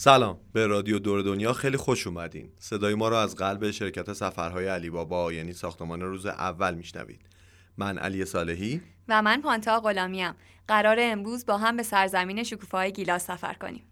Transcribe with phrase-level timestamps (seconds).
[0.00, 2.52] سلام به رادیو دور دنیا خیلی خوش اومدین.
[2.58, 7.20] صدای ما رو از قلب شرکت سفرهای علی بابا یعنی ساختمان روز اول میشنوید.
[7.76, 8.80] من علی صالحی.
[9.08, 10.34] و من پانتا غلامیم
[10.68, 13.82] قرار امروز با هم به سرزمین شکوفای گیلاس سفر کنیم.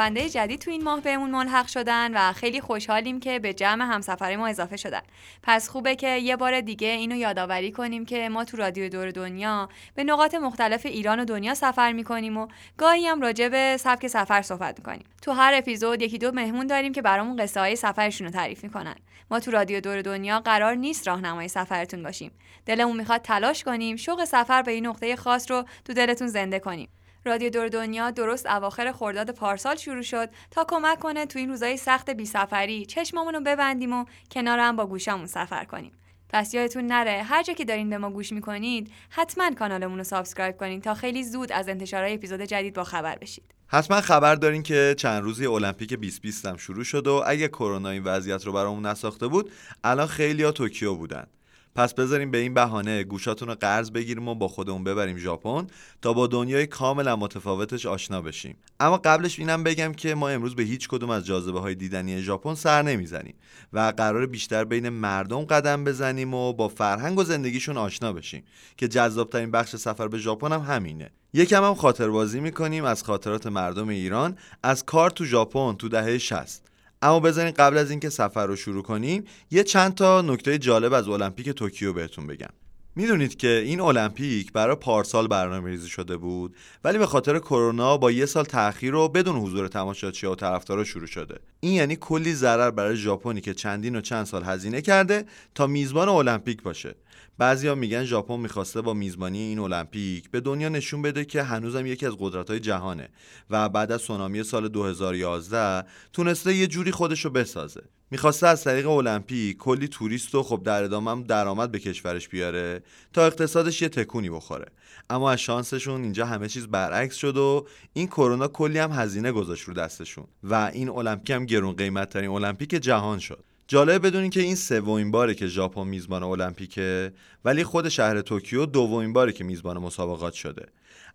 [0.00, 4.36] شنونده جدید تو این ماه بهمون ملحق شدن و خیلی خوشحالیم که به جمع همسفری
[4.36, 5.00] ما اضافه شدن.
[5.42, 9.68] پس خوبه که یه بار دیگه اینو یادآوری کنیم که ما تو رادیو دور دنیا
[9.94, 14.42] به نقاط مختلف ایران و دنیا سفر می‌کنیم و گاهی هم راجع به سبک سفر
[14.42, 15.04] صحبت می‌کنیم.
[15.22, 18.94] تو هر اپیزود یکی دو مهمون داریم که برامون قصه های سفرشون رو تعریف می‌کنن.
[19.30, 22.30] ما تو رادیو دور دنیا قرار نیست راهنمای سفرتون باشیم.
[22.66, 26.88] دلمون می‌خواد تلاش کنیم شوق سفر به این نقطه خاص رو تو دلتون زنده کنیم.
[27.24, 31.76] رادیو دور دنیا درست اواخر خرداد پارسال شروع شد تا کمک کنه تو این روزای
[31.76, 35.92] سخت بی سفری چشممون رو ببندیم و کنار هم با گوشامون سفر کنیم.
[36.28, 40.56] پس یادتون نره هر جا که دارین به ما گوش می‌کنید حتما کانالمون رو subscribe
[40.56, 43.54] کنید تا خیلی زود از انتشارهای اپیزود جدید با خبر بشید.
[43.66, 48.04] حتما خبر دارین که چند روزی المپیک 2020 هم شروع شد و اگه کرونا این
[48.04, 49.50] وضعیت رو برامون نساخته بود
[49.84, 51.26] الان خیلیا توکیو بودن.
[51.74, 55.66] پس بذاریم به این بهانه گوشاتون رو قرض بگیریم و با خودمون ببریم ژاپن
[56.02, 58.56] تا با دنیای کاملا متفاوتش آشنا بشیم.
[58.80, 62.54] اما قبلش اینم بگم که ما امروز به هیچ کدوم از جاذبه های دیدنی ژاپن
[62.54, 63.34] سر نمی‌زنیم
[63.72, 68.42] و قرار بیشتر بین مردم قدم بزنیم و با فرهنگ و زندگیشون آشنا بشیم
[68.76, 71.10] که جذابترین بخش سفر به ژاپن هم همینه.
[71.32, 76.18] یکم هم خاطر بازی می‌کنیم از خاطرات مردم ایران از کار تو ژاپن تو دهه
[76.18, 76.69] 60
[77.02, 81.08] اما بذارین قبل از اینکه سفر رو شروع کنیم یه چند تا نکته جالب از
[81.08, 82.48] المپیک توکیو بهتون بگم.
[82.96, 88.10] می‌دونید که این المپیک برای پارسال برنامه ریزی شده بود ولی به خاطر کرونا با
[88.10, 91.40] یه سال تاخیر و بدون حضور تماشاچی و طرفدارا شروع شده.
[91.60, 95.24] این یعنی کلی ضرر برای ژاپنی که چندین و چند سال هزینه کرده
[95.54, 96.94] تا میزبان المپیک باشه.
[97.40, 102.06] بعضیا میگن ژاپن می‌خواسته با میزبانی این المپیک به دنیا نشون بده که هنوزم یکی
[102.06, 103.08] از قدرت‌های جهانه
[103.50, 107.82] و بعد از سونامی سال 2011 تونسته یه جوری خودش رو بسازه.
[108.10, 113.26] می‌خواسته از طریق المپیک کلی توریست و خب در ادامه درآمد به کشورش بیاره تا
[113.26, 114.66] اقتصادش یه تکونی بخوره.
[115.10, 119.64] اما از شانسشون اینجا همه چیز برعکس شد و این کرونا کلی هم هزینه گذاشت
[119.64, 123.44] رو دستشون و این المپیک هم گرون قیمت ترین المپیک جهان شد.
[123.70, 127.12] جالب بدونین که این سومین باره که ژاپن میزبان المپیکه
[127.44, 130.66] ولی خود شهر توکیو دومین باره که میزبان مسابقات شده.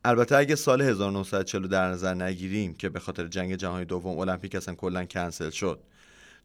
[0.05, 4.75] البته اگه سال 1940 در نظر نگیریم که به خاطر جنگ جهانی دوم المپیک اصلا
[4.75, 5.79] کلا کنسل شد.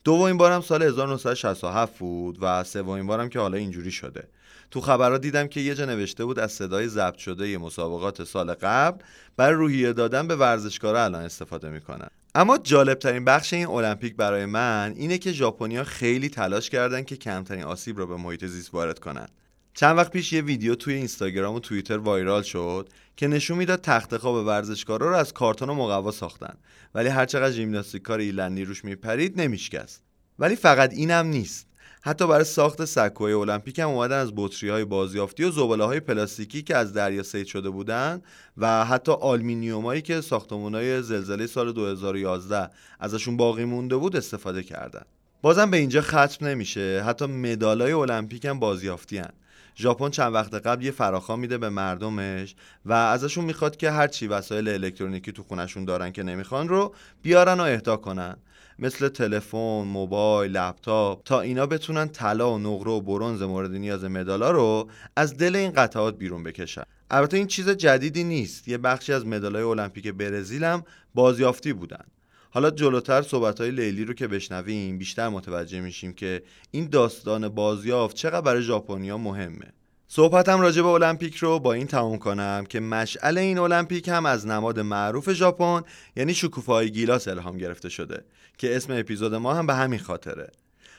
[0.05, 4.29] دومین بارم سال 1967 بود و سومین بارم که حالا اینجوری شده.
[4.71, 9.05] تو خبرها دیدم که یه جا نوشته بود از صدای ضبط شده مسابقات سال قبل
[9.37, 12.11] برای روحیه دادن به ورزشکارا الان استفاده می‌کنن.
[12.35, 17.65] اما جالبترین بخش این المپیک برای من اینه که ژاپنیا خیلی تلاش کردن که کمترین
[17.65, 19.29] آسیب را به محیط زیست وارد کنن.
[19.75, 24.17] چند وقت پیش یه ویدیو توی اینستاگرام و توییتر وایرال شد که نشون می‌داد تخت
[24.17, 26.55] خواب ورزشکارا رو از کارتون و مقوا ساختن.
[26.95, 30.03] ولی هرچقدر ژیمناستیک کار ایرلندی روش میپرید نمیشکست.
[30.39, 31.67] ولی فقط اینم نیست.
[32.03, 36.63] حتی برای ساخت سکوی المپیک هم اومدن از بطری های بازیافتی و زباله های پلاستیکی
[36.63, 38.23] که از دریا صید شده بودن
[38.57, 42.71] و حتی آلومینیومایی که ساختمون های زلزله سال 2011
[43.01, 45.03] ازشون باقی مونده بود استفاده کردن.
[45.43, 47.03] بازم به اینجا ختم نمیشه.
[47.07, 49.33] حتی مدالای المپیک هم بازیافتی‌ان.
[49.77, 52.55] ژاپن چند وقت قبل یه فراخوان میده به مردمش
[52.87, 57.61] و ازشون می‌خواد که هر چی وسایل الکترونیکی تو خونشون دارن که نمی‌خوان رو بیارن
[57.61, 58.37] و اهدا کنن.
[58.81, 64.51] مثل تلفن، موبایل، لپتاپ تا اینا بتونن طلا و نقره و برنز مورد نیاز مدالا
[64.51, 66.83] رو از دل این قطعات بیرون بکشن.
[67.11, 68.69] البته این چیز جدیدی نیست.
[68.69, 70.85] یه بخشی از مدالای المپیک برزیل هم
[71.15, 72.05] بازیافتی بودن.
[72.51, 78.17] حالا جلوتر صحبت های لیلی رو که بشنویم بیشتر متوجه میشیم که این داستان بازیافت
[78.17, 79.73] چقدر برای ژاپنیا مهمه
[80.09, 84.47] صحبتم راجع به المپیک رو با این تموم کنم که مشعل این المپیک هم از
[84.47, 85.83] نماد معروف ژاپن
[86.17, 88.25] یعنی شکوفای گیلاس الهام گرفته شده
[88.61, 90.51] که اسم اپیزود ما هم به همین خاطره.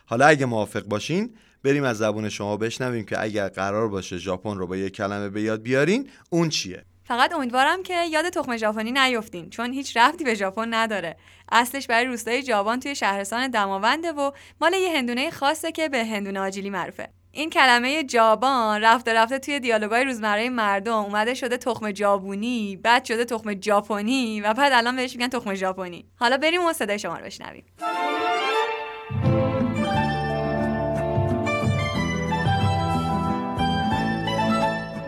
[0.05, 4.67] حالا اگه موافق باشین بریم از زبون شما بشنویم که اگر قرار باشه ژاپن رو
[4.67, 9.49] با یک کلمه به یاد بیارین اون چیه؟ فقط امیدوارم که یاد تخم ژاپنی نیفتین
[9.49, 11.17] چون هیچ رفتی به ژاپن نداره.
[11.51, 14.31] اصلش برای روستای جابان توی شهرستان دماونده و
[14.61, 17.09] مال یه هندونه خاصه که به هندونه آجیلی معروفه.
[17.33, 20.94] این کلمه جابان رفته رفته توی دیالوگای روزمره مردم.
[20.94, 26.06] اومده شده تخم جابونی بعد شده تخم ژاپنی و بعد الان بهش میگن تخم ژاپنی.
[26.16, 27.63] حالا بریم و صدای شما رو بشنویم.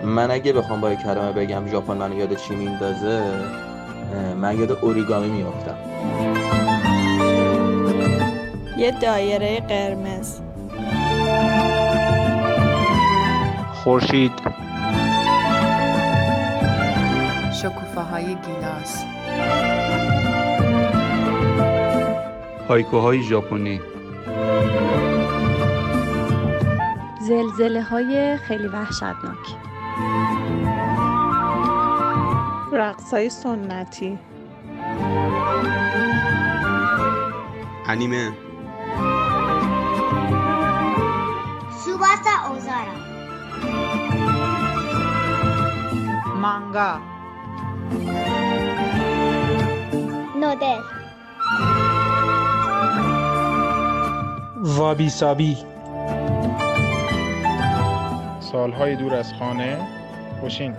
[0.03, 3.23] من اگه بخوام با کلمه بگم ژاپن منو یاد چی میندازه
[4.35, 5.77] من یاد اوریگامی میافتم.
[8.77, 10.39] یه دایره قرمز.
[13.83, 14.31] خورشید.
[17.53, 19.03] شکوفه های گیلاس.
[22.69, 23.81] هایکوهای ژاپنی.
[27.21, 29.55] زلزله های خیلی وحشتناک.
[32.73, 34.19] رقص های سنتی.
[37.87, 38.31] انیمه.
[41.85, 43.02] سوباسا اوزارا.
[46.43, 46.99] مانگا
[50.35, 50.81] نودل
[54.55, 55.57] وابی سابی.
[58.39, 59.87] سالهای دور از خانه
[60.39, 60.75] خوشین.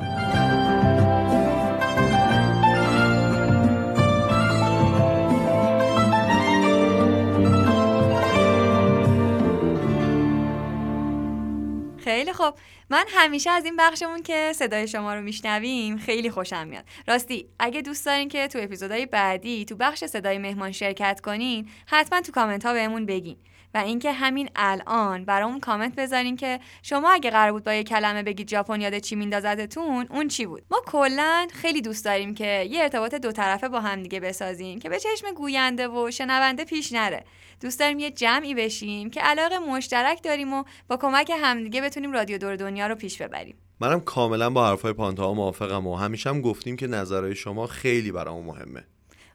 [11.98, 12.54] خیلی خب
[12.90, 16.84] من همیشه از این بخشمون که صدای شما رو میشنویم خیلی خوشم میاد.
[17.08, 22.20] راستی اگه دوست دارین که تو اپیزودهای بعدی تو بخش صدای مهمان شرکت کنین حتما
[22.20, 23.36] تو کامنت ها بهمون بگین.
[23.74, 28.22] و اینکه همین الان برامون کامنت بذارین که شما اگه قرار بود با یه کلمه
[28.22, 32.82] بگید ژاپن یاد چی میندازتتون اون چی بود؟ ما کلا خیلی دوست داریم که یه
[32.82, 37.24] ارتباط دو طرفه با هم دیگه بسازیم که به چشم گوینده و شنونده پیش نره.
[37.60, 42.38] دوست داریم یه جمعی بشیم که علاقه مشترک داریم و با کمک همدیگه بتونیم رادیو
[42.38, 43.56] دور دنیا رو پیش ببریم.
[43.80, 48.44] منم کاملا با حرفای پانتا موافقم و همیشه هم گفتیم که نظرهای شما خیلی برامون
[48.46, 48.84] مهمه.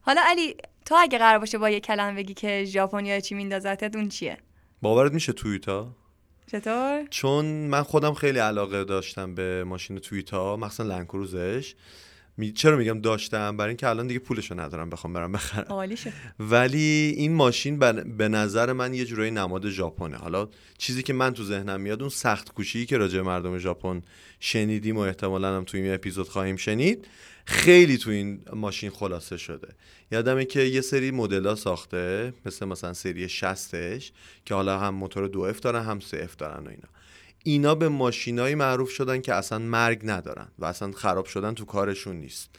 [0.02, 0.56] حالا علی
[0.86, 4.38] تو اگه قرار باشه با یه کلمه بگی که ژاپنیا چی میندازتت اون چیه؟
[4.82, 5.96] باورت میشه تویوتا
[6.52, 11.76] چطور؟ چون من خودم خیلی علاقه داشتم به ماشین تویوتا مخصوصا لنکروزش
[12.40, 12.52] می...
[12.52, 15.66] چرا میگم داشتم؟ برای اینکه الان دیگه پولشو ندارم بخوام برم بخرم.
[15.70, 17.80] عالیشه ولی این ماشین
[18.18, 20.18] به نظر من یه جورایی نماد ژاپنه.
[20.18, 24.02] حالا چیزی که من تو ذهنم میاد اون سخت کوشی که راجع مردم ژاپن
[24.40, 27.08] شنیدیم و احتمالا هم تو این اپیزود خواهیم شنید
[27.46, 29.68] خیلی تو این ماشین خلاصه شده.
[30.12, 34.04] یادمه که یه سری مدل ساخته مثل مثلا سری 60ش
[34.46, 36.99] که حالا هم موتور دو اف دارن هم سه اف دارن و اینا.
[37.44, 42.16] اینا به ماشینایی معروف شدن که اصلا مرگ ندارن و اصلا خراب شدن تو کارشون
[42.16, 42.50] نیست.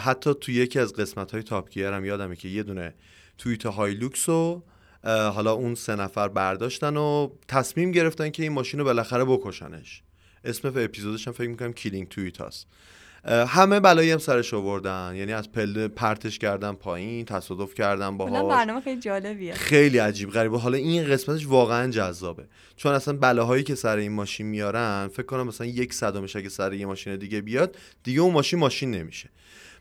[0.00, 2.94] حتی تو یکی از قسمت های Top Gear هم یادمه که یه دونه
[3.38, 4.62] Toyota Hilux و
[5.04, 10.02] حالا اون سه نفر برداشتن و تصمیم گرفتن که این ماشین رو بالاخره بکشنش.
[10.44, 12.66] اسم اپیزودش هم فکر می‌کنم Killing Toyota هست.
[13.24, 15.12] همه بلایی هم سرش آوردن.
[15.16, 19.54] یعنی از پله پرتش کردن پایین تصادف کردن با برنامه خیلی جالبیه.
[19.54, 20.58] خیلی عجیب غریبه.
[20.58, 22.46] حالا این قسمتش واقعا جذابه.
[22.76, 26.72] چون اصلا بلاهایی که سر این ماشین میارن فکر کنم مثلا یک صدمش اگه سر
[26.72, 29.30] یه ماشین دیگه بیاد دیگه اون ماشین ماشین نمیشه.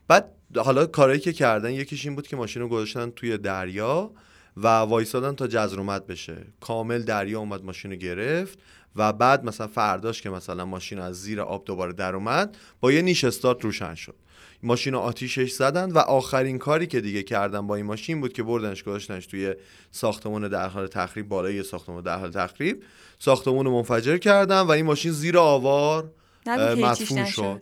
[0.08, 4.12] بعد حالا کارهایی که کردن یکیش این بود که ماشین رو گذاشتن توی دریا
[4.58, 6.38] و وایسادن تا جزرومت بشه.
[6.60, 8.60] کامل دریا اومد ماشین رو گرفت.
[8.96, 13.02] و بعد مثلا فرداش که مثلا ماشین از زیر آب دوباره در اومد با یه
[13.02, 14.16] نیش استارت روشن شد.
[14.64, 18.44] ماشین رو آتیشش زدن و آخرین کاری که دیگه کردن با این ماشین بود که
[18.44, 19.56] بردنش گذاشتنش توی
[19.92, 22.84] ساختمون در حال تخریب بالای ساختمون در حال تخریب.
[23.20, 26.12] ساختمون رو منفجر کردن و این ماشین زیر آوار
[26.48, 27.62] مدفون شد.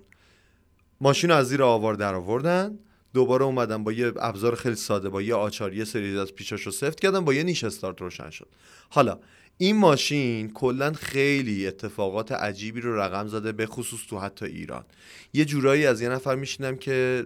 [1.01, 2.79] ماشین رو از زیر آوار در آوردن
[3.13, 6.71] دوباره اومدن با یه ابزار خیلی ساده با یه آچار یه سری از پیچاش رو
[6.71, 8.47] سفت کردن با یه نیش استارت روشن شد.
[8.89, 9.19] حالا
[9.57, 14.85] این ماشین کلا خیلی اتفاقات عجیبی رو رقم زده به خصوص تو حتی ایران.
[15.33, 17.25] یه جورایی از یه نفر میشینم که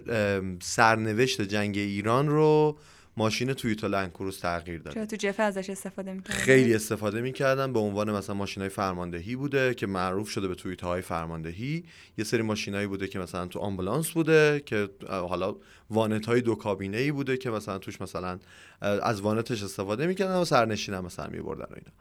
[0.62, 2.76] سرنوشت جنگ ایران رو
[3.16, 4.94] ماشین تویوتا لنکروز تغییر داده.
[4.94, 9.36] چرا تو جفه ازش استفاده می‌کنه خیلی استفاده می‌کردن به عنوان مثلا ماشین های فرماندهی
[9.36, 11.84] بوده که معروف شده به تویوتا های فرماندهی.
[12.18, 15.56] یه سری ماشینایی بوده که مثلا تو آمبولانس بوده که حالا
[15.90, 18.38] وانت های دو کابینه ای بوده که مثلا توش مثلا
[18.80, 21.92] از وانتش استفاده می‌کردن و سرنشین هم مثلا میبردن و اینا.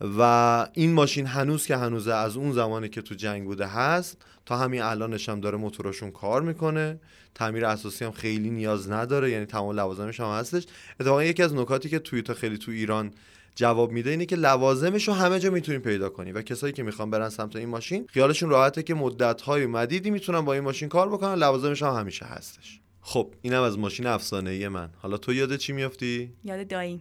[0.00, 4.56] و این ماشین هنوز که هنوزه از اون زمانی که تو جنگ بوده هست تا
[4.56, 7.00] همین الانش هم داره موتوراشون کار می‌کنه.
[7.34, 10.66] تعمیر اساسی هم خیلی نیاز نداره یعنی تمام لوازمش هم هستش.
[11.00, 13.10] اتفاقا یکی از نکاتی که تویوتا خیلی تو ایران
[13.54, 17.10] جواب میده اینه که لوازمش رو همه جا می‌تونین پیدا کنی و کسایی که می‌خوان
[17.10, 21.08] برن سمت این ماشین خیالشون راحته که مدت های مدیدی می‌تونن با این ماشین کار
[21.08, 21.34] بکنن.
[21.34, 22.80] لوازمش هم همیشه هستش.
[23.00, 24.90] خب اینم از ماشین افسانه ای من.
[24.96, 27.00] حالا تو یاد چی میافتی؟ یاد داییم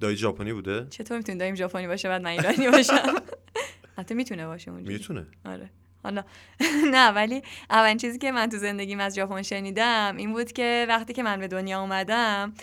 [0.00, 3.14] دایی ژاپنی بوده؟ چطور می‌تونه داییم ژاپنی باشه بعد من ایرانی باشم؟
[3.98, 4.94] حتی می‌تونه باشه اونجوری.
[4.94, 5.26] می‌تونه.
[5.44, 5.70] آره.
[6.02, 6.24] حالا.
[6.94, 11.12] نه ولی اولین چیزی که من تو زندگیم از ژاپن شنیدم این بود که وقتی
[11.12, 12.54] که من به دنیا اومدم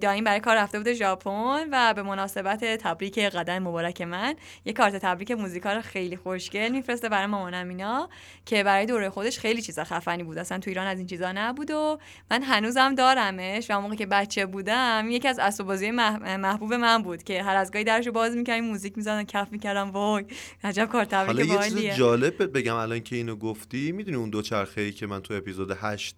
[0.00, 4.34] دایم برای کار رفته بوده ژاپن و به مناسبت تبریک قدم مبارک من
[4.64, 8.08] یه کارت تبریک موزیکال خیلی خوشگل میفرسته برای مامانم اینا
[8.46, 10.38] که برای دوره خودش خیلی چیزا خفنی بود.
[10.38, 11.98] اصلا تو ایران از این چیزا نبود و
[12.30, 17.02] من هنوزم دارمش و موقع که بچه بودم یکی از اسباب بازی مح- محبوب من
[17.02, 20.24] بود که هر از گاهی درشو باز می‌کردم موزیک می‌زدن کف می‌کردم وای
[20.64, 24.80] عجب کارت حالا تبریک یه چیز جالب بگم الان که اینو گفتی می‌دونی اون دوچرخه
[24.80, 26.16] ای که من تو اپیزود 8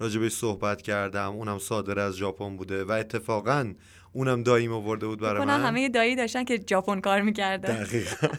[0.00, 1.32] راجبش صحبت کردم.
[1.32, 3.74] اونم صادر از ژاپن بوده و اتفاقا
[4.12, 5.62] اونم داییم آورده بود برای من.
[5.62, 7.82] همه دایی داشتن که ژاپن کار می‌کردن.
[7.82, 8.26] دقیقا.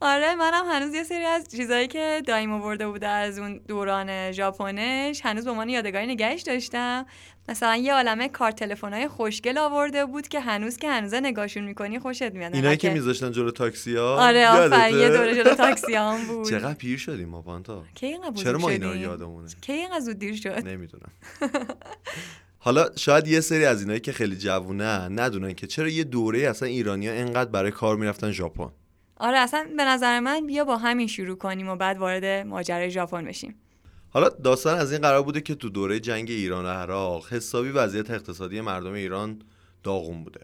[0.00, 5.20] آره منم هنوز یه سری از چیزایی که دایم آورده بوده از اون دوران ژاپنش
[5.24, 7.06] هنوز به عنوان یادگاری نگهش داشتم.
[7.48, 12.22] مثلا یه عالمه کارت تلفن‌های خوشگل آورده بود که هنوز که هنوزه نگاهشون می‌کنی خوشت
[12.22, 12.54] میاد.
[12.54, 16.50] اینایی که میذاشتن جلو تاکسی ها آره آفر یه دوره جلو تاکسی هم بود.
[16.50, 17.84] چقدر پیر شدیم ما پانتا.
[17.94, 21.10] کی اینقدر چرا ما اینا رو؟ یادمونه؟ کی اینقدر زود دیر شد؟ نمی‌دونم.
[22.58, 26.68] حالا شاید یه سری از اینایی که خیلی جوونه ندونن که چرا یه دوره اصلا
[26.68, 28.68] ایرانیا انقدر برای کار می‌رفتن ژاپن.
[29.20, 33.24] آره اصلا به نظر من بیا با همین شروع کنیم و بعد وارد ماجرای ژاپن
[33.24, 33.54] بشیم.
[34.10, 38.10] حالا داستان از این قرار بوده که تو دوره جنگ ایران و عراق حسابی وضعیت
[38.10, 39.42] اقتصادی مردم ایران
[39.82, 40.40] داغون بوده.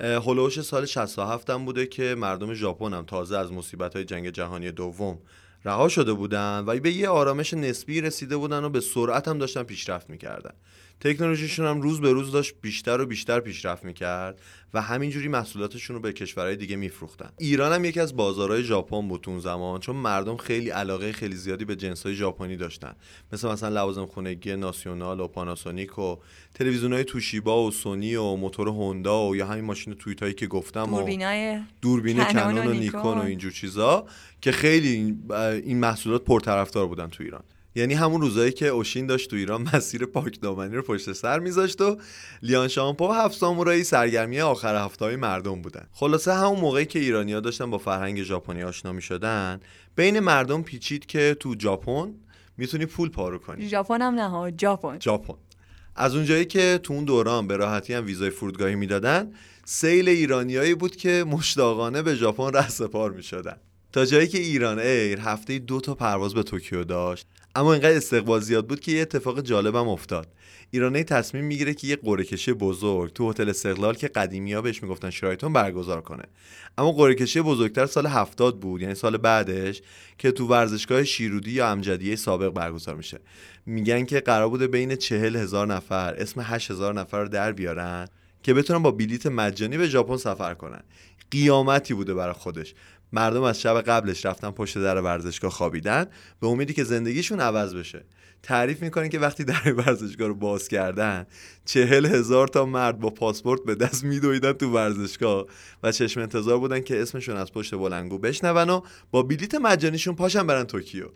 [0.00, 4.30] اه، هلوش سال 67 هم بوده که مردم ژاپن هم تازه از مصیبت های جنگ
[4.30, 5.18] جهانی دوم
[5.64, 9.62] رها شده بودن و به یه آرامش نسبی رسیده بودن و به سرعت هم داشتن
[9.62, 10.52] پیشرفت می‌کردن.
[11.04, 14.40] تکنولوژیشون هم روز به روز داشت بیشتر و بیشتر پیشرفت می‌کرد
[14.74, 17.30] و همینجوری محصولاتشون رو به کشورهای دیگه میفروختن.
[17.38, 21.64] ایران هم یکی از بازارهای ژاپن بود اون زمان چون مردم خیلی علاقه خیلی زیادی
[21.64, 22.92] به جنسهای ژاپنی داشتن.
[23.32, 26.16] مثل مثلا لوازم خونگی ناسیونال و پاناسونیک و
[26.54, 30.96] تلویزیونهای توشیبا و سونی و موتور هوندا و یا همین ماشین تویتایی که گفتم و
[30.96, 33.18] دوربینای دوربین کنون و و نیکون.
[33.18, 34.06] و اینجور چیزا
[34.40, 35.32] که خیلی این-
[35.64, 37.42] این محصولات پرطرفدار بودن تو ایران.
[37.74, 41.80] یعنی همون روزایی که اوشین داشت تو ایران مسیر پاک دامنی رو پشت سر میذاشت
[41.80, 41.96] و
[42.42, 45.86] لیان شامپو و هفت سامورایی سرگرمی آخر هفته های مردم بودن.
[45.92, 49.60] خلاصه همون موقعی که ایرانیا داشتن با فرهنگ ژاپنی آشنا می‌شدن
[49.96, 52.14] بین مردم پیچید که تو ژاپن
[52.56, 53.68] می‌تونی پول پارو کنی.
[53.68, 54.98] ژاپن هم نه ژاپن.
[55.00, 55.34] ژاپن.
[55.96, 59.32] از اونجایی که تو اون دوران به راحتی هم ویزای فرودگاهی می‌دادن
[59.64, 63.56] سیل ایرانیایی بود که مشتاقانه به ژاپن رهسپار می‌شدن.
[63.92, 67.26] تا جایی که ایران ایر هفته دو تا پرواز به توکیو داشت.
[67.56, 70.28] اما اینقدر استقبال زیاد بود که یه اتفاق جالبم افتاد.
[70.70, 74.82] ایران ایر تصمیم می‌گیره که یه قرعه بزرگ تو هتل استقلال که قدیمی ها بهش
[74.82, 76.22] می‌گفتن شرایتون برگزار کنه.
[76.78, 79.82] اما قرعه بزرگتر سال هفتاد بود یعنی سال بعدش
[80.18, 83.18] که تو ورزشگاه شیرودی یا امجدیه سابق برگزار میشه.
[83.66, 88.08] میگن که قرار بوده بین چهل هزار نفر اسم هشت هزار نفر رو در بیارن
[88.42, 90.82] که بتونن با بلیت مجانی به ژاپن سفر کنن.
[91.30, 92.74] قیامتی بوده برای خودش.
[93.14, 96.06] مردم از شب قبلش رفتن پشت در ورزشگاه خوابیدن
[96.40, 98.04] به امیدی که زندگیشون عوض بشه.
[98.42, 101.26] تعریف می‌کنن که وقتی در ورزشگاه رو باز کردن
[101.64, 105.46] چهل هزار تا مرد با پاسپورت به دست میدویدن تو ورزشگاه
[105.82, 108.80] و چشم انتظار بودن که اسمشون از پشت بلنگو بشنون و
[109.10, 111.06] با بلیت مجانیشون پاشن برن توکیو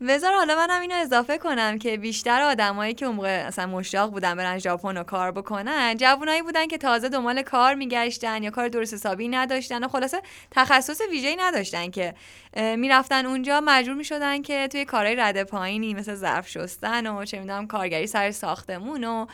[0.00, 4.34] بذار حالا منم اینو اضافه کنم که بیشتر آدمایی که اون موقع اصلا مشتاق بودن
[4.34, 8.94] برن ژاپن و کار بکنن جوونایی بودن که تازه دنبال کار میگشتن یا کار درست
[8.94, 12.14] حسابی نداشتن و خلاصه تخصص ویژه‌ای نداشتن که
[12.56, 17.66] می‌رفتن اونجا مجبور می‌شدن که توی کارهای رده پایینی مثل ظرف شستن و چه می‌دونم
[17.66, 19.26] کارگری سر ساختمون و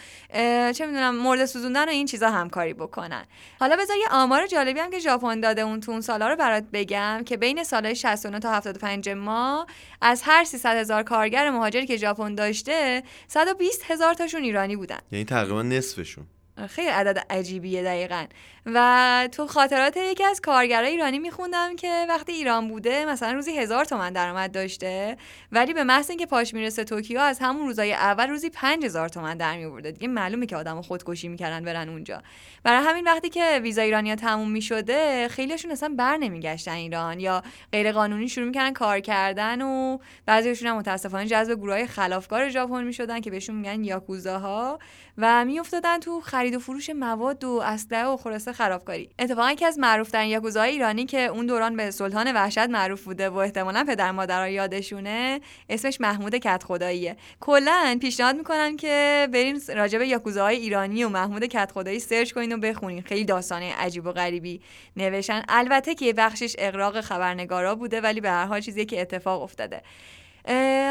[0.72, 3.24] چه می‌دونم مرده سوزوندن و این چیزا همکاری بکنن.
[3.60, 6.64] حالا بذار یه آمار جالبی هم که ژاپن داده اون تو اون سالا رو برات
[6.72, 9.66] بگم که بین سالهای 69 تا 75 ما
[10.00, 14.98] از هر 300 هزار کارگر مهاجری که ژاپن داشته 120 هزار تاشون ایرانی بودن.
[15.12, 16.26] یعنی تقریبا نصفشون.
[16.68, 18.26] خیلی عدد عجیبیه دقیقا.
[18.66, 23.84] و تو خاطرات یکی از کارگرای ایرانی میخوندم که وقتی ایران بوده مثلا روزی هزار
[23.84, 25.16] تومن درآمد داشته
[25.52, 29.36] ولی به محض اینکه پاش می‌رسه توکیو از همون روزای اول روزی پنج هزار تومن
[29.36, 32.22] در میورده دیگه معلومه که آدم خودکشی می‌کردن برن اونجا.
[32.62, 37.42] برای همین وقتی که ویزا ایرانیا تموم می‌شده خیلیشون اصلا بر نمیگشتن ایران یا
[37.72, 43.20] غیر قانونی شروع می‌کردن کار کردن و بعضیشون هم متاسفانه جذب گروه خلافکار ژاپن می‌شدن
[43.20, 44.78] که بهشون میگن یاکوزاها.
[45.18, 49.10] و میافتادن تو خرید و فروش مواد و اسلحه و خلاصه خرابکاری.
[49.18, 53.36] اتفاقا یکی از معروفترین یاکوزاهای ایرانی که اون دوران به سلطان وحشت معروف بوده و
[53.36, 60.08] احتمالا پدر مادرها یادشونه اسمش محمود کت خداییه کلا پیشنهاد می‌کنن که بریم راجع به
[60.08, 63.02] یاکوزاهای ایرانی و محمود کت خدایی سرچ کنین و بخونین.
[63.02, 64.60] خیلی داستانه عجیب و غریبی
[64.96, 65.42] نوشتن.
[65.48, 69.82] البته که بخشش اقراق خبرنگارا بوده ولی به هر حال چیزی که اتفاق افتاده.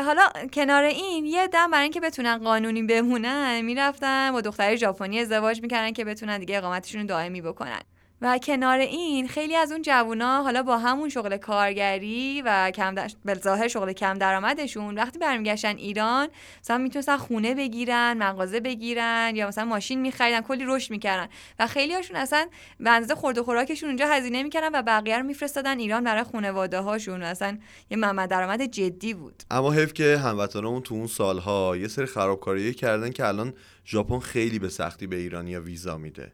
[0.05, 5.61] حالا کنار این یه دم برای اینکه بتونن قانونی بمونن می‌رفتن با دختری ژاپنی ازدواج
[5.61, 7.81] می‌کردن که بتونن دیگه اقامتشون رو دائمی بکنن.
[8.21, 13.09] و کنار این خیلی از اون جوونا حالا با همون شغل کارگری و کم در...
[13.35, 16.29] ظاهر شغل کم درآمدشون وقتی برمیگشتن ایران
[16.63, 21.27] مثلا می‌تونستن خونه بگیرن مغازه بگیرن یا مثلا ماشین میخریدن کلی رشد می‌کردن
[21.59, 22.47] و خیلی هاشون اصلا
[22.79, 26.79] به اندازه خورد و خوراکشون اونجا هزینه می‌کردن و بقیه رو میفرستادن ایران برای خانواده
[26.79, 27.57] هاشون اصلا
[27.89, 29.43] یه منبع درآمد جدی بود.
[29.51, 33.53] اما حیف که هموطنامون تو اون سالها یه سری خرابکاری کردن که الان
[33.85, 36.31] ژاپن خیلی به سختی به ایرانیا ویزا میده.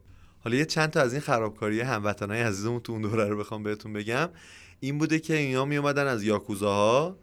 [0.48, 3.94] حالا یه چند تا از این خرابکاری هموطنای عزیزمون تو اون دوره رو بخوام بهتون
[3.94, 4.30] بگم.
[4.80, 7.18] این بوده که اینا می اومدن از یاکوزاها.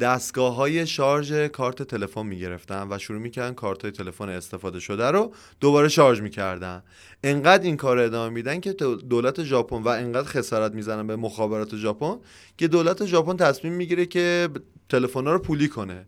[0.00, 5.34] دستگاه های شارژ کارت تلفن می‌گرفتن و شروع می‌کردن کارت های تلفن استفاده شده رو
[5.60, 6.82] دوباره شارژ می‌کردن.
[7.24, 8.72] انقدر این کار ادامه میدن که
[9.08, 12.16] دولت ژاپن و انقدر خسارت می‌زنن به مخابرات ژاپن
[12.58, 14.48] که دولت ژاپن تصمیم می‌گیره که
[14.88, 16.06] تلفن رو پولی کنه.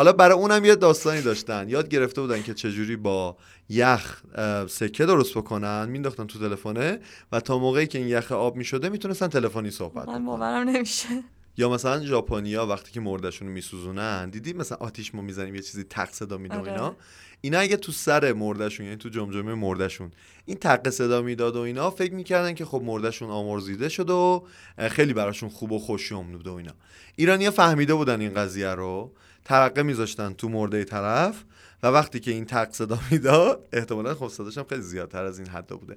[0.00, 1.68] حالا برای اونم یه داستانی داشتن.
[1.68, 3.36] یاد گرفته بودن که چجوری با
[3.68, 4.22] یخ
[4.68, 5.88] سکه درست بکنن.
[5.88, 7.00] مینداختن تو تلفنه
[7.32, 11.08] و تا موقعی که این یخ آب می‌شده می‌تونستن تلفنی صحبت من باورم نمیشه.
[11.56, 15.84] یا مثلا ژاپنیا وقتی که مردشون رو میسوزونن دیدی مثلا آتیش ما می‌زنیم یه چیزی
[15.84, 16.96] تق صدا میده و اینا آره.
[17.40, 17.58] اینا.
[17.58, 20.10] اگه تو سر مردشون یعنی تو جمجمه مردشون
[20.46, 24.46] این تق صدا می‌داد و اینا فکر می‌کردن که خب مردشون آمرزیده شد و
[24.78, 26.72] خیلی براشون خوب و خوشیوم بود و اینا.
[27.16, 29.12] ایرانیا فهمیده بودن این قضیه رو.
[29.50, 31.44] ترقه میذاشتن تو مرده طرف
[31.82, 35.48] و وقتی که این تق صدا می‌داد احتمالا خب صداش هم خیلی زیادتر از این
[35.48, 35.96] حدا بوده.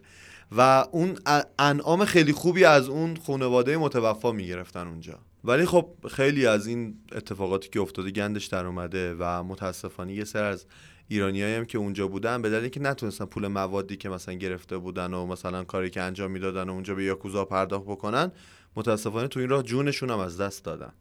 [0.58, 1.18] و اون
[1.60, 5.20] انعام خیلی خوبی از اون خانواده متوفا می‌گرفتن اونجا.
[5.44, 10.44] ولی خب خیلی از این اتفاقاتی که افتاده گندش در اومده و متاسفانه یه سر
[10.44, 10.66] از
[11.08, 15.14] ایرانیایی هم که اونجا بودن به دلیل اینکه نتونستن پول موادی که مثلا گرفته بودن
[15.14, 18.32] و مثلا کاری که انجام می‌دادن و اونجا به یاکوزا پرداخت بکنن
[18.76, 20.94] متاسفانه تو این راه جونشون هم از دست دادن.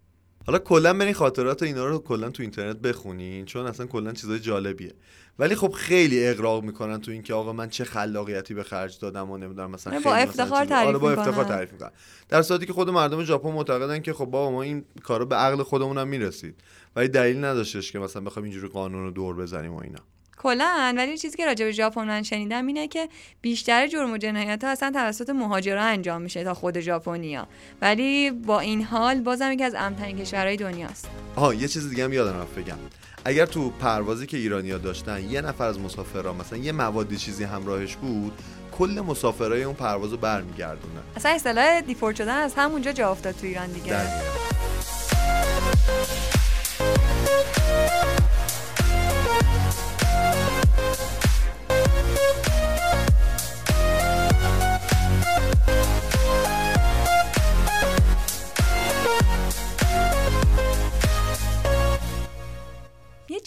[0.46, 4.92] حالا کلا برین خاطرات اینا رو کلا تو اینترنت بخونین چون اصلا کلا چیزای جالبیه.
[5.38, 9.38] ولی خب خیلی اقراق می‌کنن تو اینکه آقا من چه خلاقیتی به خرج دادم و
[9.38, 11.90] نمی‌دونم مثلا با افتخار تعریف آره با افتخار تعریف می‌کنن.
[12.28, 15.62] در صورتی که خود مردم ژاپن معتقدن که خب بابا ما این کارو به عقل
[15.62, 16.54] خودمون هم می‌رسید.
[16.96, 20.00] ولی دلیل نداشتش که مثلا بخوایم اینجوری قانون رو دور بزنیم و اینا.
[20.42, 23.08] کلا ولی چیزی که راجع به ژاپن من شنیدم اینه که
[23.42, 27.46] بیشتر جرم و جنایت ها اصلا توسط مهاجرا انجام میشه تا خود ژاپنیا.
[27.80, 31.08] ولی با این حال بازم یکی از امن‌ترین کشورهای دنیاست.
[31.36, 32.78] آها یه چیز دیگه هم یادم رفت بگم.
[33.24, 37.96] اگر تو پروازی که ایرانیا داشتن یه نفر از مسافرها مثلا یه موادی چیزی همراهش
[37.96, 38.32] بود
[38.72, 43.66] کل مسافرای اون پروازو برمیگردونن اصلا اصطلاح دیپورت شدن از همونجا جا افتاد تو ایران
[43.66, 44.00] دیگه.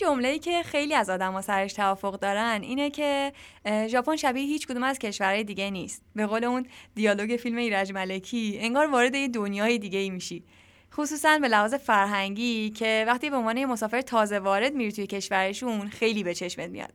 [0.03, 3.33] ای که خیلی از آدما سرش توافق دارن اینه که
[3.87, 6.01] ژاپن شبیه هیچ کدوم از کشورهای دیگه نیست.
[6.15, 10.43] به قول اون دیالوگ فیلم ایرج ملکی انگار وارد یه دنیای دیگه ای میشی.
[10.93, 16.23] خصوصا به لحاظ فرهنگی که وقتی به عنوان مسافر تازه وارد میری توی کشورشون خیلی
[16.23, 16.93] به چشمت میاد.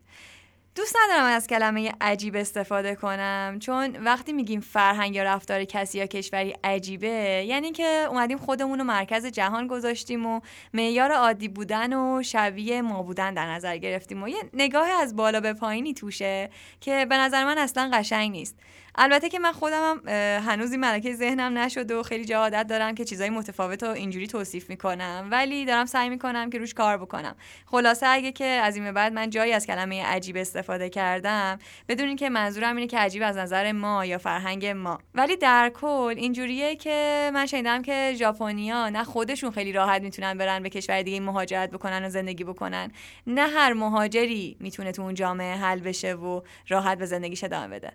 [0.74, 6.06] دوست ندارم از کلمه عجیب استفاده کنم چون وقتی میگیم فرهنگ یا رفتار کسی یا
[6.06, 10.40] کشوری عجیبه یعنی که اومدیم خودمون رو مرکز جهان گذاشتیم و
[10.74, 15.40] معیار عادی بودن و شبیه ما بودن در نظر گرفتیم و یه نگاه از بالا
[15.40, 18.56] به پایینی توشه که به نظر من اصلا قشنگ نیست.
[18.94, 20.08] البته که من خودم هم
[20.50, 24.70] هنوز این ملکه ذهنم نشد و خیلی جا دارم که چیزای متفاوت و اینجوری توصیف
[24.70, 25.28] می‌کنم.
[25.30, 27.36] ولی دارم سعی می‌کنم که روش کار بکنم.
[27.66, 32.30] خلاصه اگه که از این بعد من جایی از کلمه عجیب استفاده کردم بدونین که
[32.30, 34.98] منظورم اینه که عجیب از نظر ما یا فرهنگ ما.
[35.14, 40.62] ولی در کل اینجوریه که من شنیدم که ژاپنیا نه خودشون خیلی راحت می‌تونن برن
[40.62, 42.92] به کشور دیگه مهاجرت بکنن و زندگی بکنن.
[43.26, 47.92] نه هر مهاجری می‌تونه تو اون جامعه حل بشه و راحت به زندگیش ادامه بده.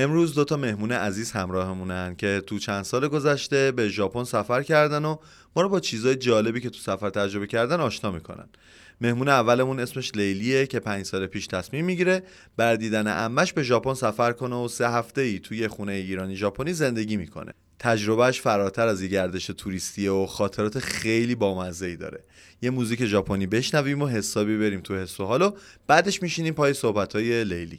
[0.00, 5.16] امروز دوتا مهمون عزیز همراهمونن که تو چند سال گذشته به ژاپن سفر کردن و
[5.56, 8.48] ما رو با چیزای جالبی که تو سفر تجربه کردن آشنا می‌کنن.
[9.00, 12.22] مهمون اولمون اسمش لیلیه که پنج سال پیش تصمیم می‌گیره
[12.56, 16.72] بر دیدن امش به ژاپن سفر کنه و سه هفته ای توی خونه ایرانی ژاپنی
[16.72, 17.52] زندگی می‌کنه.
[17.78, 22.24] تجربهش فراتر از یه گردش توریستیه و خاطرات خیلی بامزه ای داره.
[22.62, 25.52] یه موزیک ژاپنی بشنویم و حسابی بریم تو حس و حال
[25.86, 27.78] بعدش میشینیم پای صحبتهای لیلی.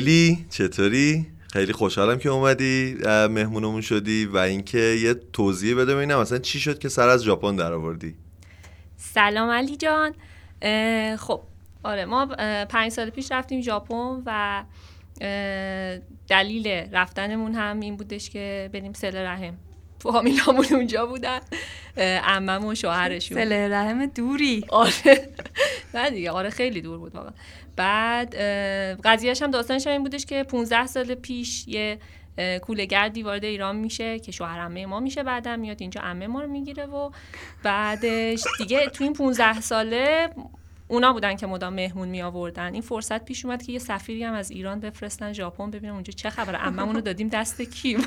[0.00, 6.38] لیلی چطوری؟ خیلی خوشحالم که اومدی مهمونمون شدی و اینکه یه توضیح بده ببینم مثلا
[6.38, 8.14] چی شد که سر از ژاپن در آوردی
[8.96, 10.14] سلام علی جان.
[11.16, 11.40] خب
[11.84, 12.26] آره ما
[12.68, 14.64] پنج سال پیش رفتیم ژاپن و
[16.28, 19.54] دلیل رفتنمون هم این بودش که بریم سل رحم.
[19.98, 21.40] فامیلامون اونجا بودن.
[21.98, 23.38] عمم و شوهرشون.
[23.38, 24.64] سل رحم دوری.
[24.68, 25.28] آره.
[25.94, 27.32] نه دیگه آره خیلی دور بود واقعا.
[27.76, 28.34] بعد
[29.04, 31.98] قضیهش هم داستانش این بودش که 15 سال پیش یه
[32.62, 36.48] کولگردی وارد ایران میشه که شوهر عمه ما میشه بعدم میاد اینجا عمه ما رو
[36.48, 37.10] می‌گیره و
[37.62, 40.28] بعدش دیگه تو این 15 ساله
[40.88, 44.34] اونا بودن که مدام مهمون می آوردن این فرصت پیش اومد که یه سفیری هم
[44.34, 45.70] از ایران بفرستن ژاپن.
[45.70, 46.58] ببینم اونجا چه خبره.
[46.58, 47.98] عممون رو دادیم دست کی؟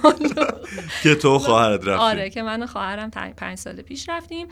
[1.03, 2.03] که تو خواهرت رفتی.
[2.03, 4.47] آره که من و خواهرم پنج سال پیش رفتیم.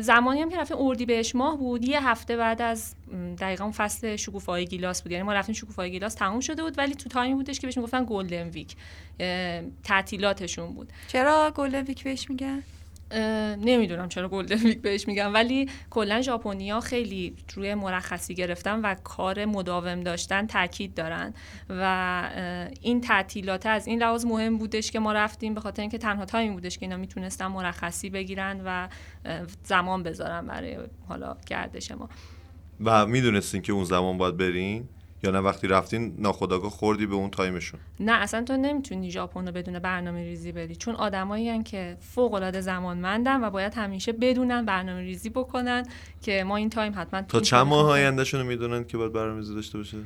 [0.00, 1.84] زمانی هم که رفتیم اردیبهشت ماه بود.
[1.84, 2.94] یه هفته بعد از
[3.38, 5.12] دقیقا فصل شکوفای گیلاس بود.
[5.12, 6.78] یعنی ما رفتیم شکوفای گیلاس تموم شده بود.
[6.78, 8.76] ولی تو تایمی بودش که بهش می‌گفتن Golden Week.
[9.84, 10.92] تعطیلاتشون بود.
[11.08, 12.62] چرا Golden Week بهش میگن؟
[13.60, 19.44] نمی‌دونم چرا Golden Week بهش میگم ولی کلا ژاپنیا خیلی روی مرخصی گرفتن و کار
[19.44, 21.34] مداوم داشتن تاکید دارن
[21.68, 22.30] و
[22.80, 26.54] این تعطیلات از این لحاظ مهم بودش که ما رفتیم به خاطر اینکه تنها تایمی
[26.54, 28.88] بودش که اینا می‌تونستن مرخصی بگیرن و
[29.64, 32.08] زمان بذارن برای حالا گردش ما.
[32.84, 34.88] و می‌دونستین که اون زمان باید برین؟
[35.24, 39.52] یا نه وقتی رفتین ناخودآگاه خوردی به اون تایمشون؟ نه اصلا تو نمی‌تونی ژاپن رو
[39.52, 40.76] بدون برنامه ریزی بری.
[40.76, 45.86] چون آدمایی که فوق العاده زمانمندن و باید همیشه بدونن برنامه ریزی بکنن
[46.22, 49.54] که ما این تایم حتما تا چند ماه آیندهشون رو می‌دونن که باید برنامه ریزی
[49.54, 49.98] داشته باشه؟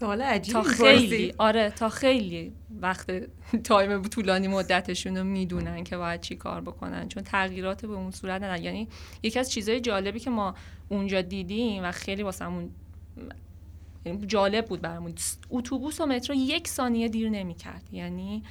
[0.00, 1.34] سوال عجیبی تا خیلی.
[1.38, 3.10] آره تا خیلی وقت
[3.64, 7.08] تایم طولانی مدتشون رو می‌دونن که باید چی کار بکنن.
[7.08, 8.88] چون تغییرات به اون صورت ندن یعنی
[9.22, 10.54] یکی از چیزهای جالبی که ما
[10.88, 12.70] اونجا دیدیم و خیلی واسمون
[14.16, 15.14] جالب بود برامون.
[15.50, 17.82] اتوبوس و مترو یک ثانیه دیر نمی‌کرد.
[17.92, 18.42] یعنی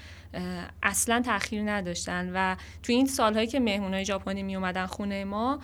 [0.83, 5.59] اصلا تاخیر نداشتن و تو این سالهایی که مهمونای ژاپنی می اومدن خونه ما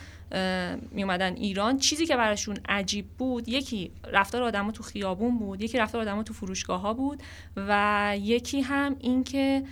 [0.91, 5.77] می اومدن ایران چیزی که براشون عجیب بود یکی رفتار آدما تو خیابون بود یکی
[5.77, 7.23] رفتار آدما تو فروشگاه ها بود
[7.55, 9.63] و یکی هم اینکه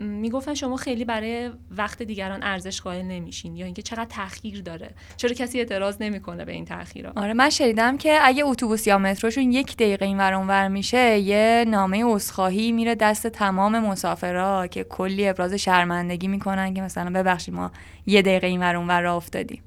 [0.00, 4.90] می‌گفتن شما خیلی برای وقت دیگران ارزش قائل نمیشین یا اینکه چقدر تاخیر داره.
[5.16, 9.52] چرا کسی اعتراض نمی‌کنه به این تاخیرا آره من شنیدم که اگه اتوبوس یا متروشون
[9.52, 15.28] یک دقیقه این ور اونور میشه یه نامه عذرخواهی میره دست تمام مسافرا که کلی
[15.28, 17.72] ابراز شرمندگی می‌کنن که مثلا ببخشید ما
[18.06, 19.62] یه دقیقه این ور اونور را افتادیم.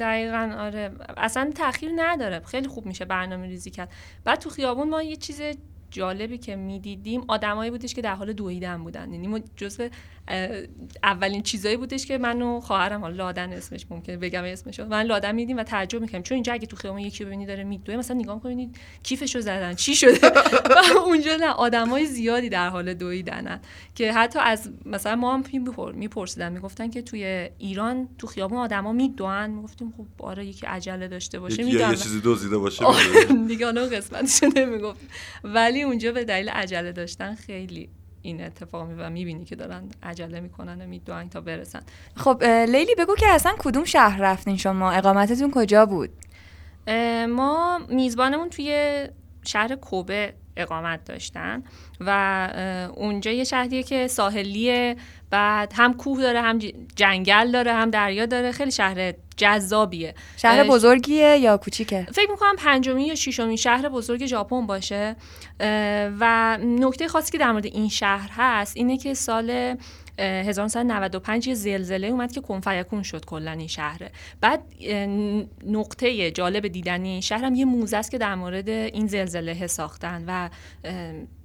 [0.00, 0.90] دقیقا آره.
[1.16, 2.40] اصلا تاخیر نداره.
[2.40, 3.92] خیلی خوب میشه برنامه ریزی کرد.
[4.24, 5.40] بعد تو خیابون ما یه چیز
[5.94, 9.12] جالبی که می‌دیدیم آدمایی بودش که در حال دویدن بودن.
[9.12, 9.88] یعنی ما جزو
[11.02, 15.34] اولین چیزایی بودش که من و خواهرم حالا لادن اسمش ممکنه بگم اسمشو من لادن
[15.34, 16.22] میدیم و تعجب می‌کنیم.
[16.22, 19.94] چون اینجا اگه تو خیابون یکی ببینی داره میدوه مثلا نگاه کنید کیفشو زدن چی
[19.94, 20.26] شده؟
[20.94, 23.60] و اونجا نه آدمای زیادی در حال دویدنن
[23.94, 25.44] که حتی از مثلا ما هم
[25.94, 31.40] میپرسیدن می‌گفتن که توی ایران تو خیابون آدما میدوئن می‌گفتیم خب آره یکی عجله داشته
[31.40, 32.84] باشه می‌دونن یه چیزی دزدیده باشه
[33.48, 35.00] دیگه اون قسمتش نمی‌گفت.
[35.44, 37.88] ولی اونجا به دلیل عجله داشتن خیلی
[38.24, 41.82] این اتفاق می و می‌بینی که دارن عجله می‌کنن و می‌دونن تا برسن.
[42.16, 46.10] خب لیلی بگو که اصلا کدوم شهر رفتین شما؟ اقامتتون کجا بود؟
[47.28, 49.04] ما میزبانمون توی
[49.44, 51.62] شهر کوبه اقامت داشتن
[52.00, 54.96] و اونجا یه شهریه که ساحلیه
[55.30, 56.58] بعد هم کوه داره هم
[56.96, 60.14] جنگل داره هم دریا داره خیلی شهر جذابیه.
[60.36, 65.16] شهر بزرگیه یا کوچیکه؟ فکر می‌کنم پنجمی یا ششمین شهر بزرگ ژاپن باشه.
[66.20, 69.76] و نکته خاصی که در مورد این شهر هست اینه که سال
[70.18, 74.62] 1995 یه زلزله اومد که کنفیکون شد کلا این شهره بعد
[75.66, 80.24] نقطه جالب دیدنی این شهر هم یه موزه است که در مورد این زلزله ساختن
[80.26, 80.50] و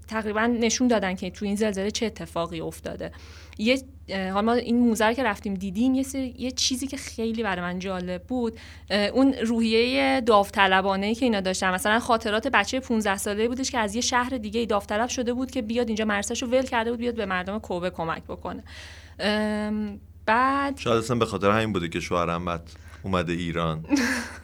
[0.08, 3.12] تقریبا نشون دادن که تو این زلزله چه اتفاقی افتاده.
[3.60, 6.06] یه حالا ما این موزه که رفتیم دیدیم یه,
[6.38, 8.60] یه چیزی که خیلی برای من جالب بود.
[9.14, 11.74] اون روحیه داوطلبانه ای که اینا داشتن.
[11.74, 15.62] مثلا خاطرات بچه 15 ساله بودش که از یه شهر دیگه داوطلب شده بود که
[15.62, 18.64] بیاد اینجا مرسش رو ول کرده بود بیاد به مردم کوبه کمک بکنه.
[20.26, 22.70] بعد شاید اصلا به خاطر همین بوده که شوهرم بعد
[23.04, 23.86] اومده ایران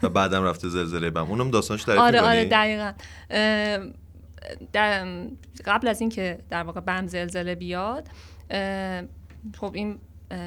[0.02, 1.30] و بعدم رفته زلزله بم.
[1.30, 2.92] اونم داستانش تعریف آره آره دقیقا.
[4.72, 5.06] در
[5.64, 8.08] قبل از اینکه در واقع بم زلزله بیاد
[9.56, 9.98] خب این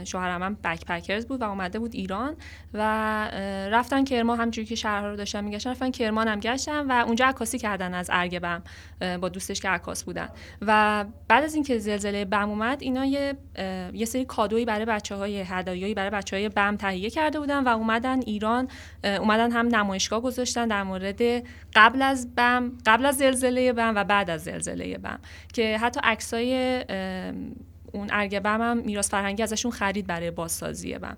[0.04, 2.36] شوهرم هم بک پکرز بود و اومده بود ایران
[2.74, 2.82] و
[3.72, 7.58] رفتن کرمان همجوری که شهرها رو داشتن میگشتن رفتن کرمان هم گشتن و اونجا عکاسی
[7.58, 8.62] کردن از ارگبم
[9.22, 10.30] با دوستش که عکاس بودن.
[10.62, 13.38] و بعد از اینکه زلزله بم اومد اینا یه
[13.94, 17.68] یه سری کادویی برای بچه های هدایایی برای بچه های بم تهیه کرده بودن و
[17.68, 18.68] اومدن ایران
[19.04, 21.22] اومدن هم نمایشگاه گذاشتن در مورد
[21.76, 25.20] قبل از بم قبل از زلزله بم و بعد از زلزله بم.
[25.54, 26.86] که حتی عکسای
[27.92, 31.18] اون ارگبم هم میراث فرهنگی ازشون خرید برای بازسازی بم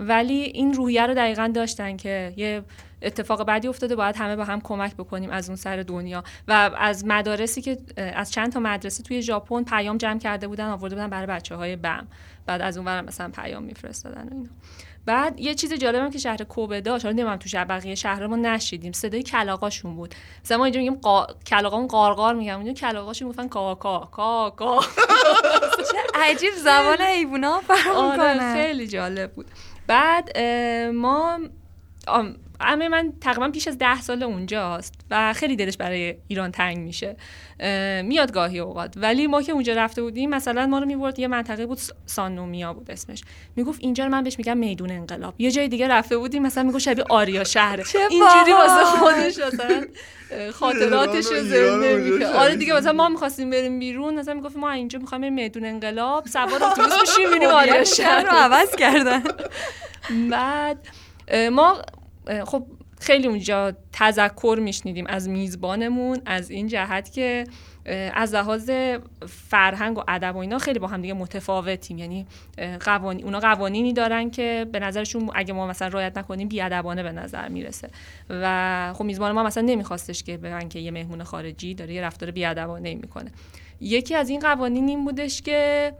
[0.00, 2.62] ولی این روحیه رو دقیقا داشتن که یه
[3.02, 6.24] اتفاق بعدی افتاده باید همه با هم کمک بکنیم از اون سر دنیا.
[6.48, 10.94] و از مدارسی که از چند تا مدرسه توی ژاپن پیام جمع کرده بودن آورده
[10.94, 12.06] بودن برای بچه های بم.
[12.46, 14.46] بعد از اون مثلا پیام میفرستادن و
[15.10, 18.36] بعد یه چیز جالبم که شهر کوبه داشت حالا نمی‌دونم تو شهر بقیه شهر ما
[18.36, 18.92] نشیدیم.
[18.92, 20.14] صدای کلاغاشون بود.
[20.44, 21.26] مثلا ما اینجا میگیم قا...
[21.88, 22.56] قارقار میگم.
[22.56, 24.80] اونجا کلاغاشون می‌گفتن کا کا کا کا.
[25.92, 29.46] چه عجیب زبان حیونا فهم آره خیلی جالب بود.
[29.86, 30.38] بعد
[30.94, 31.38] ما
[32.08, 37.16] اما من تقریبا پیش از ده سال اونجاست و خیلی دلش برای ایران تنگ میشه.
[38.02, 38.94] میاد گاهی اوقات.
[38.96, 42.90] ولی ما که اونجا رفته بودیم مثلا ما رو می‌برد یه منطقه بود سانومیا بود
[42.90, 43.22] اسمش.
[43.56, 45.34] می‌گفت اینجا رو من بهش میگم میدون انقلاب.
[45.38, 49.86] یه جای دیگه رفته بودیم مثلا می‌گفت شبیه آریا شهره اینجوری واسه خودش مثلا
[50.52, 54.98] خاطراتش رو زنده می‌کنه آره دیگه مثلا ما می‌خواستیم بریم بیرون مثلا می‌گفت ما اینجا
[54.98, 56.26] می‌خوایم بریم میدون انقلاب.
[56.26, 59.22] سوار اتوبوس بشیم میریم آریا شهر رو عوض کردن.
[60.30, 60.78] بعد
[61.52, 61.82] ما
[62.44, 62.66] خب
[63.00, 67.44] خیلی اونجا تذکر میشنیدیم از میزبانمون از این جهت که
[68.14, 68.70] از لحاظ
[69.28, 71.98] فرهنگ و ادب و اینا خیلی با هم دیگه متفاوتیم.
[71.98, 72.26] یعنی
[72.80, 77.48] قوانین اونا قوانینی دارن که به نظرشون اگه ما مثلا رعایت نکنیم بیادبانه به نظر
[77.48, 77.90] می‌رسه.
[78.30, 82.30] و خب میزبان ما مثلا نمیخواستش که بگن که یه مهمون خارجی داره یه رفتار
[82.30, 83.30] بیادبانه می‌کنه.
[83.80, 85.92] یکی از این قوانین این بودش که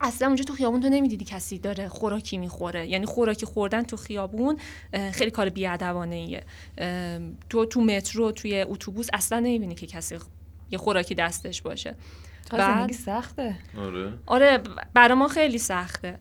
[0.00, 2.86] اصلا اونجا تو خیابون تو نمی‌دیدی کسی داره خوراکی می‌خوره.
[2.86, 4.58] یعنی خوراکی خوردن تو خیابون
[5.12, 6.44] خیلی کار بیادبانه ایه
[7.50, 10.16] تو تو مترو توی اتوبوس اصلا نمی‌بینی که کسی
[10.70, 11.94] یه خوراکی دستش باشه.
[12.52, 13.56] بعد سخته.
[13.78, 14.12] آره.
[14.26, 14.60] آره
[14.94, 16.18] برای ما خیلی سخته.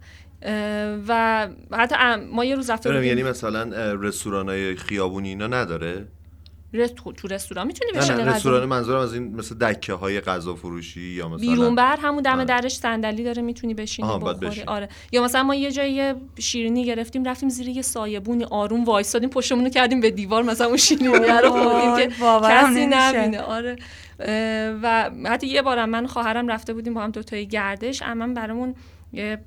[1.07, 6.07] و حتی ما یه روز رفته یعنی مثلا رستوران های خیابونی اینا نداره؟
[7.15, 11.01] تو رستوران می‌تونی بشینی نه, نه رستوران منظورم از این مثل دکه های غذا فروشی
[11.01, 14.63] یا مثلا بیرون بر همون دم درش صندلی داره می‌تونی بشینی بخوری.
[14.67, 14.89] آره.
[15.11, 20.01] یا مثلا ما یه جایی شیرینی گرفتیم رفتیم زیر یه سایبونی آروم وایسادیم پشتمون کردیم
[20.01, 23.41] به دیوار مثلا اون شیرینی رو خوردیم که کسی نبینه.
[23.41, 23.75] آره.
[24.83, 28.01] و حتی یه بارم من خواهرم رفته بودیم با هم دو تای گردش.
[28.01, 28.75] اما برامون
[29.13, 29.39] یه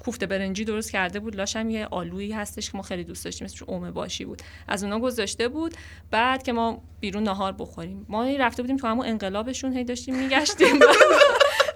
[0.00, 1.36] کوفته برنجی درست کرده بود.
[1.36, 4.42] لاشم یه آلویی هستش که ما خیلی دوست داشتیم اسمش اومه باشی بود.
[4.68, 5.74] از اونا گذاشته بود.
[6.10, 8.06] بعد که ما بیرون نهار بخوریم.
[8.08, 10.80] ما رفته بودیم تو همون انقلابشون هی داشتیم میگشتیم.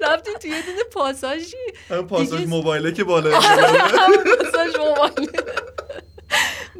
[0.00, 1.56] رفتیم توی یه دونه پاساژی.
[2.08, 5.32] پاساژ موبایله که بالا پاساژ موبایله.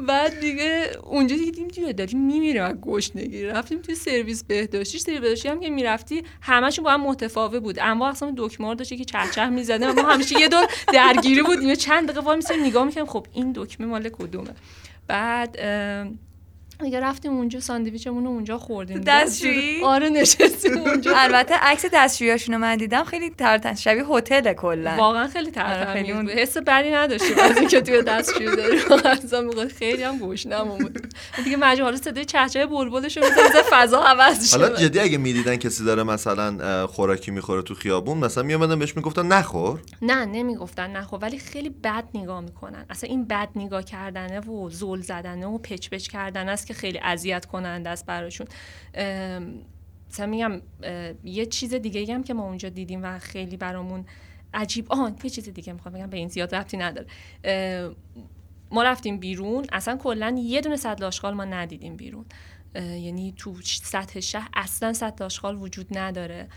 [0.01, 3.45] بعد دیگه اونجا دیدیم دیگه داریم میمیریم از گشنگی.
[3.45, 4.99] رفتیم توی سرویس بهداشتی.
[4.99, 7.79] سرویس بهداشتی هم که می‌رفتی همشون با هم متفاوت بود.
[7.81, 11.75] اما اصلا دکمه داشت که چهچه می‌زدیم ما همیشه یه دور درگیری بودیم.
[11.75, 14.51] چند دقیقه وای میسیم نگاه می‌کنیم خب این دکمه مال کدومه؟
[15.07, 15.59] بعد
[16.85, 19.01] دیگه رفتیم اونجا ساندویچمون رو اونجا خوردیم.
[19.01, 21.13] دستشویی؟ آره نشستیم اونجا.
[21.17, 24.95] البته عکس دستشوییاشونو من دیدم خیلی ترتن شبیه هتل کلا.
[24.99, 26.31] واقعا خیلی آره، ترتمیز خیلی بود.
[26.31, 29.69] حس بدی نداشتیم از اینکه توی دستشویی داریم.
[29.79, 31.15] خیلی هم گوشنمون بود.
[31.45, 35.57] دیگه مجبور حالا صدای چهچه بلبلش رو می‌زنه فضا عوض شه حالا جدی اگه می‌دیدن
[35.57, 41.19] کسی داره مثلا خوراکی می‌خوره تو خیابون مثلا میومدن بهش می‌گفتن نخور؟ نه نمی‌گفتن خب
[41.23, 42.85] ولی خیلی بد نگاه می‌کنن.
[42.91, 46.99] اصلا این بد نگاه کردنه و زل زدنه و پچ پچ کردن است که خیلی
[46.99, 48.47] اذیت کننده است براشون.
[50.11, 50.63] مثلا میگم
[51.25, 54.05] یه چیز دیگه هم که ما اونجا دیدیم و خیلی برامون
[54.55, 57.07] عجیب آن یه چیز دیگه می‌خوام بگم به این زیاد ربطی نداره.
[58.71, 62.25] ما رفتیم بیرون اصلا کلا یه دونه سطل آشغال ما ندیدیم بیرون.
[62.75, 66.49] یعنی تو سطح شهر اصلا سطل آشغال وجود نداره.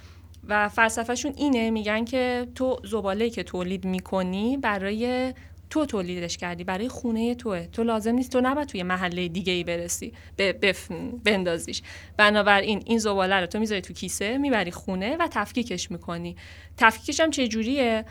[0.47, 5.33] و فلسفهشون اینه میگن که تو زباله که تولید می‌کنی برای
[5.69, 7.65] تو تولیدش کردی برای خونه توه.
[7.65, 10.91] تو لازم نیست تو نباید توی محله دیگه ای برسی بف...
[11.23, 11.81] بندازیش.
[12.17, 16.35] بنابراین این زباله رو تو می‌ذاری تو کیسه می‌بری خونه و تفکیکش می‌کنی.
[16.77, 18.05] تفکیکش هم چه جوریه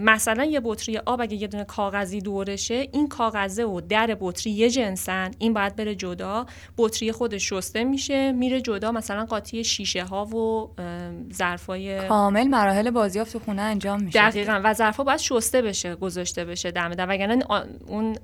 [0.00, 4.70] مثلا یه بطری آب اگه یه دونه کاغذی دورشه این کاغذه و در بطری یه
[4.70, 6.46] جنسن این باید بره جدا.
[6.78, 10.70] بطری خودش شسته میشه میره جدا مثلا قاطی شیشه ها و
[11.32, 14.18] ظرفای کامل مراحل بازیافت خونه انجام میشه.
[14.18, 14.60] دقیقا.
[14.64, 16.70] و ظرفا باید شسته بشه گذاشته بشه.
[16.94, 17.44] در وگرنه
[17.86, 18.16] اون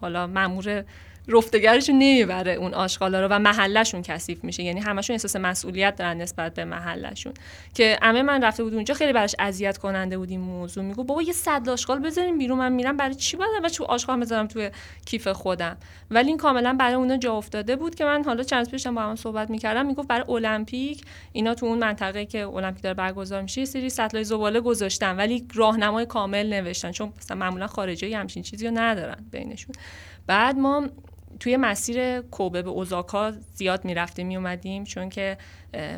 [0.00, 0.84] حالا مامور
[1.28, 4.62] رفتگرشون نمی‌بره اون آشغالا رو و محلشون کثیف میشه.
[4.62, 7.34] یعنی همشون احساس مسئولیت دارن نسبت به محلشون.
[7.74, 10.84] که همه من رفته بود اونجا خیلی براش اذیت کننده بود این موضوع.
[10.84, 14.20] میگو بابا یه صد آشغال بذاریم بیرون من میرم برای چی باید و چه آشغال
[14.20, 14.70] بذارم توی
[15.06, 15.76] کیف خودم؟
[16.10, 19.16] ولی این کاملا برای اونا جا افتاده بود که من حالا چند پیشم با هم
[19.16, 19.86] صحبت می‌کردم.
[19.86, 24.60] می‌گفت برای المپیک اینا تو اون منطقه که المپیک داره برگزار میشه سری سطلای زباله
[24.60, 26.92] گذاشتن ولی راهنمای کامل نوشتن.
[26.92, 29.74] چون مثلا معمولا خارجی همچین چیزی رو ندارن بینشون.
[30.26, 30.88] بعد ما
[31.40, 35.38] توی مسیر کوبه به اوزاکا زیاد می‌رفتیم میومدیم چون که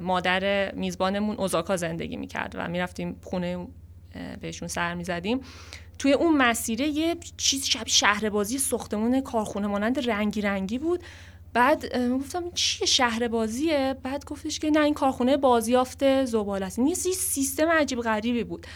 [0.02, 3.66] مادر میزبانمون اوزاکا زندگی می‌کرد و می‌رفتیم خونه
[4.40, 5.40] بهشون سر می‌زدیم.
[5.98, 11.02] توی اون مسیره یه چیز شبیه شهر بازی ساختمون کارخونه مانند رنگی رنگی بود.
[11.52, 16.78] بعد گفتم چیه شهر بازیه بعد گفتش که نه این کارخونه بازیافت زباله است.
[16.78, 18.66] این یه سی- سیستم عجیب غریبی بود.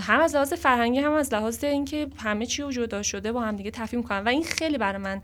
[0.00, 3.56] هم از لحاظ فرهنگی هم از لحاظ اینکه همه چی رو جدا شده با هم
[3.56, 5.22] دیگه تفهیم کنن و این خیلی برای من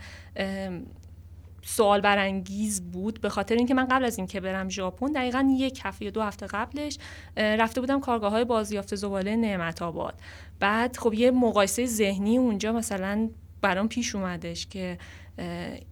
[1.63, 6.05] سوال برانگیز بود به خاطر اینکه من قبل از اینکه برم ژاپن دقیقا یک هفته
[6.05, 6.99] یا دو هفته قبلش
[7.37, 10.15] رفته بودم کارگاه های بازیافت زباله نعمت آباد.
[10.61, 13.29] بعد خب یه مقایسه ذهنی اونجا مثلا
[13.63, 14.99] برام پیش اومدش که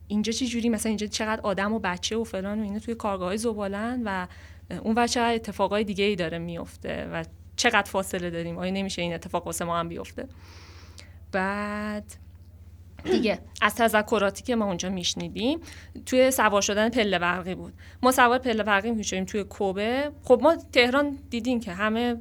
[0.08, 3.28] اینجا چه جوری مثلا اینجا چقدر آدم و بچه و فلان و اینا توی کارگاه
[3.28, 4.26] های زبالن و
[4.82, 7.24] اون چقدر اتفاقای دیگه ای داره میفته و
[7.56, 10.28] چقدر فاصله داریم؟ آیا نمیشه این اتفاق واسه ما هم بیفته؟
[11.32, 12.04] بعد
[13.04, 13.38] دیگه.
[13.62, 15.60] از تذکراتی که ما اونجا میشنیدیم
[16.06, 17.72] توی سوار شدن پله برقی بود.
[18.02, 20.10] ما سوار پله برقی میشیم توی کوبه.
[20.22, 22.16] خب ما تهران دیدیم که همه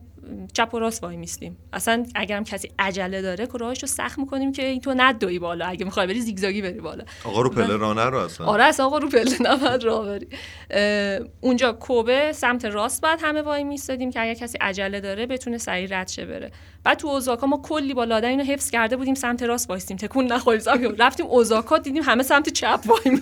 [0.54, 4.66] چپ و راست وای میستیم اصلا اگرم کسی عجله داره راهش رو سخت می‌کنیم که
[4.66, 5.66] این تو ندوی بالا.
[5.66, 7.04] اگه می‌خوای بری زیگزاگی بری بالا.
[7.24, 8.48] آقا رو پله رانه رو اصلا.
[8.48, 10.28] آره اصلا آقا رو پله نباید راه بری.
[11.42, 15.88] اونجا کوبه سمت راست باید همه وای میستادیم که اگر کسی عجله داره بتونه سریع
[16.00, 16.52] رد شه بره.
[16.84, 20.26] بعد تو اوزاکا ما کلی با لادن اینو حفظ کرده بودیم سمت راست وایستیم تکون
[20.26, 20.62] نخوریم
[21.00, 23.20] رفتیم اوزاکا دیدیم همه سمت چپ وای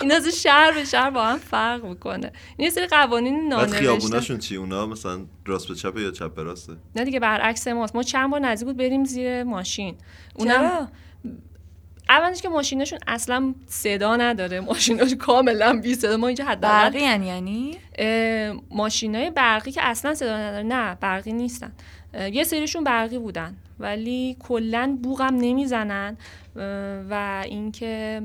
[0.00, 2.32] این از شهر به شهر با هم فرق می‌کنه.
[2.56, 3.76] این یه سری قوانین نانوشته.
[3.76, 7.96] خیابوناشون چی؟ اونا مثلا راست به چپه یا چپ به راسته؟ نه دیگه برعکس ماست.
[7.96, 9.94] ما چند بار نزدیک بود بریم زیر ماشین.
[10.34, 10.88] اونم چرا؟
[12.08, 14.60] اولش که ماشینشون اصلا صدا نداره.
[14.60, 16.16] ماشیناش کاملا بی صدا.
[16.16, 17.78] ما اینجا حداقل برقی یعنی؟ یعنی
[18.70, 20.62] ماشینای برقی که اصلا صدا نداره.
[20.62, 21.72] نه برقی نیستن.
[22.14, 26.16] یه سریشون برقی بودن ولی کلا بوغم نمی‌زنن
[27.10, 28.22] و اینکه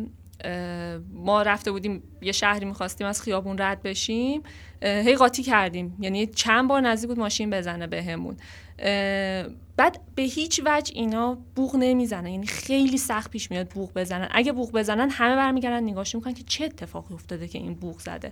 [1.14, 4.44] ما رفته بودیم یه شهری می‌خواستیم از خیابون رد بشیم
[4.82, 5.98] هی قاطی کردیم.
[6.00, 8.38] یعنی چند بار نزدیک بود ماشین بزنه بهمون.
[8.80, 9.46] اه،
[9.78, 12.28] بعد به هیچ وجه اینا بوغ نمی‌زنن.
[12.28, 14.28] یعنی خیلی سخت پیش میاد بوغ بزنن.
[14.32, 18.32] اگه بوغ بزنن همه برمیگردن نگاهش می‌کنن که چه اتفاقی افتاده که این بوغ زده.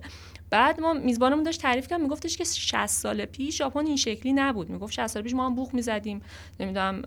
[0.50, 4.70] بعد ما میزبانمون داشت تعریف کرد میگفتش که 60 سال پیش ژاپن این شکلی نبود.
[4.70, 6.22] می‌گفت 60 سال پیش ما هم بوق می‌زدیم.
[6.60, 7.02] نمی‌دونم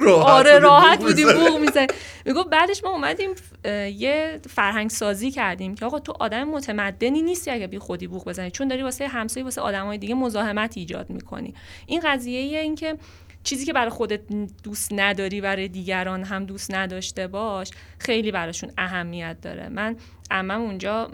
[0.00, 1.32] راحت آره راحت بودیم.
[1.32, 1.96] بوق می‌زدیم.
[2.24, 3.30] می‌گفت بعدش ما اومدیم
[3.96, 8.50] یه فرهنگ سازی کردیم که آقا تو آدم متمدنی نیستی اگه بی خودی بوق بزنی.
[8.50, 11.54] چون داری واسه همسایه واسه آدمای دیگه مزاحمت ایجاد می‌کنی.
[11.86, 12.98] این قضیه این که
[13.46, 14.20] چیزی که برای خودت
[14.62, 19.68] دوست نداری برای دیگران هم دوست نداشته باش خیلی براشون اهمیت داره.
[19.68, 19.96] من
[20.30, 21.10] عمم اونجا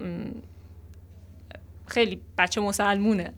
[1.87, 3.33] خیلی بچه مسلمونه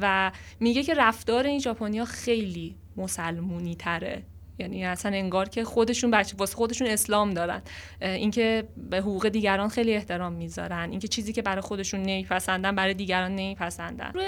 [0.00, 4.22] و میگه که رفتار این ژاپنیا خیلی مسلمونی تره
[4.58, 7.62] یعنی اصلا انگار که خودشون بچه واسه خودشون اسلام دارن.
[8.00, 10.90] اینکه به حقوق دیگران خیلی احترام می‌ذارن.
[10.90, 14.10] اینکه چیزی که برای خودشون نمیپسندن برای دیگران نمیپسندن.
[14.14, 14.26] روی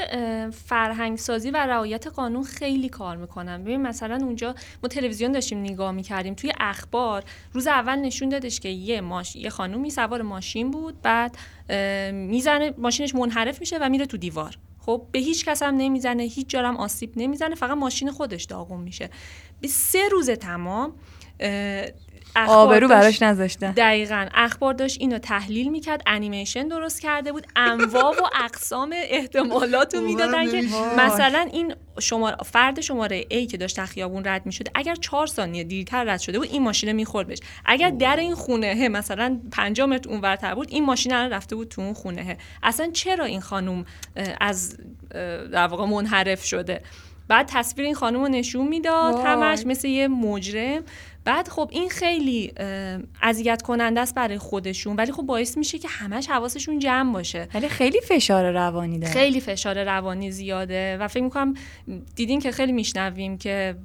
[0.50, 3.62] فرهنگ سازی و رعایت قانون خیلی کار می‌کنن.
[3.62, 6.34] ببین مثلا اونجا ما تلویزیون داشتیم نگاه می‌کردیم.
[6.34, 9.36] توی اخبار روز اول نشون دادش که یه ماش...
[9.36, 11.36] یه خانومی سوار ماشین بود بعد
[12.12, 14.58] می‌زنه ماشینش منحرف میشه و میره تو دیوار.
[14.88, 19.10] خب به هیچ کس هم نمی‌زنه هیچ جارم آسیب نمی‌زنه فقط ماشین خودش داغون میشه.
[19.60, 20.94] به سه روز تمام
[22.46, 24.26] آبرو براش نذاشتن دقیقا.
[24.34, 30.50] اخبار داشت اینو تحلیل می‌کرد انیمیشن درست کرده بود انواع و اقسام احتمالات رو می‌دادن
[30.50, 30.62] که
[30.98, 36.04] مثلا این شماره فرد شماره A که داشت خیابون رد می‌شد اگر چهار ثانیه دیرتر
[36.04, 37.38] رد شده بود این ماشین می‌خورد بهش.
[37.64, 41.82] اگر در این خونه مثلا 5 متر اونورتر بود این ماشین الان رفته بود تو
[41.82, 43.84] اون خونه اصلا چرا این خانم
[44.40, 44.76] از
[45.52, 46.82] در واقع منحرف شده؟
[47.28, 50.82] بعد تصویر این خانم رو نشون می‌داد همش مثل یه مجرم.
[51.28, 52.52] بعد خب این خیلی
[53.22, 57.48] اذیت کننده است برای خودشون ولی خب باعث میشه که همش حواسشون جمع باشه.
[57.54, 59.12] ولی خیلی فشار روانی داره.
[59.12, 61.54] خیلی فشار روانی زیاده و فکر می‌کنم
[62.14, 63.76] دیدین که خیلی میشنویم که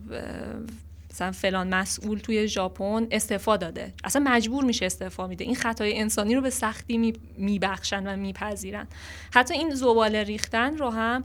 [1.12, 3.94] مثلا فلان مسئول توی ژاپن استعفا داده.
[4.04, 5.46] اصلا مجبور میشه استعفا میده.
[5.46, 8.88] این خطای انسانی رو به سختی میبخشن و میپذیرن.
[9.34, 11.24] حتی این زباله ریختن رو هم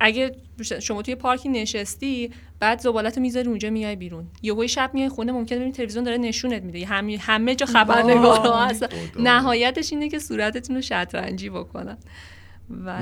[0.00, 0.36] اگه
[0.80, 2.30] شما توی پارکی نشستی
[2.60, 4.26] بعد زبالت رو می‌ذاری اونجا میای بیرون.
[4.42, 6.86] یهوی شب میای خونه ممکنه ببینید تلویزیون داره نشونت میده.
[6.86, 8.86] همه همه جا خبرنگارا هست
[9.18, 11.98] نهایتش اینه که صورتتون رو شطرنجی بکنن.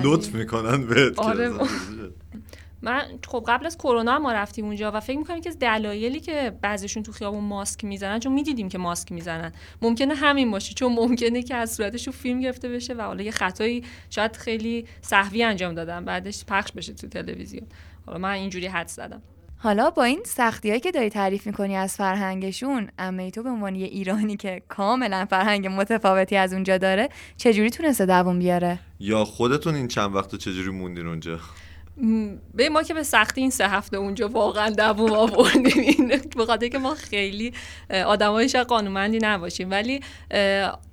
[0.03, 1.51] لطف می‌کنن بهت آره.
[2.83, 6.53] من خب قبل از کرونا ما رفتیم اونجا و فکر می‌کنم که از دلایلی که
[6.63, 9.53] بعضیشون تو خیابون ماسک می‌زنن چون می‌دیدیم که ماسک می‌زنن.
[9.83, 13.85] ممکنه همین باشه چون ممکنه که از صورتشون فیلم گرفته بشه و حالا یه خطایی
[14.11, 17.67] شاید خیلی صحوی انجام دادن بعدش پخش بشه تو تلویزیون.
[18.07, 19.23] حالا من اینجوری حد زدم.
[19.61, 23.87] حالا با این سختی که داری تعریف می‌کنی از فرهنگشون اما تو به عنوان یه
[23.87, 29.89] ایرانی که کاملا فرهنگ متفاوتی از اونجا داره چجوری تونسته دووم بیاره؟ یا خودتون این
[29.89, 31.41] چند وقت چجوری موندین اونجا؟
[32.55, 36.09] به ما که به سختی این سه هفته اونجا واقعا دووم آوردیم.
[36.37, 37.53] به خاطر که ما خیلی
[38.07, 39.71] آدمای قانونمندی نباشیم.
[39.71, 40.01] ولی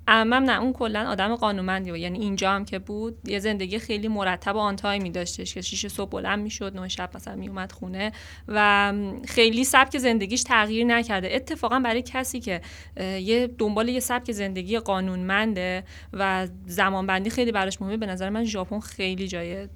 [0.08, 4.08] امم نه اون کلا آدم قانونمندی بود یعنی اینجا هم که بود یه زندگی خیلی
[4.08, 8.12] مرتب و آن تایمی داشتش که شیش صبح بلند می‌شد نه شب مثلا میومد خونه
[8.48, 8.92] و
[9.28, 11.28] خیلی سبک زندگیش تغییر نکرده.
[11.32, 12.60] اتفاقا برای کسی که
[13.20, 18.80] یه دنبال یه سبک زندگی قانونمنده و زمانبندی خیلی براش مهمه به نظر من ژاپن
[18.80, 19.68] خیلی جای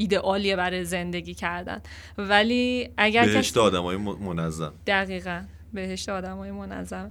[0.00, 1.80] ایدئالیه برای زندگی کردن.
[2.18, 4.72] ولی اگر بهشت آدمای منظم.
[4.86, 5.42] دقیقا.
[5.72, 7.10] بهشت آدمای منظم.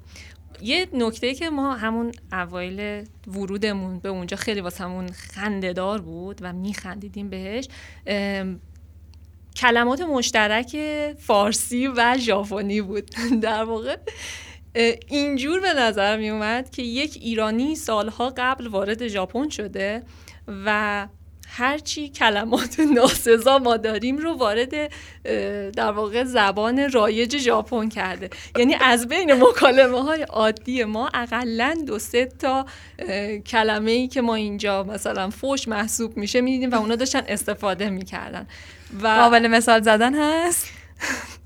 [0.62, 6.54] یه نکته که ما همون اوایل ورودمون به اونجا خیلی واسه همون خندهدار بود و
[6.54, 7.68] میخندیدیم بهش
[9.56, 10.78] کلمات مشترک
[11.20, 13.10] فارسی و ژاپنی بود.
[13.42, 13.98] در واقع
[15.08, 20.04] اینجور به نظر می اومد که یک ایرانی سالها قبل وارد ژاپن شده
[20.66, 21.08] و
[21.52, 24.92] هرچی کلمات ناسزا ما داریم رو وارد
[25.72, 28.30] در واقع زبان رایج ژاپن کرده.
[28.58, 32.66] یعنی از بین مکالمه های عادی ما اقلا دو سه تا
[33.46, 38.48] کلمه ای که ما اینجا مثلا فوش محسوب میشه می‌دیدیم و اونا داشتن استفاده می‌کردن.
[39.04, 40.68] و قابل مثال زدن هست؟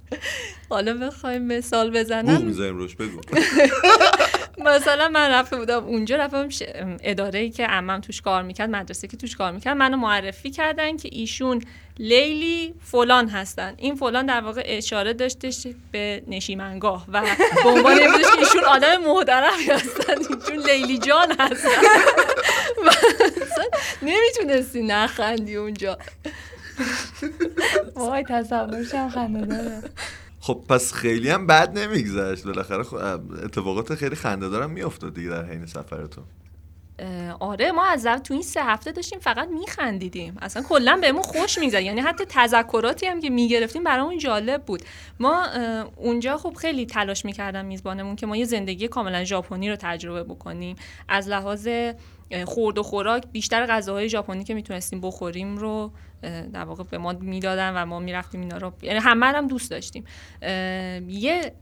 [0.70, 2.52] حالا بخوایم مثال بزنم.
[2.58, 3.22] روش بگو.
[4.58, 6.48] مثلا من رفته بودم اونجا رفتم
[7.04, 10.98] اداره ای که عمم توش کار می‌کرد مدرسه که توش کار می‌کرد منو معرفی کردن
[10.98, 11.62] که ایشون
[12.00, 13.74] لیلی فلان هستن.
[13.78, 17.22] این فلان در واقع اشاره داشتش به نشیمنگاه و
[17.64, 18.04] به عنوان که
[18.40, 20.14] ایشون آدم محترمی هستن.
[20.18, 21.70] ایشون لیلی جان هستن.
[24.02, 25.98] نمی‌تونستی نخندی اونجا.
[27.96, 29.84] وای تصورشم خنده داره
[30.44, 32.44] خب پس خیلی هم بد نمیگذشت.
[32.44, 32.96] بالاخره خب
[33.44, 36.24] اتفاقات خیلی خنده دارم میافتاد دیگه در حین سفرتون.
[37.40, 40.38] آره ما از تو این سه هفته داشتیم فقط میخندیدیم.
[40.42, 44.82] اصلا کلا بهمون خوش میگذر یعنی حتی تذکراتی هم که می‌گرفتیم برامون جالب بود.
[45.20, 45.46] ما
[45.96, 50.76] اونجا خب خیلی تلاش می‌کردم میزبانمون که ما یه زندگی کاملا ژاپنی رو تجربه بکنیم.
[51.10, 51.68] از لحاظ
[52.46, 53.24] خورد و خوراک.
[53.32, 55.92] بیشتر غذاهای ژاپنی که می‌تونستیم بخوریم رو
[56.54, 58.74] در واقع به ما می‌دادن و ما می‌رفتیم اینا رو.
[58.82, 60.04] یعنی همه هم دوست داشتیم.
[61.08, 61.54] یه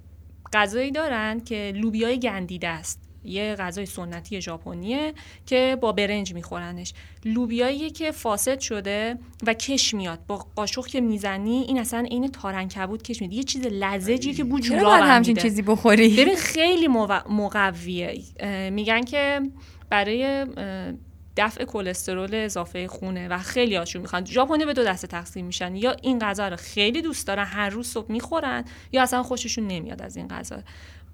[0.54, 3.02] غذایی دارن که لوبیای گندیده است.
[3.24, 5.14] یه غذای سنتی ژاپنیه
[5.46, 6.94] که با برنج میخورنش.
[7.26, 9.18] لوبیاییه که فاسد شده
[9.48, 10.20] و کش میاد.
[10.28, 14.60] با قاشق که می‌زنی این اصلا عین تارنکبوت کش میاد یه چیز لزجی که بو
[14.60, 18.22] جورا همچین چیزی بخوری؟ ببین خیلی مو- مقویه.
[18.72, 19.42] میگن که
[19.92, 20.46] برای
[21.38, 24.26] دفع کلسترول اضافه خونه و خیلی هاشون می‌خوان.
[24.26, 25.76] ژاپنی به دو دسته تقسیم میشن.
[25.76, 30.02] یا این غذا رو خیلی دوست دارن هر روز صبح می‌خورن یا اصلا خوششون نمیاد
[30.02, 30.64] از این غذا.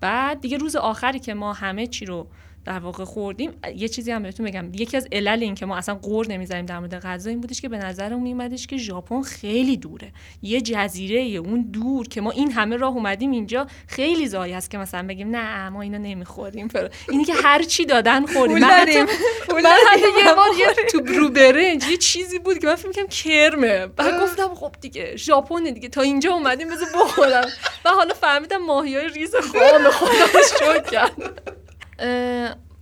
[0.02, 2.28] بعد دیگه روز آخری که ما همه چی رو
[2.68, 3.52] در واقع خوردیم.
[3.76, 4.72] یه چیزی هم بهتون بگم.
[4.74, 7.70] یکی از علل این که ما اصلا قور نمی‌زنیم در مورد غذا این بودش که
[7.70, 10.12] به نظرمون میومدش که ژاپن خیلی دوره.
[10.42, 14.78] یه جزیره اون دور که ما این همه راه اومدیم اینجا خیلی زایی است که
[14.78, 16.68] مثلا بگیم نه ما اینو نمی‌خوریم.
[17.10, 18.60] اینی که هر چی دادن خوردیم.
[18.60, 23.08] من حتی یه بار یه تو برو برنج یه چیزی بود که من فکر می‌کردم
[23.08, 23.88] کرمه.
[23.88, 25.90] بعد گفتم خب دیگه ژاپن دیگه.
[25.90, 27.48] تا اینجا اومدیم بذار بخورم.
[27.86, 31.10] و حالا فهمیدم ماهیای ریز خام خدا رو شکر.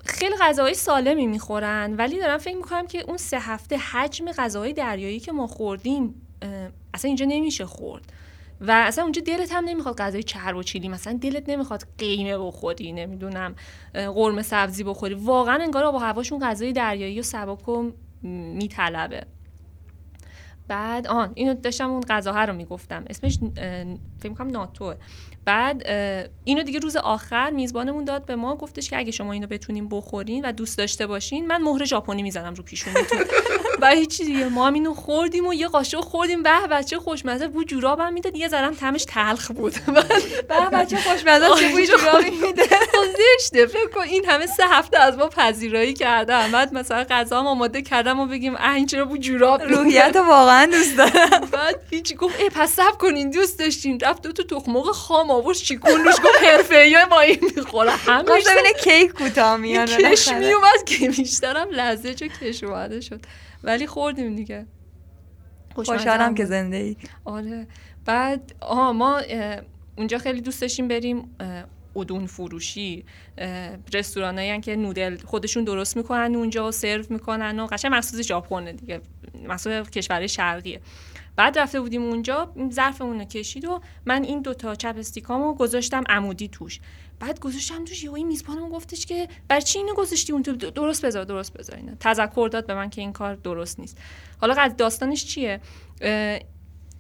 [0.06, 5.20] خیلی غذاهای سالمی می‌خورن ولی دارم فکر می‌کنم که اون سه هفته حجم غذاهای دریایی
[5.20, 6.22] که ما خوردیم
[6.94, 8.14] اصلا اینجا نمیشه خورد.
[8.62, 12.92] و اصلا اونجا دلت هم نمی‌خواد غذای چرب و چیلی مثلا دلت نمی‌خواد قیمه بخوری
[12.92, 13.56] نمی‌دونم
[13.94, 15.14] قرمه سبزی بخوری.
[15.14, 17.92] واقعا انگار و هواشون غذای دریایی و سبک و
[18.24, 19.26] میطلبه.
[20.68, 23.06] بعد آن اینو داشتم اون غذاها رو می‌گفتم.
[23.10, 23.40] اسمش
[24.20, 24.96] فکر کنم ناتوه
[25.46, 25.84] بعد
[26.44, 30.46] اینو دیگه روز آخر میزبانمون داد به ما گفتش که اگه شما اینو بتونین بخورین
[30.46, 33.20] و دوست داشته باشین من مهر ژاپنی می‌زنم رو پیشونیتون
[33.82, 34.50] و هیچ دیگه.
[34.50, 36.44] ما هم اینو خوردیم و یه قاشق خوردیم.
[36.44, 38.36] به بچه خوشمزه بو جورابم می‌داد.
[38.36, 39.74] یه ذرم تمش تلخ بود.
[40.50, 43.06] به بچه خوشمزه چه بوی جورابی میده خب
[43.40, 43.66] زشته.
[43.66, 47.82] فکر کن این همه سه هفته از ما پذیرایی کردم بعد مثلا غذا هم آماده
[47.82, 51.48] کردم و بگیم این چرا بو جوراب؟ روحیت رو واقعا دوست دارم.
[51.52, 55.58] بعد هیچ گفت پس سب کنین دوست داشتین رفت دو تا تخم مرغ خام آورد
[55.58, 57.92] شیکون روش گفت حرفه‌ای با این می‌خوره.
[57.92, 63.22] همش ببینه کیک کوتاه میاد کش میومد که بیشترم لذت و کش اومده شد.
[63.64, 64.66] ولی خوردیم دیگه.
[65.76, 66.46] خوشحالم که.
[66.46, 67.68] زنده ای آره.
[68.06, 69.22] بعد آها ما
[69.98, 71.36] اونجا خیلی دوست داشتیم بریم
[71.96, 73.06] ادون فروشی
[73.94, 79.02] رستورانایی که نودل خودشون درست می‌کنن اونجا و سرو می‌کنن و قشنگ مخصوص ژاپنه دیگه.
[79.48, 80.82] مخصوص کشور شرقیه.
[81.36, 86.48] بعد رفته بودیم اونجا ظرفمون رو کشید و من این دوتا چپ استیکامو گذاشتم عمودی
[86.48, 86.80] توش.
[87.20, 91.06] بعد گذاشتم توش یهو این میزبانم گفتش که بر چی اینو گذاشتی اون تو؟ درست
[91.06, 91.92] بذار درست بذار اینا.
[92.00, 93.98] تذکر داد به من که این کار درست نیست.
[94.42, 95.60] حالا داستانش چیه؟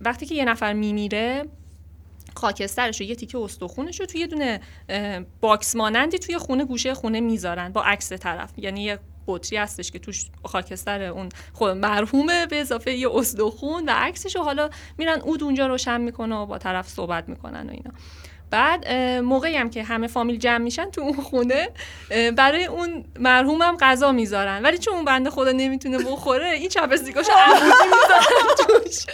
[0.01, 1.45] وقتی که یه نفر میمیره
[2.35, 4.61] خاکسترش رو یه تیکه استخونش رو توی یه دونه
[5.41, 8.51] box مانندی توی خونه گوشه خونه می‌ذارن با عکس طرف.
[8.57, 13.91] یعنی یه بطری هستش که توش خاکستر اون خود مرحومه به اضافه یه استخون و
[13.91, 17.91] عکسش رو حالا میرن عود اونجا روشن می‌کنه و با طرف صحبت می‌کنن و اینا.
[18.51, 21.69] بعد موقعی هم که همه فامیل جمع میشن تو اون خونه
[22.37, 24.61] برای اون مرحومم غذا می‌ذارن.
[24.63, 29.05] ولی چون اون بنده خدا نمی‌تونه بخوره این chopstick اشو عمودی می‌ذارن توش.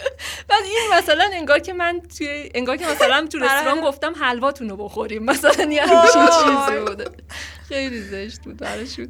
[0.48, 4.76] بعد این مثلا انگار که من توی انگار که مثلا تو رستوران گفتم حلواتون رو
[4.76, 5.22] بخوریم.
[5.22, 7.04] مثلا یه همچین چیزی بوده.
[7.68, 9.08] خیلی زشت بود براشون.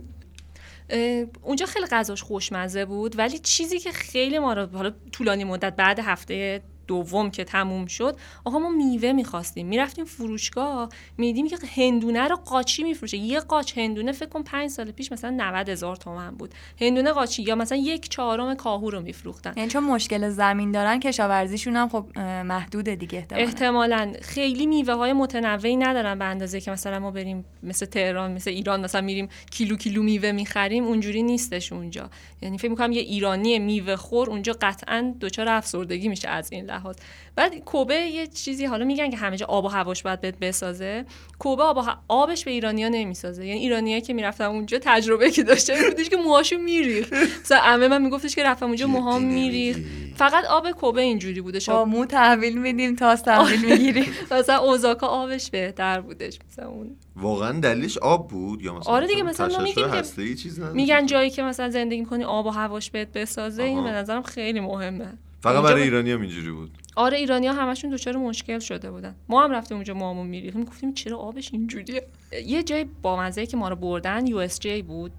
[1.42, 5.98] اونجا خیلی غذاش خوشمزه بود ولی چیزی که خیلی ما رو حالا طولانی مدت بعد
[5.98, 9.66] هفته دوم که تموم شد آقا ما میوه می‌خواستیم.
[9.66, 13.16] می‌رفتیم فروشگاه میدیم که هندونه رو قاچی میفروشه.
[13.16, 16.54] یه قاچ هندونه فکر کن پنج سال پیش مثلا 90 هزار تومن بود.
[16.80, 19.52] هندونه قاچی یا مثلا یک چهارم کاهو رو میفروختن.
[19.56, 23.44] یعنی چون مشکل زمین دارن کشاورزیشون هم خب محدوده دیگه احتمالاً.
[23.44, 24.12] احتمالا.
[24.22, 28.80] خیلی میوه های متنوعی ندارن به اندازه که مثلا ما بریم مثل تهران مثل ایران
[28.80, 32.10] مثلا میریم کیلو کیلو میوه می‌خریم اونجوری نیستش اونجا.
[32.42, 36.96] یعنی فکر می‌کنم یه ایرانی میوه خور اونجا قطعا دچار افسردگی میشه از این لحاظ.
[37.36, 41.04] بعد کوبه یه چیزی حالا میگن که همه جا آب و هواش باید بهت بسازه.
[41.38, 43.46] کوبه آب ه- آبش به ایرانیا نمی‌سازه.
[43.46, 47.12] یعنی ایرانیایی که می‌رفتن اونجا تجربه که داشتن این بودش که موهاشو میریخ
[47.42, 49.78] مثلا عمه من میگفتش که رفتم اونجا موهام میریخ
[50.16, 54.04] فقط آب کوبه اینجوری بوده با مو تحویل میدیم تاس تحویل می‌گیریم.
[54.32, 56.38] مثلا اوزاکا آبش بهتر بودش.
[56.52, 61.06] مثلا اون واقعا دلیلش آب بود یا مثلا آره دیگه، مثلا ما میگیم که-؟ میگن
[61.06, 63.84] جایی که مثلا زندگی می‌کنی آب و هواش بهت بسازه این.
[63.84, 65.12] به نظرم خیلی مهمه.
[65.42, 66.78] فقط برای با- ایرانی هم اینجوری بود.
[66.96, 69.14] آره ایرانی ها همشون دچار مشکل شده بودن.
[69.28, 72.06] ما هم رفتیم اونجا موامون میریختیم گفتیم چرا آبش اینجوریه؟
[72.46, 75.12] یه جای بامزه که ما رو بردن USJ بود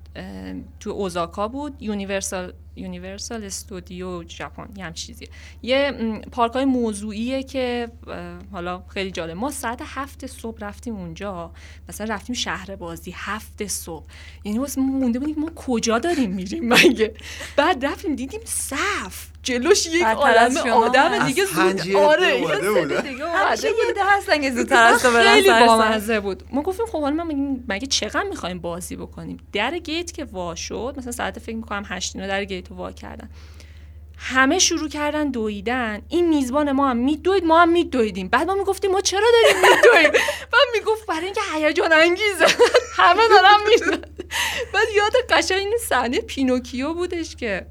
[0.80, 5.28] تو اوزاکا بود Universal Universal Studio ژاپن یه هم چیزیه.
[5.61, 5.91] یه
[6.32, 7.91] پارک های موضوعیه که
[8.51, 9.38] حالا خیلی جالب.
[9.38, 11.51] ما ساعت هفت صبح رفتیم اونجا
[11.89, 14.05] مثلا رفتیم شهر بازی هفت صبح.
[14.43, 17.13] یعنی واسه ما مونده بودیم ما کجا داریم میریم مگه؟
[17.57, 19.33] بعد رفتیم دیدیم صف.
[19.44, 21.26] جلوش یک عالم آدم.
[21.28, 22.41] دیگه زود آره.
[23.02, 25.50] دیگه همیشه یه عده هستن که زودتر از تو برن خیلی.
[25.50, 26.44] بامزه بود.
[26.52, 30.56] ما گفتیم خب حالا ما مگه- مگه چقدر می‌خوایم بازی بکنیم؟ در gate که وا
[30.56, 33.30] شد مثلا ساعت فکر می‌کنم هشت اینا در gate وا کردن.
[34.18, 36.02] همه شروع کردن دویدن.
[36.10, 38.28] این میزبان ما هم میدوید ما هم میدویدیم.
[38.28, 40.12] بعد ما می‌گفتیم ما چرا داریم میدویم
[40.54, 42.46] بعد می‌گفت برای اینکه هیجان انگیزه
[42.98, 44.01] همه دارن میدون
[44.74, 47.66] بعد یاد قشنگ این صحنه پینوکیو بودش که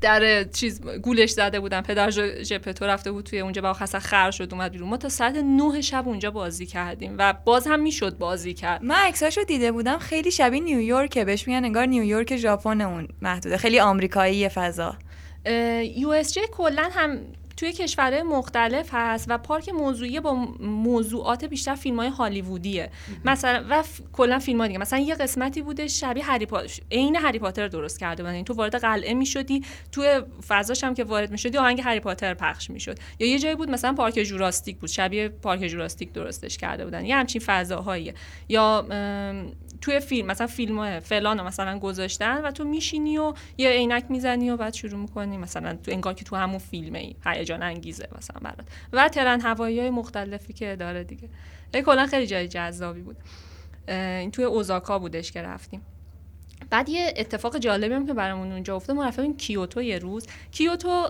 [0.00, 1.80] در چیز گولش زده بودن.
[1.80, 2.10] پدر
[2.42, 4.88] ژپتو رفته بود توی اونجا با اصلا خر شد اومد بیرون.
[4.88, 8.84] ما تا ساعت نه شب اونجا بازی کردیم و باز هم می‌شد بازی کرد.
[8.84, 11.24] من عکساشو دیده بودم خیلی شبیه نیویورکه.
[11.24, 13.56] بهش میگن انگار نیویورک ژاپن اون محدوده.
[13.56, 14.96] خیلی آمریکایی فضا.
[15.96, 17.18] یو اس جی کلا هم
[17.60, 22.90] توی کشورهای مختلف هست و پارک موضوعی با موضوعات بیشتر فیلم های هالیوودیه
[23.24, 24.00] مثلا و ف...
[24.12, 24.78] کلا فیلم ها دیگه.
[24.78, 28.34] مثلا یه قسمتی بوده شبیه هری پاتر عین هری پاتر درست کرده بودن.
[28.34, 32.70] یعنی تو وارد قلعه می‌شدی توی فضاش هم که وارد می‌شدی آهنگ هری پاتر پخش
[32.70, 32.98] می‌شد.
[33.18, 37.04] یا یه جایی بود مثلا پارک جوراستیک بود شبیه پارک جوراستیک درستش کرده بودن.
[37.04, 38.14] یه همچین فضاهاییه.
[38.48, 38.86] یا
[39.80, 44.50] توی فیلم مثلا فیلم فلان رو مثلا گذاشتن و تو میشینی و یه عینک می‌زنی
[44.50, 45.36] و بعد شروع می‌کنی.
[45.36, 47.16] مثلا تو انگار که تو همون فیلمه ای.
[47.26, 48.66] هیجان انگیزه مثلا برات.
[48.92, 51.28] و ترن هوایی های مختلفی که داره دیگه.
[51.86, 53.16] کلا خیلی جای جذابی بود.
[53.88, 55.82] این توی اوزاکا بودش که رفتیم.
[56.70, 58.96] بعد یه اتفاق جالبی هم که برامون اونجا افتاد.
[58.96, 60.26] ما رفتیم کیوتو یه روز.
[60.52, 61.08] کیوتو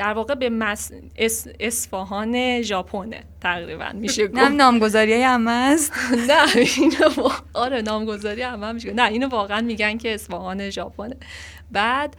[0.00, 0.92] در واقع به مس...
[1.16, 1.46] اس...
[1.60, 3.90] اصفهان ژاپنه تقریبا.
[3.94, 5.92] میشه گفت نم نامگذاری همه است
[6.30, 11.16] نه اینو آره نامگذاری هم, هم میشه نه اینو واقعا میگن که اصفهان ژاپنه.
[11.70, 12.16] بعد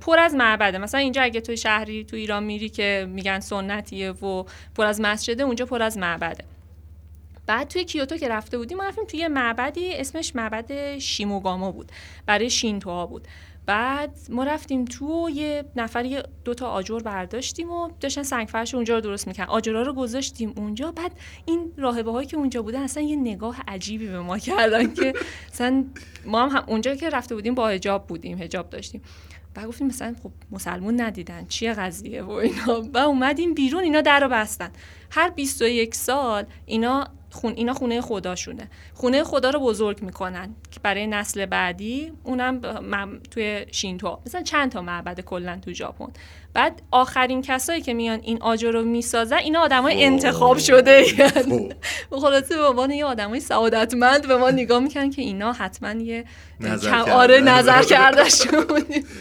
[0.00, 0.78] پر از معبده.
[0.78, 4.44] مثلا اینجا اگه توی شهری تو ایران میری که میگن سنتیه و
[4.76, 6.44] پر از مسجده اونجا پر از معبده.
[7.46, 11.92] بعد توی کیوتو که رفته بودیم ما رفتیم توی یه معبدی اسمش معبد شیموگاما بود.
[12.26, 13.28] برای شینتوها بود.
[13.70, 18.74] بعد ما رفتیم تو و یه نفر یه دوتا آجر برداشتیم و داشتن سنگ فرش
[18.74, 20.92] اونجا رو درست می‌کنن آجرها رو گذاشتیم اونجا.
[20.92, 21.12] بعد
[21.46, 25.12] این راهبه هایی که اونجا بودن اصلا یه نگاه عجیبی به ما کردن که
[25.52, 25.84] مثلا
[26.26, 29.02] ما هم, هم اونجا که رفته بودیم با هجاب بودیم هجاب داشتیم.
[29.54, 32.82] بعد گفتیم مثلا خب مسلمون ندیدن چیه قضیه و اینا.
[32.94, 34.70] و اومدیم بیرون اینا در رو بستن.
[35.10, 38.68] هر 21 سال اینا خون اینا خونه خداشونه.
[38.94, 40.54] خونه خدا رو بزرگ می‌کنن.
[40.70, 42.60] که برای نسل بعدی اونم
[43.30, 44.20] توی شینتو.
[44.26, 46.12] مثلا چند تا معبد کلا تو ژاپن.
[46.54, 50.04] بعد آخرین کسایی که میان این آجر رو می‌سازن اینا آدمای وای.
[50.04, 51.04] انتخاب شده.
[51.04, 51.72] خب.
[52.10, 56.24] خلاصه به عنوان یه آدمای سعادتمند به ما نگاه می‌کنن که اینا حتما یه
[56.60, 57.10] نظر.
[57.10, 58.64] آره نظر کردشون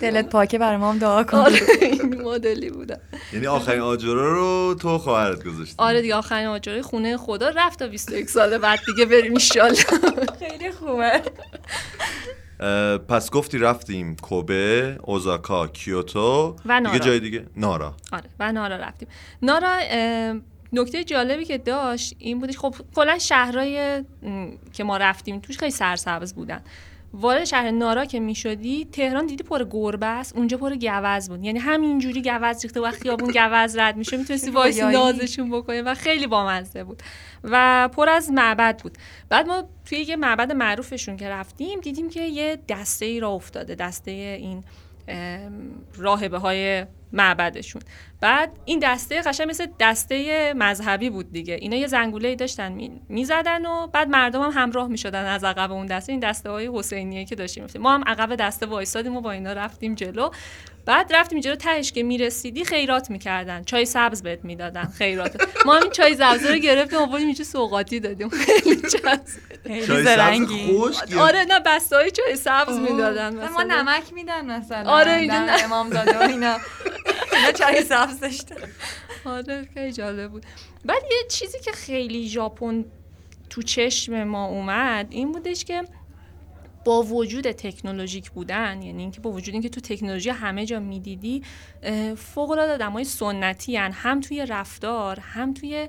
[0.01, 1.37] دلت پاکه برای ما هم دعا کن.
[1.37, 2.97] آره این مدلی بودن
[3.33, 5.75] یعنی آخرین آجرا رو تو خواهرت گذاشتی.
[5.77, 9.83] آره دیگه آخرین آجرای خونه خدا رفت تا 21 سال بعد دیگه بریم ایشالله
[10.39, 11.21] خیلی خوبه.
[13.07, 16.55] پس گفتی رفتیم کوبه اوزاکا کیوتو.
[16.65, 16.99] و دیگه نارا.
[16.99, 17.95] جای دیگه؟ نارا.
[18.11, 19.07] آره و نارا رفتیم.
[19.41, 19.77] نارا
[20.73, 24.03] نکته جالبی که داشت این بودش خب کلا شهرهای
[24.73, 26.61] که ما رفتیم توش خیلی سرسبز بودن.
[27.13, 31.43] وارد شهر نارا که می‌شدی تهران دیدی پر گربه است اونجا پر گوز بود.
[31.43, 34.17] یعنی همینجوری گوز ریخته و خیابون گوز رد میشه.
[34.17, 34.81] می‌تونستی وایسی.
[34.81, 37.03] نازشون بکنی و خیلی بامزه بود.
[37.43, 38.97] و پر از معبد بود.
[39.29, 43.75] بعد ما توی یه معبد معروفشون که رفتیم دیدیم که یه دسته ای را افتاده
[43.75, 44.63] دسته این
[45.97, 47.81] راهبه های معبدشون.
[48.21, 51.53] بعد این دسته قشنگ مثل دسته مذهبی بود دیگه.
[51.53, 55.71] اینا یه زنگوله ای داشتن می- می‌زدن و بعد مردم هم همراه می‌شدن از عقب
[55.71, 56.11] اون دسته.
[56.11, 57.65] این دسته های حسینیه که داشتیم.
[57.79, 60.29] ما هم عقب دسته وایسادیم و با اینا رفتیم جلو.
[60.89, 63.63] بعد رفتیم اینجا تهش که می‌رسیدی خیرات می‌کردن.
[63.63, 65.47] چای سبز بهت می‌دادن خیرات.
[65.65, 68.29] ما هم این چای سبز رو گرفتیم آوردیم اینجا سوغاتی دادیم.
[68.29, 72.77] خیلی خیلی چای سبز یا- آره نه بسته های چای سبز.
[72.77, 73.63] می‌دادن ما.
[73.63, 74.91] نمک میدن مثلا.
[74.91, 75.63] آره، نه.
[75.63, 76.57] امام زاده و اینا.
[77.33, 78.55] اینا چای سبز داشتن.
[79.25, 80.45] آره خیلی جالب بود.
[80.85, 82.85] بعد یه چیزی که خیلی ژاپن
[83.49, 85.83] تو چشم ما اومد این بودش که
[86.85, 91.43] با وجود تکنولوژیک بودن یعنی اینکه با وجود اینکه تو تکنولوژی همه جا می‌دیدی
[92.17, 93.91] فوق العاده آدمای سنتی هن.
[93.91, 95.87] هم توی رفتار هم توی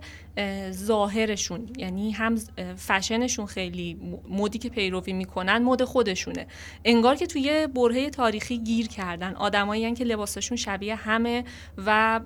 [0.71, 2.37] ظاهرشون یعنی هم
[2.77, 6.47] فشنشون خیلی مدی که پیروی می‌کنن مد خودشونه.
[6.85, 9.35] انگار که توی برهه تاریخی گیر کردن.
[9.35, 11.45] آدمایی که لباسشون شبیه همه
[11.87, 12.21] و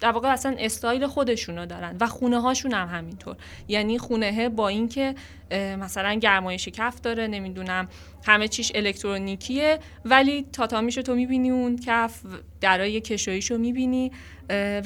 [0.00, 3.36] در واقع اصلا استایل خودشونو دارن و خونه هاشون هم همینطور.
[3.68, 5.14] یعنی خونه با اینکه
[5.50, 7.88] مثلا گرمایش کف داره نمی‌دونم
[8.24, 12.20] همه چیش الکترونیکیه ولی تاتامیشو تو می‌بینی اون کف
[12.60, 14.12] درای کشویشو می‌بینی.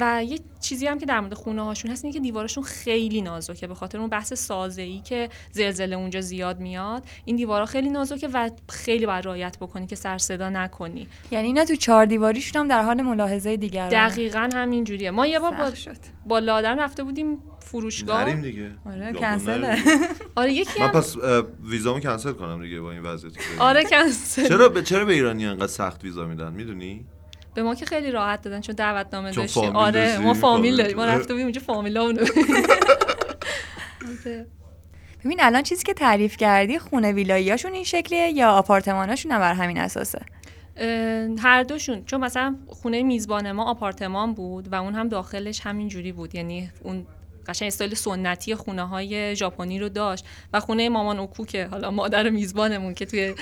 [0.00, 3.66] و یه چیزی هم که در مورد خونه هاشون هست اینه که دیوارشون خیلی نازکه.
[3.66, 8.28] به خاطر اون بحث سازه ای که زلزله اونجا زیاد میاد این دیوارا خیلی نازکه
[8.28, 11.08] و خیلی باید رعایت بکنی که سر صدا نکنی.
[11.30, 15.38] یعنی اینا تو چهار دیواریشون هم در حال ملاحظه دیگر دقیقا همین جوریه ما یه
[15.38, 15.72] بار با,
[16.26, 18.24] با لادن رفته بودیم فروشگاه.
[18.24, 18.70] نریم دیگه.
[18.86, 19.78] آره کنسله.
[20.36, 21.16] آره یکی من پس
[21.64, 24.48] ویزامو کنسل کنم دیگه با این وضعیتی آره کنسل.
[24.48, 27.06] چرا به چرا به ایرانی انقدر سخت ویزا میدن؟ می‌دونی؟
[27.58, 29.62] به ما که خیلی راحت دادن چون دعوتنامه داشتیم.
[29.62, 30.96] فامیل آره ما فامیل داریم.
[30.96, 31.04] ما.
[31.04, 32.24] رفته بودیم اونجا فامیلامونو
[35.24, 39.78] ببین الان چیزی که تعریف کردی خونه ویلاییاشون این شکلیه یا آپارتماناشون هم بر همین
[39.78, 40.20] اساسه؟
[41.38, 42.04] هر دوشون.
[42.04, 46.34] چون مثلا خونه میزبان ما آپارتمان بود و اون هم داخلش همین جوری بود.
[46.34, 47.06] یعنی اون
[47.48, 52.30] قشنگ استایل سنتی خونه های ژاپنی رو داشت و خونه مامان اوکو که حالا مادر
[52.30, 53.34] میزبانمون که توی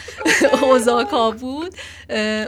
[0.62, 1.74] اوزاکا بود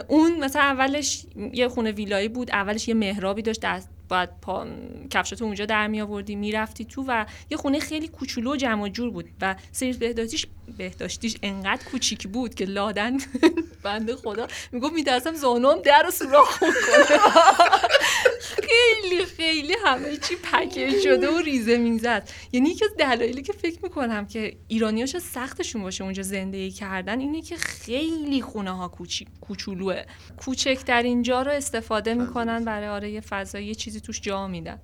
[0.07, 4.67] اون مثلا اولش یه خونه ویلایی بود اولش یه محرابی داشت دست باید پا...
[5.09, 8.87] کفشاتو اونجا در می آوردی می‌رفتی تو و یه خونه خیلی کوچولو و جمع و
[8.87, 10.47] جور بود و سری بهداشتیش
[10.77, 13.17] بهداشتیش انقدر کوچیک بود که لادن
[13.83, 14.47] بنده خدا.
[14.71, 16.71] می‌گفت میترسم زانوم در رو سوراخ کنه
[18.69, 22.29] خیلی خیلی همه چی پکیج شده و ریزه می‌زد.
[22.51, 27.41] یعنی یکی از دلایلی که فکر می‌کنم که ایرانیاش سختشون باشه اونجا زندگی کردن اینه
[27.41, 30.03] که خیلی خونه ها کوچیک کوچولوه.
[30.37, 34.79] کوچکترین جا رو استفاده می‌کنن برای آره یه فضایی یه چیزی توش جا میدن.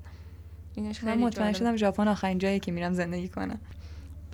[0.76, 1.54] اینش من خیلی مطمئن.
[1.54, 3.60] شدم ژاپن آخرین جایی که میرم زندگی کنم.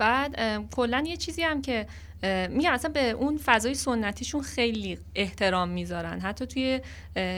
[0.02, 0.36] بعد
[0.70, 1.86] کلا یه چیزی هم که
[2.22, 6.20] اه، میگم اصلا به اون فضای سنتیشون خیلی احترام می‌ذارن.
[6.20, 6.80] حتی توی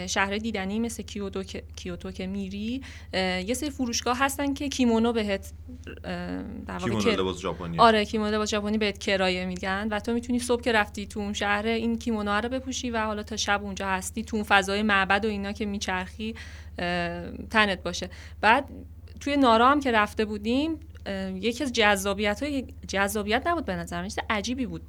[0.06, 5.52] شهرهای دیدنی مثل کیوتو که, کیوتو که میری یه سری فروشگاه هستن که کیمونو بهت
[6.66, 7.78] در واقع کیمونو لباس ژاپنی.
[7.78, 11.32] آره کیمونو لباس ژاپنی بهت کرایه میدن و تو می‌تونی صبح که رفتی تو اون
[11.32, 15.24] شهر این کیمونو رو بپوشی و حالا تا شب اونجا هستی تو اون فضای معبد
[15.24, 16.34] و اینا که میچرخی
[17.50, 18.10] تنت باشه.
[18.40, 18.68] بعد
[19.20, 20.80] توی نارا هم که رفته بودیم
[21.34, 24.82] یکی از جذابیت های جذابیت نبود به نظر چیز عجیبی بود.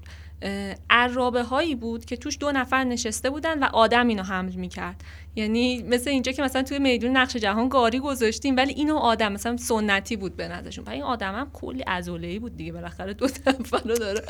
[0.90, 5.04] عرابه هایی بود که توش دو نفر نشسته بودن و آدم اینو حمل می‌کرد.
[5.36, 9.58] یعنی مثل اینجا که مثلا توی میدون نقش جهان گاری گذاشتیم ولی اینو آدم مثلا
[9.58, 10.90] سنتی بود به نظرشون.
[10.90, 12.72] این آدم هم کلی عضله بود دیگه.
[12.72, 14.22] بالاخره دو نفر رو داره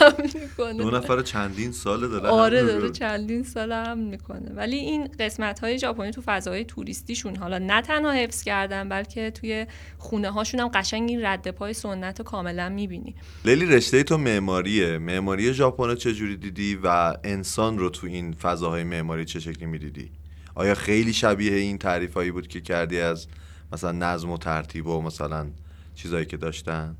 [0.00, 0.82] حمل می‌کنه.
[0.82, 2.90] دو نفر چندین ساله داره آره داره.
[2.90, 4.50] چندین سال هم می‌کنه.
[4.54, 9.66] ولی این قسمت های ژاپنی تو فضای توریستیشون حالا نه تنها حفظ کردن بلکه توی
[9.98, 13.14] خونه هاشون هم قشنگ این رد پای سنت رو کاملا می‌بینی.
[13.44, 14.98] لیلی رشته تو معماریه.
[14.98, 20.10] معماری ژاپن رو چجوری دیدی و انسان رو تو این فضاهای معماری چه شکلی می‌دیدی؟
[20.54, 23.26] آیا خیلی شبیه این تعریف هایی بود که کردی از
[23.72, 25.46] مثلا نظم و ترتیب و مثلا
[25.94, 26.96] چیزایی که داشتن؟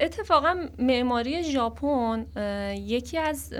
[0.00, 2.26] اتفاقا معماری ژاپن
[2.76, 3.54] یکی از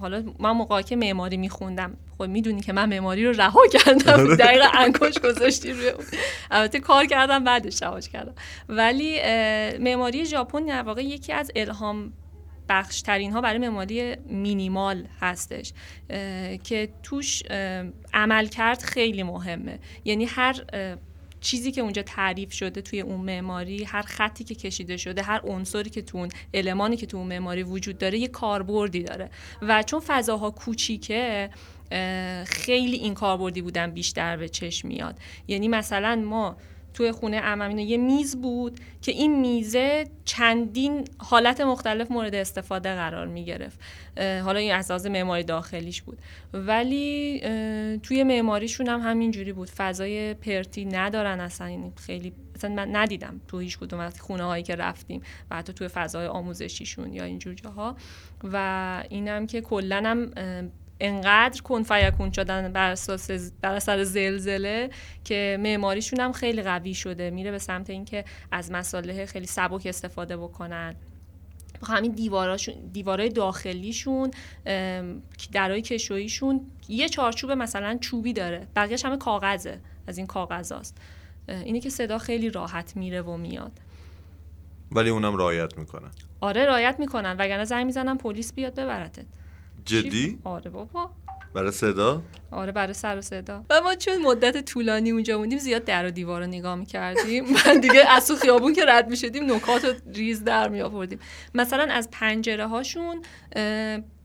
[0.00, 4.66] حالا من موقعی که معماری میخوندم خب می‌دونی که من معماری رو رها کردم دقیقا
[4.74, 6.04] انگوش گذاشتی روی اون.
[6.50, 8.34] البته کار کردم بعدش رهاش کردم.
[8.68, 9.18] ولی
[9.78, 12.12] معماری ژاپن در واقع یکی از الهام
[12.68, 15.72] بخش ترین ها برای معماری مینیمال هستش
[16.64, 17.42] که توش
[18.14, 19.78] عمل کرد خیلی مهمه.
[20.04, 20.64] یعنی هر
[21.40, 25.90] چیزی که اونجا تعریف شده توی اون معماری هر خطی که کشیده شده هر عنصری
[25.90, 29.30] که تو اون المانی که تو اون معماری وجود داره یه کاربردی داره.
[29.62, 31.50] و چون فضاها کوچیکه
[32.46, 35.18] خیلی این کاربردی بودن بیشتر به چشم میاد.
[35.48, 36.56] یعنی مثلا ما
[36.94, 43.26] توی خونه عمم یه میز بود که این میزه چندین حالت مختلف مورد استفاده قرار
[43.26, 43.80] می گرفت.
[44.18, 46.18] حالا این اساس معماری داخلیش بود.
[46.52, 47.40] ولی
[48.02, 49.70] توی معماریشون هم همینجوری بود.
[49.70, 51.70] فضای پرتی ندارن اصلا.
[51.70, 55.72] یعنی خیلی اصلا من ندیدم تو هیچ کدوم از خونه هایی که رفتیم و حتی
[55.72, 57.96] توی فضای آموزشیشون یا اینجور جاها.
[58.52, 60.30] و اینم که کلا هم
[61.04, 63.30] انقدر کن فیکون شدن بر اساس
[63.60, 64.90] بر اثر زلزله
[65.24, 67.30] که معماریشون هم خیلی قوی شده.
[67.30, 70.94] میره به سمت اینکه از مساله خیلی سبک استفاده بکنن.
[71.86, 74.30] همین دیواراشون دیوارای داخلیشون
[75.52, 78.66] درای کشویشون یه چارچوب مثلا چوبی داره.
[78.76, 79.80] بقیهش همه کاغذه.
[80.06, 80.98] از این کاغذاست
[81.48, 83.72] اینه که صدا خیلی راحت میره و میاد.
[84.92, 87.36] ولی اونم رعایت می‌کنن آره رایت می‌کنن.
[87.38, 89.26] وگرنه زنگ می‌زنن پلیس بیاد ببرتت.
[89.84, 91.10] جدی؟ آره بابا.
[91.54, 93.64] برای صدا؟ آره برای سر و صدا.
[93.70, 97.44] و ما چون مدت طولانی اونجا موندیم زیاد در و دیوار رو نگاه می‌کردیم.
[97.66, 101.18] من دیگه از تو خیابون که رد می‌شدیم نکات ریز در می آوردیم
[101.54, 103.22] مثلا از پنجره هاشون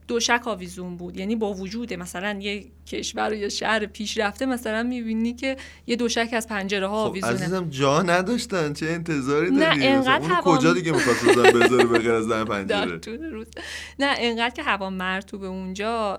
[0.08, 1.16] دوشک آویزون بود.
[1.16, 5.56] یعنی با وجود مثلا یه کشور یا شهر پیشرفته مثلا می‌بینی که
[5.86, 7.32] یه دوشک از پنجره ها خب آویزونه.
[7.32, 8.72] عزیزم جا نداشتن.
[8.72, 12.44] چه انتظاری نه، داری؟ انقدر اونو هوا- کجا دیگه می‌خواست بذاره به غیر از در
[12.44, 13.00] پنجره؟
[13.98, 16.18] نه انقدر که هوا مرتوبه اونجا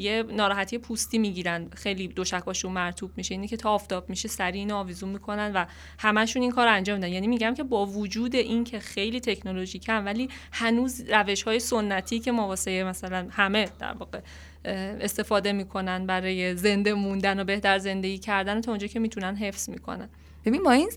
[0.00, 1.70] یه ناراحتی پوستی می‌گیرن.
[1.74, 3.34] خیلی دوشکاشون مرتوب میشه.
[3.34, 5.66] اینی که تا آفتاب میشه سریع اینو آویزون می‌کنن و
[5.98, 7.12] همشون این کار انجام میدن.
[7.12, 12.32] یعنی میگم که با وجود این که خیلی تکنولوژیکن ولی هنوز روش های سنتی که
[12.32, 14.20] ما واسه مثلا همه در واقع
[14.64, 20.08] استفاده می‌کنن برای زنده موندن و بهتر زندگی کردن تا اونجا که می‌تونن حفظ می‌کنن.
[20.46, 20.90] ببین با این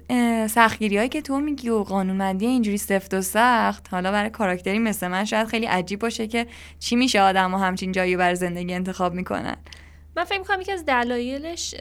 [0.47, 5.07] سختگیری هایی که تو میگی و قانونمندی اینجوری سفت و سخت حالا برای کاراکتری مثل
[5.07, 6.47] من شاید خیلی عجیب باشه که
[6.79, 9.55] چی میشه آدم همچین جایی برای زندگی انتخاب می‌کنن.
[10.17, 11.73] من فکر می‌کنم یکی از دلایلش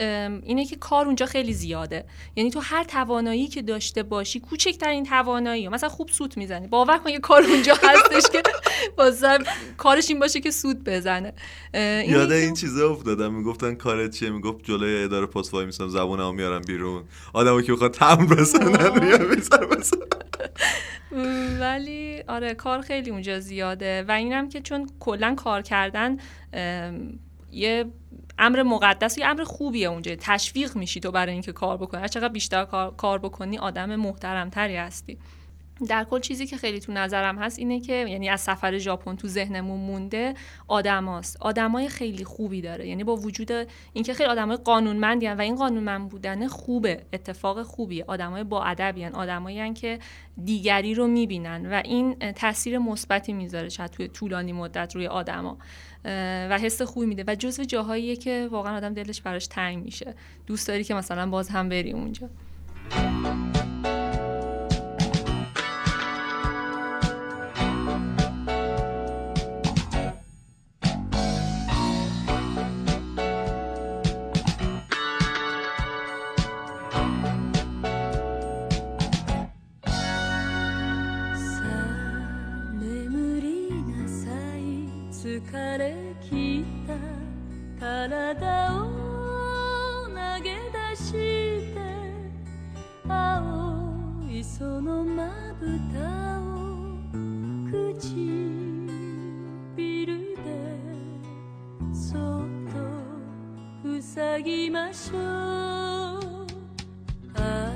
[0.43, 2.05] اینه که کار اونجا خیلی زیاده.
[2.37, 5.69] یعنی تو هر توانایی که داشته باشی کوچکترین توانایی.
[5.69, 6.67] مثلا خوب سوت می‌زنی.
[6.67, 8.43] باور کن یه کار اونجا هستش که
[8.99, 9.39] واسه
[9.77, 11.33] کارش این باشه که سوت بزنه.
[12.09, 16.63] یاد این چیزا افتادم می‌گفتن کارت چیه؟ می‌گفت جلوی اداره پست وای میسم زبونمو میارم
[16.63, 17.05] بیرون.
[17.33, 19.97] آدمو که می‌خواد تمر بزنن میاد می‌ذاره بزن
[21.13, 24.05] م، ولی آره کار خیلی اونجا زیاده.
[24.09, 26.17] و اینم که چون کلا کار کردن
[27.53, 27.85] یه
[28.39, 30.15] امر مقدس یه امر خوبیه اونجا.
[30.21, 32.01] تشویق میشی تو برای اینکه کار بکنی.
[32.01, 32.65] هر چقدر بیشتر
[32.97, 35.19] کار, بکنی آدم محترمتری هستی.
[35.89, 39.29] در کل چیزی که خیلی تو نظرم هست اینه که یعنی از سفر ژاپن تو
[39.29, 40.35] ذهنمون مونده
[40.69, 41.37] آدماست.
[41.41, 42.89] آدمای خیلی خوبی داره.
[42.89, 43.53] یعنی با وجود
[43.93, 47.03] اینکه خیلی آدمای قانونمندی هن و این قانونمند بودن خوبه.
[47.13, 48.05] اتفاق خوبیه.
[48.09, 49.99] آدمای با ادبی آدمایی که
[50.45, 55.59] دیگری رو می‌بینن و این تاثیر مثبتی می‌ذاره شاید توی طولانی مدت روی آدما.
[56.51, 57.25] و حس خوبی میده.
[57.27, 60.15] و جزو جاهاییه که واقعا آدم دلش براش تنگ میشه.
[60.47, 62.29] دوست داری که مثلا باز هم بری اونجا.
[94.59, 95.29] そのま
[95.61, 96.43] ぶたを
[97.71, 100.43] 唇で
[101.93, 102.21] そっ
[102.67, 102.75] と
[104.03, 105.21] 塞ぎましょう
[107.35, 107.71] ああ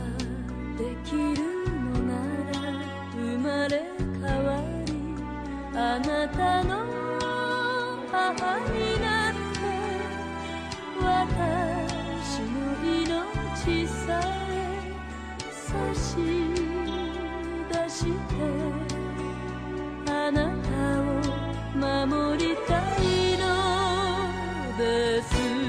[0.77, 1.37] できる
[1.71, 2.17] のな
[2.51, 2.59] ら
[3.13, 3.85] 生まれ
[4.21, 4.93] 変わり
[5.79, 6.85] あなたの
[8.11, 9.39] 母になって
[10.99, 12.51] 私の
[12.83, 14.19] 命さ
[14.51, 14.91] え
[15.53, 16.52] さし
[20.07, 20.69] あなた
[21.01, 23.45] を守りたいの
[24.79, 25.62] です。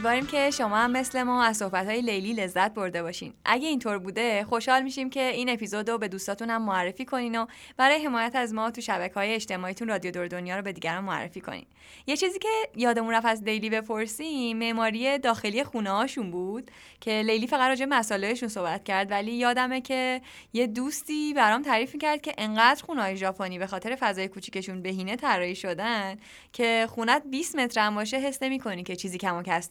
[0.00, 3.32] امیدواریم که شما هم مثل ما از صحبت‌های لیلی لذت برده باشین.
[3.44, 7.46] اگه اینطور بوده خوشحال میشیم که این اپیزود رو به دوستاتون هم معرفی کنین و
[7.76, 11.66] برای حمایت از ما تو شبکه‌های اجتماعیتون رادیو دور دنیا رو به دیگران معرفی کنین.
[12.06, 16.70] یه چیزی که یادمون رفت از لیلی بپرسیم معماری داخلی خونه هاشون بود
[17.00, 20.20] که لیلی فقط راجع مسائلشون صحبت کرد ولی یادمه که
[20.52, 25.56] یه دوستی برام تعریف می‌کرد که انقدر خونه‌های ژاپنی به خاطر فضای کوچیکشون بهینه طراحی
[25.56, 26.16] شدن
[26.52, 29.70] که خونت 20 متر هم باشه حس نمی‌کنی که چیزی کم و کس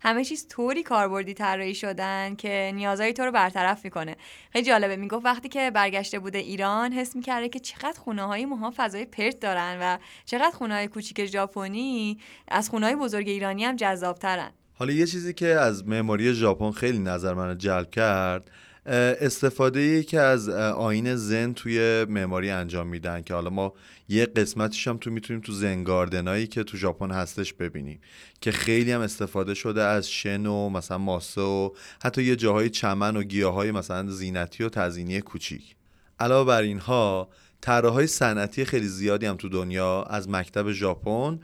[0.00, 4.16] همه چیز طوری کاربردی طراحی شدن که نیازهای تو رو برطرف می‌کنه.
[4.52, 4.96] خیلی جالبه.
[4.96, 9.40] می‌گفت وقتی که برگشته بوده ایران حس می‌کرده که چقدر خونه های ماها فضای پرت
[9.40, 14.50] دارن و چقدر خونه های کوچیک ژاپنی از خونه های بزرگ ایرانی هم جذابترن.
[14.74, 18.50] حالا یه چیزی که از معماری ژاپن خیلی نظر منو جلب کرد
[18.90, 23.74] استفاده ای که از آین زن توی معماری انجام میدن که حالا ما
[24.08, 28.00] یه قسمتش هم تو می‌تونیم تو زنگاردنایی که تو ژاپن هستش ببینیم
[28.40, 31.70] که خیلی هم استفاده شده از شن و مثلا ماسه و
[32.02, 35.76] حتی یه جاهای چمن و گیاهای مثلا زینتی و تزینی کوچیک.
[36.20, 37.28] علاوه بر اینها
[37.60, 41.40] طراحهای صنعتی خیلی زیادی هم تو دنیا از مکتب ژاپن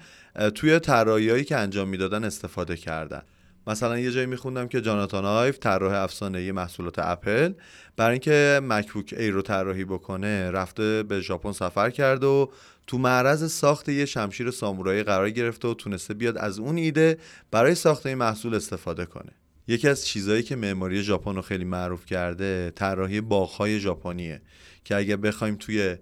[0.54, 3.22] توی طراحیایی که انجام می‌دادن استفاده کردن.
[3.66, 7.52] مثلا یه جایی میخوندم که جاناتان آیف طراح افسانه محصولات اپل.
[7.96, 12.46] برای اینکه مکبوک ای رو طراحی بکنه رفته به ژاپن سفر کرده و
[12.86, 17.18] تو معرض ساخت یه شمشیر سامورایی قرار گرفته و تونسته بیاد از اون ایده
[17.50, 19.32] برای ساخت این محصول استفاده کنه.
[19.68, 24.42] یکی از چیزهایی که معماری ژاپن رو خیلی معروف کرده طراحی باغ‌های ژاپنیه
[24.84, 25.96] که اگه بخوایم توی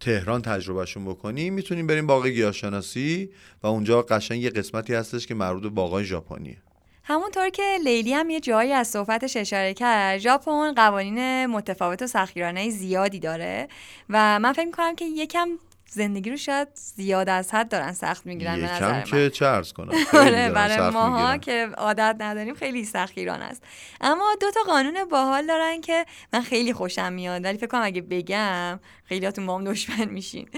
[0.00, 3.30] تهران تجربهشون بکنیم می‌تونیم بریم باغ گیاهشناسی
[3.62, 6.56] و اونجا قشنگ یه قسمتی هستش که مربوط به باغای ژاپنیه.
[7.04, 12.70] همونطور که لیلی هم یه جایی از صحبتش اشاره کرد ژاپن قوانین متفاوت و سختگیرانه
[12.70, 13.68] زیادی داره
[14.08, 15.48] و من فکر می‌کنم که یکم
[15.90, 19.72] زندگی رو شاید زیاد از حد دارن سخت می‌گیرن به نظر من که چه ارز
[19.72, 19.94] کنم.
[20.12, 23.62] آره برای ماها که عادت نداریم خیلی سختگیران است.
[24.00, 27.44] اما دو تا قانون باحال دارن که من خیلی خوشم میاد.
[27.44, 30.48] ولی فکر کنم اگه بگم خیلیاتون با هم دشمن میشین.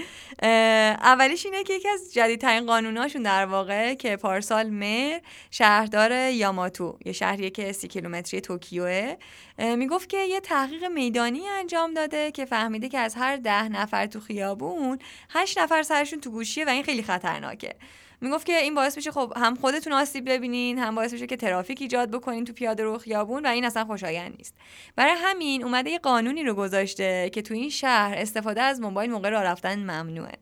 [0.41, 5.19] اولیش اینه که یکی از جدیدترین قانوناشون در واقع که پارسال مر
[5.51, 9.15] شهردار یاماتو یه شهریه که سی کیلومتری توکیوه.
[9.61, 14.19] می‌گفت که یه تحقیق میدانی انجام داده که فهمیده که از هر ده نفر تو
[14.19, 14.99] خیابون
[15.29, 17.75] هشت نفر سرشون تو گوشیه و این خیلی خطرناکه.
[18.21, 21.81] می‌گفت که این باعث میشه خب هم خودتون آسیب ببینین هم باعث میشه که ترافیک
[21.81, 24.55] ایجاد بکنین تو پیاده رو خیابون و این اصلا خوشایند نیست.
[24.95, 29.29] برای همین اومده یه قانونی رو گذاشته که تو این شهر استفاده از موبایل موقع
[29.29, 30.37] راه رفتن ممنوعه.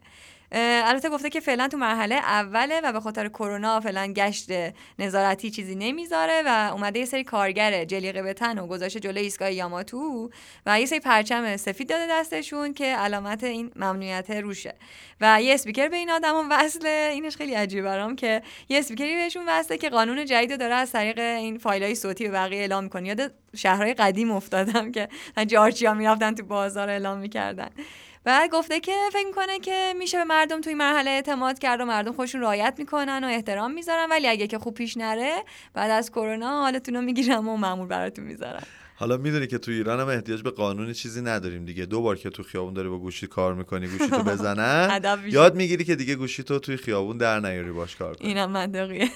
[0.51, 4.49] البته گفته که فعلا تو مرحله اوله و به خاطر کرونا فعلا گشت
[4.99, 9.53] نظارتی چیزی نمی‌ذاره و اومده یه سری کارگر جلیقه به تن و گذاشته جلوی ایستگاه
[9.53, 10.29] یاماتو
[10.65, 14.75] و یه سری پرچم سفید داده دستشون که علامت این ممنوعیت روشه.
[15.21, 17.09] و یه اسپیکر به این آدما وصله.
[17.13, 21.19] اینش خیلی عجیبه برام که یه اسپیکری بهشون وصله که قانون جدید داره از طریق
[21.19, 25.09] این فایلای صوتی به بقیه اعلام می‌کنه یاد شهرهای قدیم افتادم که
[25.47, 27.69] جارچیا می‌رفتن تو بازار اعلام می‌کردن.
[28.24, 32.11] بعد گفته که فکر می‌کنه که میشه به مردم توی مرحله اعتماد کرد و مردم
[32.11, 34.09] خودشون رعایت می‌کنن و احترام می‌ذارن.
[34.09, 35.43] ولی اگه که خوب پیش نره
[35.74, 38.63] بعد از کرونا حالتون رو می‌گیرم و معمول براتون می‌ذارن
[38.99, 41.85] حالا می‌دونی که تو ایران هم احتیاج به قانون چیزی نداریم دیگه.
[41.85, 45.83] دو بار که تو خیابون داری با گوشی کار می‌کنی گوشی تو بزنن یاد می‌گیری
[45.83, 48.27] که دیگه گوشی تو توی خیابون در نیاری باش کار کنی.
[48.27, 49.09] اینم منطقیه.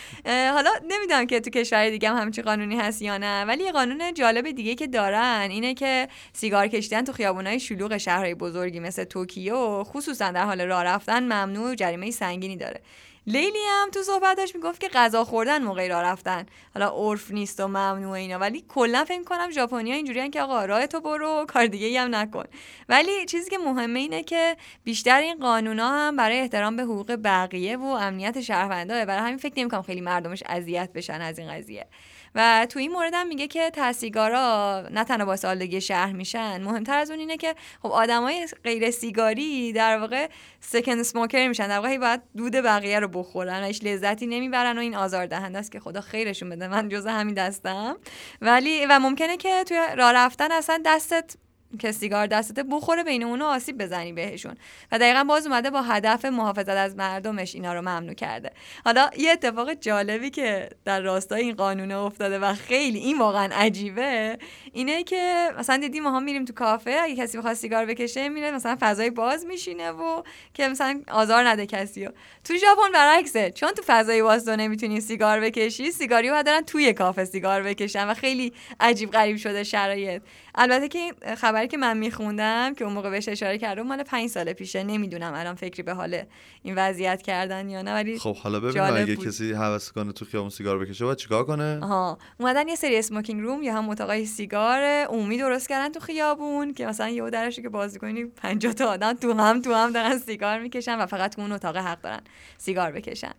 [0.54, 4.14] حالا نمی‌دونم که تو کشور دیگه هم همچین قانونی هست یا نه ولی یه قانون
[4.14, 9.84] جالب دیگه که دارن اینه که سیگار کشیدن تو خیابونای شلوغ شهرهای بزرگی مثل توکیو
[9.84, 12.80] خصوصا در حال راه رفتن ممنوع و جریمه سنگینی داره.
[13.28, 16.46] لیلی هم تو صحبتش می‌گفت که غذا خوردن موقعی را رفتن.
[16.74, 20.86] حالا عرف نیست و ممنوع اینا ولی کلا فکر کنم ژاپنیا اینجوریان که آقا راه
[20.86, 22.44] تو برو کار دیگه ای هم نکن.
[22.88, 27.76] ولی چیزی که مهمه اینه که بیشتر این قانونا هم برای احترام به حقوق بقیه
[27.76, 31.86] و امنیت شهرونداه برای همین فکر نمی‌کنم خیلی مردمش اذیت بشن از این قضیه.
[32.34, 36.98] و تو این مورد هم میگه که تحصیلگارا نه تنها با سالگی شهر میشن مهمتر
[36.98, 40.28] از اون اینه که خب آدمای غیر سیگاری در واقع
[40.60, 44.94] سکند سموکر میشن در واقع باید دود بقیه رو بخورن هیچ لذتی نمی‌برن و این
[44.94, 47.96] آزار دهنده است که خدا خیرشون بده من جز همین دستم.
[48.40, 51.36] ولی و ممکنه که توی راه رفتن اصلا دستت
[51.78, 54.56] که سیگار دستته بخوره بین اونو آسیب بزنی بهشون.
[54.92, 58.52] و دقیقا باز اومده با هدف محافظت از مردمش اینا رو ممنوع کرده.
[58.84, 64.38] حالا یه اتفاق جالبی که در راستای این قانون افتاده و خیلی این واقعا عجیبه
[64.78, 68.50] اینه که مثلا دیدیم ما هم میریم تو کافه اگه کسی بخواد سیگار بکشه میره
[68.50, 70.22] مثلا فضای باز میشینه و
[70.54, 72.10] که مثلا آزار نده کسی و
[72.44, 76.92] تو ژاپن برعکسه چون تو فضای باز تو نمی‌تونی سیگار بکشی سیگاری رو دارن توی
[76.92, 80.22] کافه سیگار بکشن و خیلی عجیب غریب شده شرایط.
[80.54, 84.30] البته که این خبری که من میخوندم که اون موقع بهش اشاره کردم مال پنج
[84.30, 84.82] سال پیشه.
[84.82, 86.22] نمی‌دونم الان فکری به حال
[86.62, 90.50] این وضعیت کردن یا نه ولی خب حالا ببین اگه کسی حواس کنه تو خیابون
[90.50, 94.67] سیگار بکشه باید چیکار کنه؟ ها اومدن یه سری اسموکینگ روم یا هم اتاقای سیگار
[95.10, 99.12] عمومی درست کردن تو خیابون که مثلا یه درش که بازی کنی 50 تا آدم
[99.12, 102.20] تو هم تو هم دارن سیگار می‌کشن و فقط تو اون اتاق حق دارن
[102.58, 103.32] سیگار بکشن.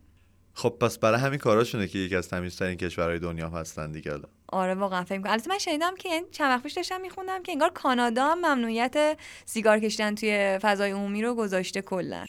[0.53, 5.03] خب پس برای همین کاراشونه که یکی از تمیزترین کشورهای دنیا هستن دیگه آره واقعا
[5.03, 8.37] فکر کنم البته من شنیدم که چند وقت پیش داشتم میخوندم که انگار کانادا هم
[8.37, 12.25] ممنوعیت سیگار کشیدن توی فضای عمومی رو گذاشته کلا.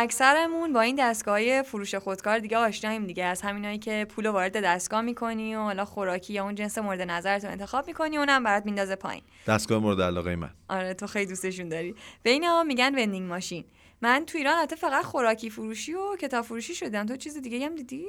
[0.00, 3.24] اکثرمون با این دستگاه فروش خودکار دیگه آشناییم دیگه.
[3.24, 7.44] از همینایی که پول وارد دستگاه می‌کنی و حالا خوراکی یا اون جنس مورد نظرت
[7.44, 9.22] رو انتخاب می‌کنی اونم برات میندازه پایین.
[9.46, 10.50] دستگاه مورد علاقه من.
[10.68, 11.94] آره تو خیلی دوستشون داری.
[12.22, 13.64] به اینا میگن وندینگ ماشین.
[14.02, 17.06] من تو ایران حتی فقط خوراکی فروشی و کتاب فروشی شدم.
[17.06, 18.06] تو چیز دیگه هم دیدی؟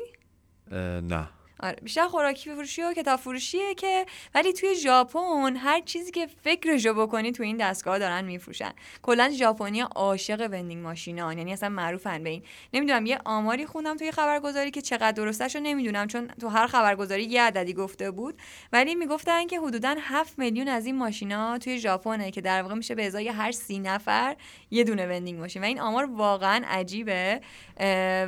[1.01, 1.29] نه.
[1.59, 4.05] آره بیشتر خوراکی فروشی و کتاب فروشیه که
[4.35, 8.71] ولی توی ژاپن هر چیزی که فکرشو بکنی توی این دستگاه دارن میفروشن.
[9.01, 12.43] کلا ژاپنی عاشق وندینگ ماشینان یعنی اصلا معروفن به این.
[12.73, 17.23] نمی‌دونم یه آماری خوندم توی خبرگزاری که چقدر درستش رو نمی‌دونم چون تو هر خبرگزاری
[17.23, 18.35] یه عددی گفته بود
[18.73, 22.95] ولی می‌گفتن که حدودا 7 میلیون از این ماشینا توی ژاپنه که در واقع میشه
[22.95, 24.35] به ازای هر سی نفر
[24.71, 25.61] یه دونه وندینگ ماشین.
[25.61, 27.41] و این آمار واقعا عجیبه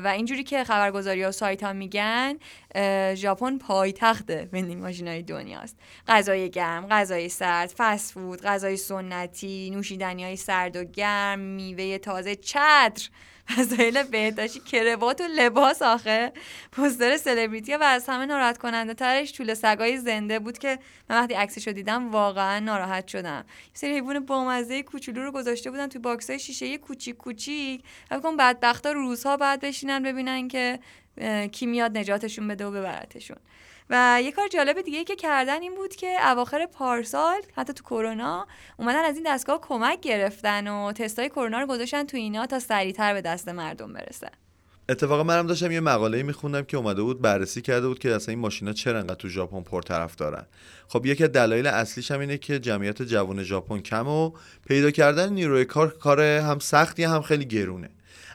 [0.04, 2.38] و اینجوری که خبرگزاری و سایت ها میگن
[3.22, 10.24] ژاپن پایتخت وندینگ ماشین های دنیاست غذای گرم غذای سرد فست فود غذای سنتی نوشیدنی
[10.24, 13.10] های سرد و گرم میوه تازه چتر.
[13.58, 16.32] وسایل بهداشتی کروات و لباس آخه.
[16.72, 21.34] پوستر سلبریتی و از همه ناراحت کننده ترش توله سگای زنده بود که من وقتی
[21.34, 23.46] عکسش رو دیدم واقعا ناراحت شدم.
[23.48, 27.84] یه سری حیوان بامزه کوچولو رو گذاشته بودن توی box های شیشه کوچیک کوچیک.
[28.10, 30.80] فکر کنم بدبختا روزها بعد بشینن ببینن که
[31.52, 33.38] کی میاد نجاتشون بده و ببرتشون.
[33.90, 38.48] و یه کار جالب دیگه که کردن این بود که اواخر پارسال حتی تو کرونا
[38.78, 43.14] اومدن از این دستگاه کمک گرفتن و تستای کرونا رو گذاشتن تو اینا تا سریعتر
[43.14, 44.30] به دست مردم برسه
[44.90, 48.40] اتفاقا منم داشتم یه مقاله میخوندم که اومده بود بررسی کرده بود که اصلا این
[48.42, 50.46] ماشینا چرا انقدر تو ژاپن پرطرف دارن.
[50.88, 54.32] خب یکی از دلایل اصلیش هم اینه که جمعیت جوان ژاپن کم و
[54.68, 57.90] پیدا کردن نیروی کار کار هم سختی هم خیلی گرونه.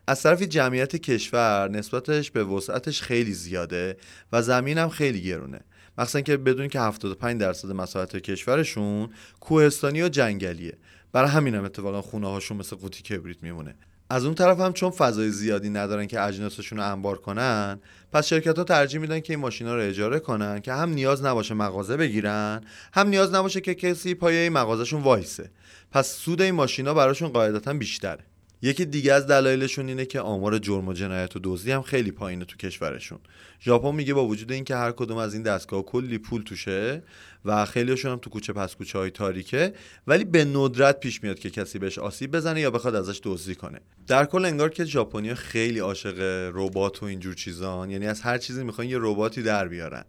[0.08, 3.96] از طرف جمعیت کشور نسبتش به وسعتش خیلی زیاده
[4.32, 5.60] و زمین هم خیلی گرونه.
[5.98, 9.08] مخصوصا که بدون که 75 درصد مساحت کشورشون
[9.40, 10.78] کوهستانی و جنگلیه.
[11.12, 13.74] برای همین هم اتفاقا خونه هاشون مثل قوطی کبریت میمونه.
[14.10, 17.80] از اون طرف هم چون فضای زیادی ندارن که اجناسشون رو انبار کنن
[18.12, 21.54] پس شرکت ها ترجیح میدن که این ماشینا رو اجاره کنن که هم نیاز نباشه
[21.54, 22.60] مغازه بگیرن
[22.92, 25.50] هم نیاز نباشه که کسی پایه مغازهشون وایسه.
[25.90, 28.24] پس سود این ماشینا براشون قاعدتا بیشتره.
[28.62, 32.44] یکی دیگه از دلایلشون اینه که آمار جرم و جنایت و دزدی هم خیلی پایینه
[32.44, 33.18] تو کشورشون.
[33.60, 37.02] ژاپن میگه با وجود اینکه هر کدوم از این دستگاه کلی پول توشه
[37.46, 39.74] و خیلیشون هم تو کوچه پس کوچه های تاریکه
[40.06, 43.80] ولی به ندرت پیش میاد که کسی بهش آسیب بزنه یا بخواد ازش دزدی کنه.
[44.06, 48.64] در کل انگار که ژاپنیا خیلی عاشق ربات و اینجور چیزان یعنی از هر چیزی
[48.64, 50.04] می‌خوان یه رباتی در بیارن.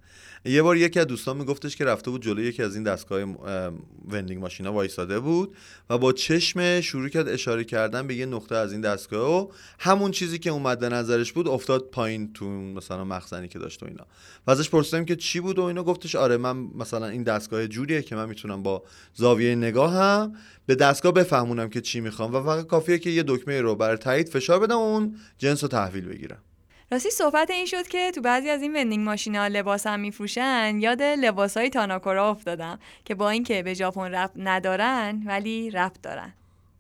[0.46, 3.22] یه بار یکی از دوستان میگفتش که رفته بود جلوی یکی از این دستگاه
[4.08, 5.56] وندینگ ماشینا وایساده بود
[5.90, 10.12] و با چشم شروع کرد اشاره کردن به یه نقطه از این دستگاه و همون
[10.12, 14.06] چیزی که اومد به نظرش بود افتاد پایین تو مثلا مخزنی که داشت و اینا.
[14.48, 18.02] و ازش پرسیدم که چی بود و اینا گفتش آره من مثلا این دستگاه جوریه
[18.02, 23.00] که من می‌تونم با زاویه نگاهم به دستگاه بفهمونم که چی می‌خوام و فقط کافیه
[23.00, 26.38] که یه دکمه رو برای تایید فشار بدم و اون جنس رو تحویل بگیرم.
[26.92, 31.02] راستی صحبت این شد که تو بعضی از این وندینگ ماشینا لباس هم میفروشن یاد
[31.02, 36.34] لباس های تاناکورا افتادم که با اینکه به ژاپن ربط ندارن ولی ربط دارن.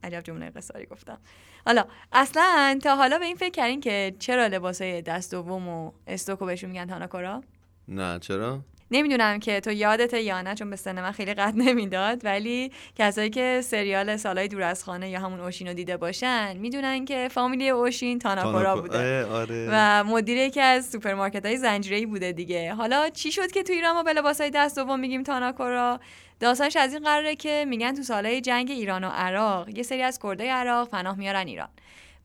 [0.04, 1.18] عجب جمله قصاری گفتم.
[1.66, 5.91] حالا اصلا تا حالا به این فکر کردین که چرا لباس های دست دوم و
[6.08, 7.43] استوکو بهشون میگن تاناکورا؟
[7.88, 8.60] نه چرا؟
[8.91, 13.29] نمی‌دونم که تو یادت یا نه چون به سن من خیلی قد نمی‌داد ولی کسایی
[13.29, 17.69] که سریال سالای دور از خانه یا همون اوشین رو دیده باشن می‌دونن که فامیلی
[17.69, 19.25] اوشین تاناکورا بوده.
[19.25, 19.67] آره.
[19.71, 22.73] و مدیر یکی از سوپرمارکت های زنجیره‌ای بوده دیگه.
[22.73, 25.99] حالا چی شد که تو ایران ما به لباسای دست دوم میگیم تاناکورا؟
[26.39, 30.19] داستانش از این قراره که میگن تو سالهای جنگ ایران و عراق یه سری از
[30.23, 31.67] کردای عراق پناه میارن ایران.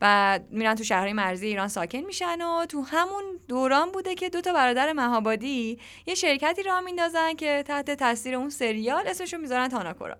[0.05, 4.41] و میرن تو شهرهای مرزی ایران ساکن میشن و تو همون دوران بوده که دو
[4.41, 10.17] تا برادر مهابادی یه شرکتی راه میندازن که تحت تاثیر اون سریال اسمشو می‌ذارن تاناکورا.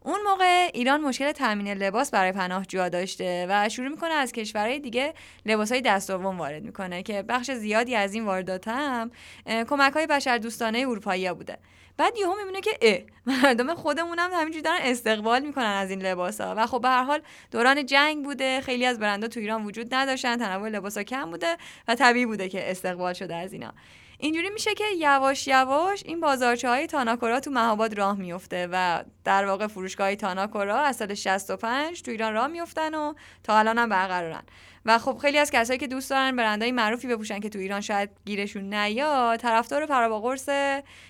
[0.00, 5.14] اون موقع ایران مشکل تامین لباس برای پناهجوها داشته و شروع می‌کنه از کشورهای دیگه
[5.46, 9.10] لباسهای دست دوم وارد می‌کنه که بخش زیادی از این واردات هم
[9.46, 11.58] کمک های بشر دوستانه اروپایی بوده.
[12.02, 16.54] بعد یهو می‌بینه که اه مردم خودمون هم همینجوری دارن استقبال می‌کنن از این لباسا
[16.56, 20.36] و خب به هر حال دوران جنگ بوده خیلی از برندها تو ایران وجود نداشتن
[20.36, 21.56] تنوع لباسا کم بوده
[21.88, 23.72] و طبیعی بوده که استقبال شده از اینا.
[24.18, 29.46] اینجوری میشه که یواش یواش این بازارچه های تاناکورا تو مهاباد راه میفته و در
[29.46, 33.88] واقع فروشگاه های تاناکورا از سال 65 تو ایران راه میفتن و تا الان هم
[33.88, 34.42] برقرارن.
[34.84, 38.10] و خب خیلی از کسایی که دوست دارن برندهای معروفی بپوشن که تو ایران شاید
[38.24, 40.48] گیرشون نیاد طرفدار پراباقرس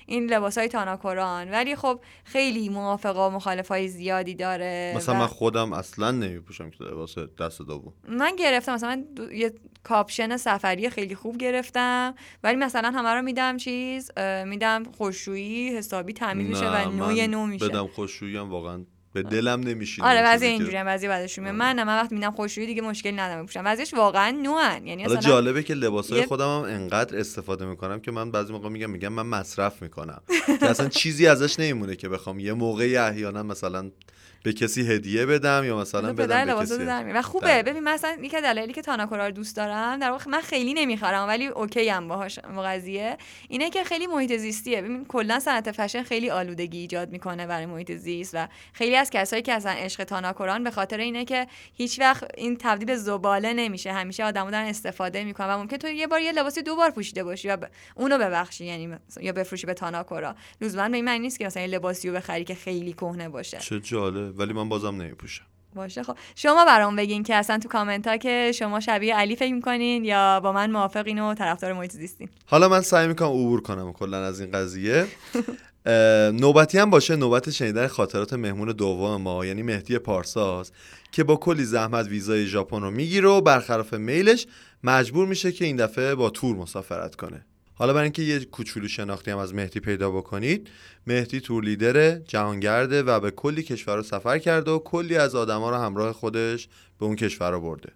[0.07, 6.11] این لباسای تاناکوران ولی خب خیلی موافقا و مخالفای زیادی داره مثلا من خودم اصلا
[6.11, 7.93] نمیپوشم که لباس دست دوم.
[8.09, 8.75] من گرفتم.
[8.75, 9.55] مثلا من یه
[9.85, 12.15] کاپشن سفری خیلی خوب گرفتم.
[12.43, 14.11] ولی مثلا همه رو میدم چیز
[14.47, 17.69] میدم خوشویی حسابی تعمیر میشه و نوع نو میشه.
[17.69, 21.75] بدم خوشویی هم واقعا به دلم نمیشینه آره بعضی اینجوری هم بعضی بعدشون میاد من
[21.75, 23.43] نه من وقتی میدم خوشرویی دیگه مشکلی ندارم.
[23.43, 27.65] بپوشم بعضیش واقعا نوان یعنی حالا مثلا جالبه که لباسای یه- خودم هم انقدر استفاده
[27.67, 30.23] می‌کنم که من بعضی موقع میگم میگم من مصرف می‌کنم.
[30.61, 32.39] که اصلا چیزی ازش نمیمونه که بخوام.
[32.39, 33.91] یه موقعی احیانا مثلا
[34.45, 37.19] به کسی هدیه بدم یا مثلا بدم به کسی میاره.
[37.19, 37.47] و خوبه.
[37.47, 41.29] در- ببین مثلا یکی دلایلی که تاناکورا رو دوست دارم در واقع من خیلی نمی‌خرم
[41.29, 43.17] ولی اوکی ام باهاش با قضیه.
[43.49, 44.83] اینه که خیلی محیط زیستیه.
[44.83, 49.43] ببین کلا صنعت فشن خیلی آلودگی ایجاد می‌کنه برای محیط زیست و خیلی از کسایی
[49.43, 53.93] که اصلا عشق تاناکوران به خاطر اینه که هیچ وقت این تبدیل به زباله نمیشه.
[53.93, 57.25] همیشه آدمو دارن استفاده می‌کنن و ممکن تو یه بار یه لباسی دو بار پوشیده
[57.25, 57.65] باشی و ب...
[57.95, 61.69] اونو ببخشی یعنی یا بفروشی به تاناکورا لزوما به این معنی نیست که مثلا یه
[61.69, 63.59] لباسی رو بخری که خیلی کهنه باشه.
[63.59, 64.32] چه جالب.
[64.39, 65.45] ولی من بازم نمیپوشم.
[65.75, 66.03] باشه.
[66.03, 70.05] خب شما برام بگین که اصلا تو کامنت ها که شما شبیه علی فکر می‌کنین
[70.05, 74.25] یا با من موافقین و طرفدار محیط زیستین؟ حالا من سعی می‌کنم عبور کنم کلا
[74.25, 75.07] از این قضیه.
[76.33, 77.17] نوبتی هم باشه.
[77.17, 80.73] نوبت شنیدن خاطرات مهمون دوم ما یعنی مهدی پارساز
[81.13, 84.47] که با کلی زحمت ویزای ژاپن رو می‌گیره و برخلاف میلش
[84.85, 87.47] مجبور میشه که این دفعه با تور مسافرت کنه.
[87.75, 90.69] حالا برای اینکه یه کوچولو شناختی هم از مهدی پیدا بکنید
[91.07, 95.77] مهدی تور لیدر جهانگرده و به کلی کشور سفر کرده و کلی از آدما رو
[95.77, 96.69] همراه خودش
[96.99, 97.93] به اون کشور برده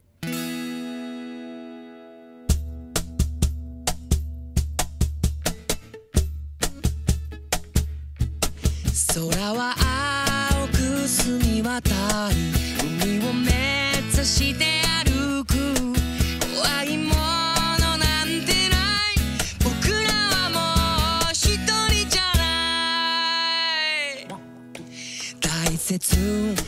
[25.99, 26.17] 切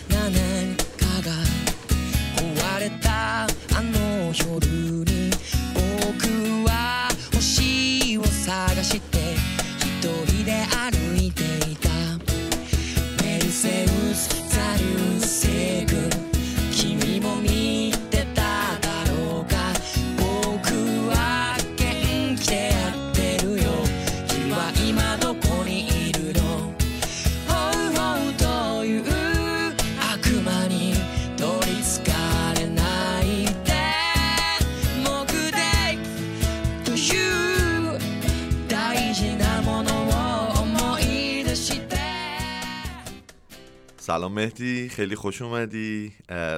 [0.08, 1.32] な何かが
[2.36, 3.46] 壊れたあ
[3.82, 5.07] の夜に。
[44.28, 46.12] سلام مهدی خیلی خوش اومدی.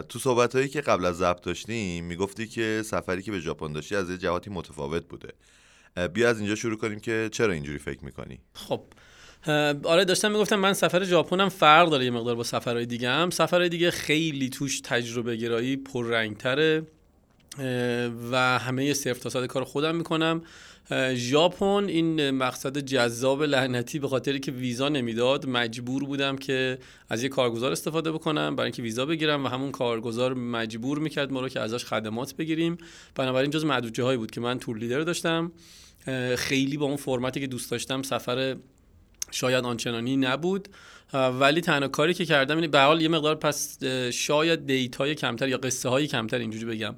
[0.08, 3.96] تو صحبت هایی که قبل از ضبط داشتیم می‌گفتی که سفری که به ژاپن داشتی
[3.96, 5.28] از یه جهاتی متفاوت بوده.
[6.14, 8.82] بیا از اینجا شروع کنیم که چرا اینجوری فکر می‌کنی؟ خب
[9.84, 13.68] آره داشتم می‌گفتم من سفر ژاپنم فرق داره یه مقدار با سفرهای دیگه هم سفرهای
[13.68, 16.82] دیگه خیلی توش تجربه گرایی پررنگتره
[18.32, 20.42] و همه صرف تا کار خودم می‌کنم.
[21.14, 27.28] ژاپن این مقصد جذاب لعنتی به خاطری که ویزا نمی‌داد مجبور بودم که از یه
[27.28, 31.60] کارگزار استفاده بکنم برای اینکه ویزا بگیرم و همون کارگزار مجبور می‌کرد ما رو که
[31.60, 32.78] ازش خدمات بگیریم.
[33.14, 35.52] بنابراین جز معدود جاهایی بود که من تور لیدر داشتم.
[36.36, 38.56] خیلی با اون فرمتی که دوست داشتم سفر
[39.30, 40.68] شاید آنچنانی نبود.
[41.14, 45.56] ولی تنها کاری که کردم اینه به حال یه مقدار پس شاید دیتای کمتر یا
[45.56, 46.94] قصه های کمتر اینجوری بگم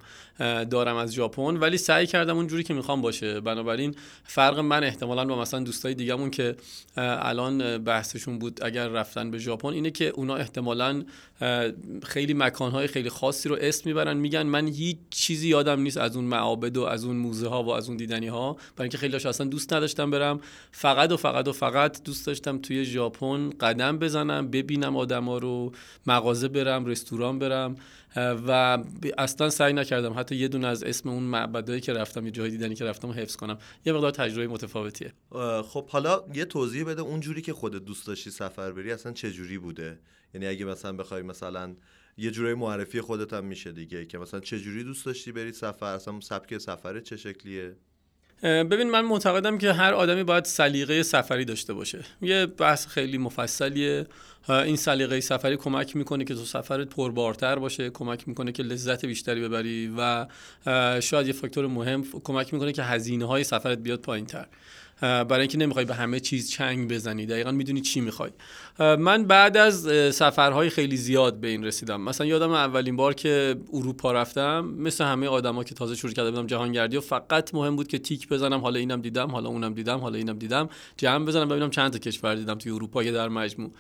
[0.64, 1.56] دارم از ژاپن.
[1.56, 3.40] ولی سعی کردم اونجوری که می‌خوام باشه.
[3.40, 3.94] بنابراین
[4.24, 6.56] فرق من احتمالا با مثلا دوستای دیگه‌مون که
[6.96, 11.04] الان بحثشون بود اگر رفتن به ژاپن اینه که اونا احتمالا
[12.02, 16.24] خیلی مکانهای خیلی خاصی رو اسم می‌برن میگن من هیچ چیزی یادم نیست از اون
[16.24, 19.46] معابد و از اون موزه ها و از اون دیدنی ها برای اینکه خیلی اصلا
[19.46, 20.40] دوست نداشتم برم.
[20.72, 25.72] فقط و فقط و فقط دوست داشتم توی ژاپن قدم بزنم ببینم آدما رو
[26.06, 27.76] مغازه برم رستوران برم.
[28.16, 28.78] و
[29.18, 32.74] اصلا سعی نکردم حتی یه دونه از اسم اون معبدایی که رفتم یه جای دیدنی
[32.74, 33.58] که رفتم حفظ کنم.
[33.86, 35.12] یه مقدار تجربه متفاوتیه.
[35.62, 39.58] خب حالا یه توضیح بده اونجوری که خودت دوست داشتی سفر بری اصلا چه جوری
[39.58, 39.98] بوده؟
[40.34, 41.74] یعنی اگه مثلا بخوای مثلا
[42.16, 45.94] یه جورای معرفی خودت هم میشه دیگه که مثلا چه جوری دوست داشتی بری سفر؟
[45.94, 47.76] اصلا سبک سفر چه شکلیه؟
[48.42, 52.04] ببین من معتقدم که هر آدمی باید سلیقه سفری داشته باشه.
[52.22, 54.06] یه بحث خیلی مفصلیه.
[54.48, 59.48] این سلیقه سفری کمک می‌کنه که تو سفرت پربارتر باشه کمک می‌کنه که لذت بیشتری
[59.48, 60.26] ببری و
[61.00, 64.46] شاید یه فاکتور مهم کمک می‌کنه که هزینه های سفرت بیاد پایین تر
[65.02, 68.30] برای اینکه نمی‌خوای به همه چیز چنگ بزنی دقیقا می‌دونی چی می‌خوای.
[68.78, 72.00] من بعد از سفرهای خیلی زیاد به این رسیدم.
[72.00, 76.46] مثلا یادم اولین بار که اروپا رفتم مثل همه آدما که تازه شروع کرده بودم
[76.46, 80.18] جهانگردی و فقط مهم بود که تیک بزنم حالا اینم دیدم حالا اونم دیدم حالا
[80.18, 83.70] اینم دیدم جمع بزنم ببینم چند تا کشور دیدم توی اروپا یه در مجموع.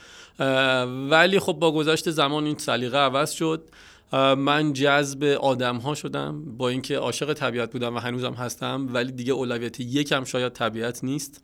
[1.10, 3.62] ولی خب با گذشت زمان این سلیقه عوض شد.
[4.18, 9.32] من جذب آدم ها شدم با اینکه عاشق طبیعت بودم و هنوزم هستم ولی دیگه
[9.32, 11.42] اولویت یکم شاید طبیعت نیست.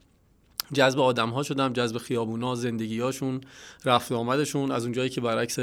[0.72, 3.40] جذب آدم ها شدم جذب خیابونا زندگی هاشون
[3.84, 5.58] رفت آمدشون از اونجایی که برعکس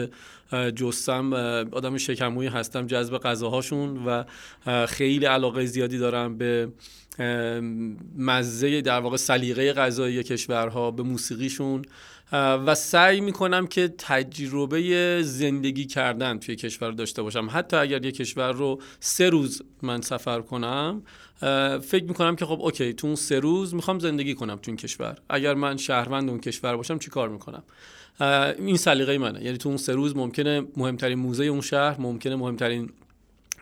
[0.75, 1.33] جستم
[1.71, 4.23] آدم شکمویی هستم جذب غذاهاشون و
[4.85, 6.69] خیلی علاقه زیادی دارم به
[8.17, 11.85] مزه در واقع سلیقه غذایی کشورها به موسیقیشون.
[12.31, 17.47] و سعی می‌کنم که تجربه زندگی کردن توی کشور داشته باشم.
[17.51, 21.01] حتی اگر یه کشور رو سه روز من سفر کنم
[21.81, 25.17] فکر می‌کنم که خب okay تو اون سه روز می‌خوام زندگی کنم تو این کشور.
[25.29, 27.63] اگر من شهروند اون کشور باشم چی کار می‌کنم؟
[28.59, 29.43] این سلیقه منه.
[29.43, 32.89] یعنی تو اون سه روز ممکنه مهمترین موزه اون شهر ممکنه مهمترین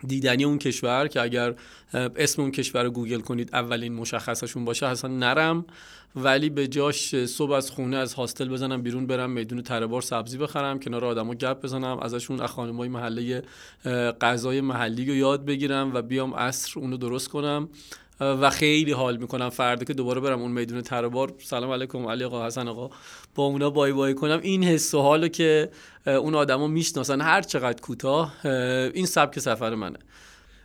[0.06, 1.54] دیدنی اون کشور که اگر
[1.94, 5.64] اسم اون کشور رو گوگل کنید اولین مشخصشون باشه اصلا نرم.
[6.16, 10.80] ولی به جاش صبح از خونه از هاستل بزنم بیرون برم میدون تربار سبزی بخرم
[10.80, 13.42] کنار آدما گپ بزنم ازشون از خانمای محله
[14.20, 17.68] غذای محلی رو یاد بگیرم و بیام عصر اونو درست کنم.
[18.20, 22.46] و خیلی حال می‌کنم فردا که دوباره برم اون میدون تربار سلام علیکم علی آقا
[22.46, 22.90] حسن آقا.
[23.34, 24.40] با اونا بای بای کنم.
[24.42, 25.70] این حس و حالو که
[26.06, 28.52] اون آدما می‌شناسن هر چقدر کوتاه اه،
[28.94, 29.98] این سبک سفر منه.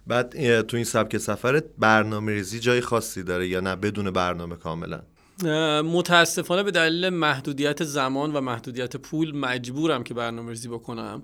[0.07, 5.01] بعد تو این سبک سفرت برنامه ریزی جای خاصی داره یا نه؟ بدون برنامه کاملا.
[5.83, 11.23] متاسفانه به دلیل محدودیت زمان و محدودیت پول مجبورم که برنامه ریزی بکنم.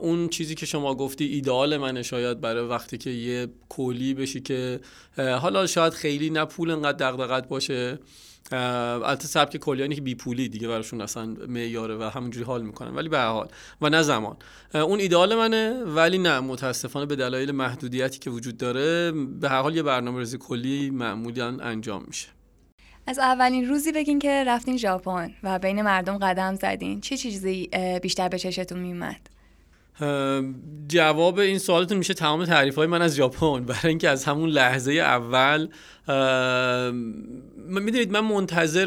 [0.00, 4.80] اون چیزی که شما گفتی ایدئال منه شاید برای وقتی که یه کولی بشی که
[5.16, 7.98] حالا شاید خیلی نه پول انقدر دغدغت باشه.
[8.52, 13.08] البته سبک کلیانی که بی پولی دیگه براشون اصلا معیاره و همونجوری حال می‌کنن ولی
[13.08, 13.48] به حال.
[13.80, 14.36] و نه زمان.
[14.74, 19.76] اون ایدئال منه ولی نه متاسفانه به دلایل محدودیتی که وجود داره به هر حال
[19.76, 22.28] یه برنامه ریزی کلی معمولا انجام میشه.
[23.06, 27.00] از اولین روزی بگین که رفتین ژاپن و بین مردم قدم زدین.
[27.00, 29.20] چه چیزی اه، بیشتر به چشتون میومد
[30.88, 33.64] جواب این سوالتون میشه تمام تعریف های من از ژاپن.
[33.70, 35.68] برای اینکه از همون لحظه اول
[37.56, 38.86] می‌دونید من منتظر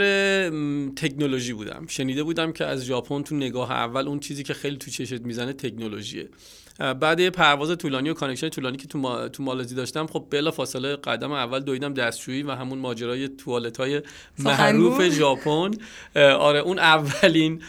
[0.95, 1.85] تکنولوژی بودم.
[1.87, 5.53] شنیده بودم که از ژاپن تو نگاه اول اون چیزی که خیلی تو چشت می‌زنه
[5.53, 6.29] تکنولوژیه.
[6.79, 9.27] بعد یه پرواز طولانی و connection طولانی که تو, ما...
[9.27, 14.01] تو مالزی داشتم خب بلا فاصله قدم اول دویدم دستشویی و همون ماجرای توالت های
[14.39, 15.09] معروف.
[15.09, 15.71] ژاپن.
[16.15, 17.61] آره اون اولین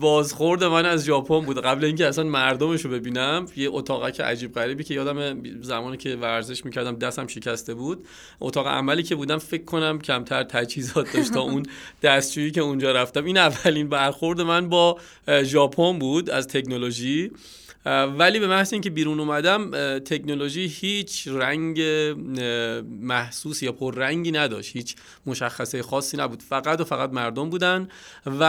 [0.00, 1.60] بازخورد من از ژاپن بود.
[1.60, 6.64] قبل اینکه اصلا مردمش رو ببینم یه اتاقک عجیب غریبی که یادم زمانی که ورزش
[6.64, 8.04] می‌کردم دستم شکسته بود.
[8.40, 11.62] اتاق عملی که بودم فکر کنم کمتر تجهیزات داشت تا اون
[12.02, 13.24] دستشویی که اونجا رفتم.
[13.24, 14.98] این اولین برخورد من با
[15.42, 17.30] ژاپن بود از تکنولوژی.
[17.86, 21.80] ولی به محض اینکه بیرون اومدم تکنولوژی هیچ رنگ
[23.00, 24.76] محسوس یا پر رنگی نداشت.
[24.76, 24.96] هیچ
[25.26, 26.42] مشخصه خاصی نبود.
[26.42, 27.88] فقط و فقط مردم بودن
[28.40, 28.44] و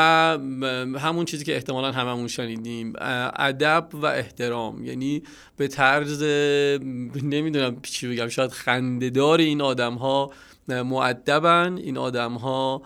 [0.99, 2.93] همون چیزی که احتمالا هممون شنیدیم
[3.35, 4.85] ادب و احترام.
[4.85, 5.23] یعنی
[5.57, 6.23] به طرز
[7.23, 10.31] نمی‌دونم چی بگم شاید خندهدار این آدم ها
[10.67, 12.81] معدبن این آدم ها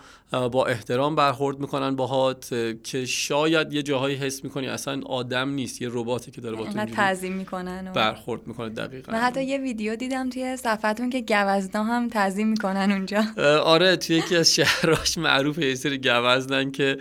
[0.52, 5.82] با احترام برخورد می‌کنن باهات اه، که شاید یه جاهایی حس می‌کنی اصلا آدم نیست
[5.82, 7.92] یه رباته که داره با تو تعظیم می‌کنن و...
[7.92, 9.12] برخورد می‌کنه دقیقا.
[9.12, 13.24] من حتی یه ویدیو دیدم توی صفحتون که گوزنا هم تعظیم می‌کنن اونجا.
[13.74, 16.96] آره توی یکی از شهراش معروفه یه سری گوزنن که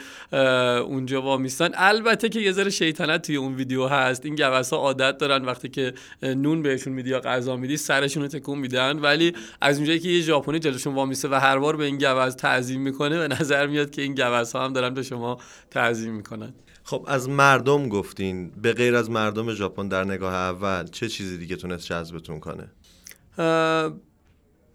[0.88, 1.70] اونجا وامیستن.
[1.74, 4.26] البته که یه ذره شیطنت توی اون ویدیو هست.
[4.26, 5.94] این گوزها عادت دارن وقتی که
[6.24, 9.00] نون بهشون میدی یا غذا میدی سرشون رو تکون میدن.
[9.00, 12.82] ولی از اونجایی که یه ژاپنی جلوشون وامیسته و هر بار به این گوز تعظیم
[12.82, 15.38] می‌کنه به نظر میاد که این گوزها هم دارن به شما
[15.72, 16.54] تعظیم می‌کنن.
[16.84, 21.56] خب از مردم گفتین به غیر از مردم ژاپن در نگاه اول چه چیزی دیگه
[21.56, 22.72] تونست جذبتون کنه؟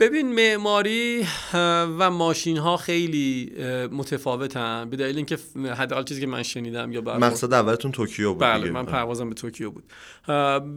[0.01, 1.27] ببین معماری
[1.99, 3.53] و ماشین ها خیلی
[3.93, 4.91] متفاوتن.
[4.91, 5.39] به دلیل اینکه
[5.77, 8.71] حداقل چیزی که من شنیدم یا برخورد- مقصد اولتون توکیو بود بله دیگه.
[8.71, 9.85] من پروازم به توکیو بود.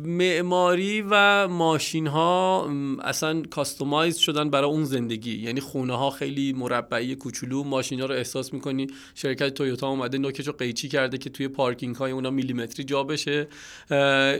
[0.06, 2.70] معماری و ماشین ها
[3.04, 5.36] اصلا customize شدن برای اون زندگی.
[5.36, 10.48] یعنی خونه ها خیلی مربعی کوچولو ماشین ها رو احساس می‌کنی شرکت تویوتا اومده نوکش
[10.48, 13.48] رو قیچی کرده که توی پارکینگ های اونا میلیمتری جا بشه.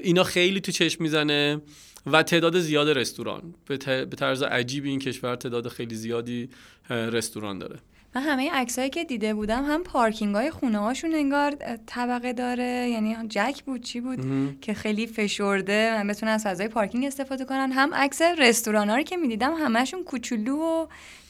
[0.03, 1.61] اینا خیلی تو چشم می‌زنه.
[2.05, 3.53] و تعداد زیاد رستوران.
[3.67, 6.49] به ت- به طرز عجیبی این کشور تعداد خیلی زیادی
[6.89, 7.80] رستوران داره.
[8.15, 11.55] من همه عکسایی که دیده بودم هم پارکینگ های خونه هاشون انگار
[11.85, 12.89] طبقه داره.
[12.89, 14.57] یعنی جک بود چی بود؟ مهم.
[14.61, 17.71] که خیلی فشرده من بتونن از فضای پارکینگ استفاده کنن.
[17.71, 20.88] هم عکس رستوران ها رو که می‌دیدم همشون کوچولو و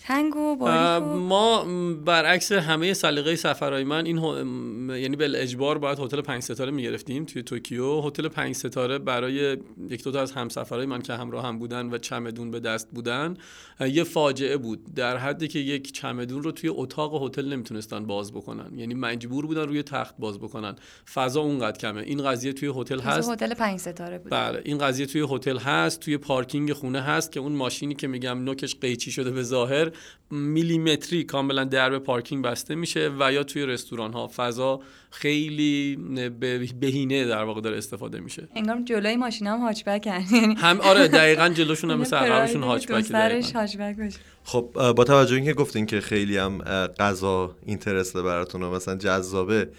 [0.08, 1.66] تنگ و ما
[2.06, 6.72] برعکس همه سلیقه سفرهای من این هو- م، یعنی به اجبار باید هتل پنج ستاره
[6.72, 8.02] می‌گرفتیم توی توکیو.
[8.02, 9.58] هتل پنج ستاره برای
[9.90, 13.38] یک دو تا از همسفرهای من که همراه هم بودن و چمدون به دست بودن
[13.80, 14.94] یه فاجعه بود.
[14.96, 18.80] در حدی که یک چمدون رو توی اتاق هتل نمی‌تونستن باز بکنن.
[18.80, 20.76] یعنی مجبور بودن روی تخت باز بکنن.
[21.14, 22.02] فضا اونقدر کمه.
[22.02, 24.32] این قضیه توی هتل هست؟ هتل پنج ستاره بود.
[24.32, 24.62] بله.
[24.66, 28.76] این قضیه توی هتل هست توی پارکینگ خونه هست که اون ماشینی که میگم نوکش
[28.76, 29.93] قیچی شده به ظاهر
[30.32, 34.80] میلیمتری کاملا درب پارکینگ بسته میشه و یا توی رستوران ها فضا
[35.12, 35.96] خیلی
[36.40, 38.48] به- بهینه در واقع داره استفاده میشه.
[38.56, 44.14] انگار جلوی ماشینا هم هاچبک یعنی هم آره دقیقا جلوشون هم مثل عقبشون هاچبک
[44.44, 46.58] خب با توجه اینکه گفتین که خیلی هم
[47.00, 49.70] غذا اینترسته براتون و مثلا جذابه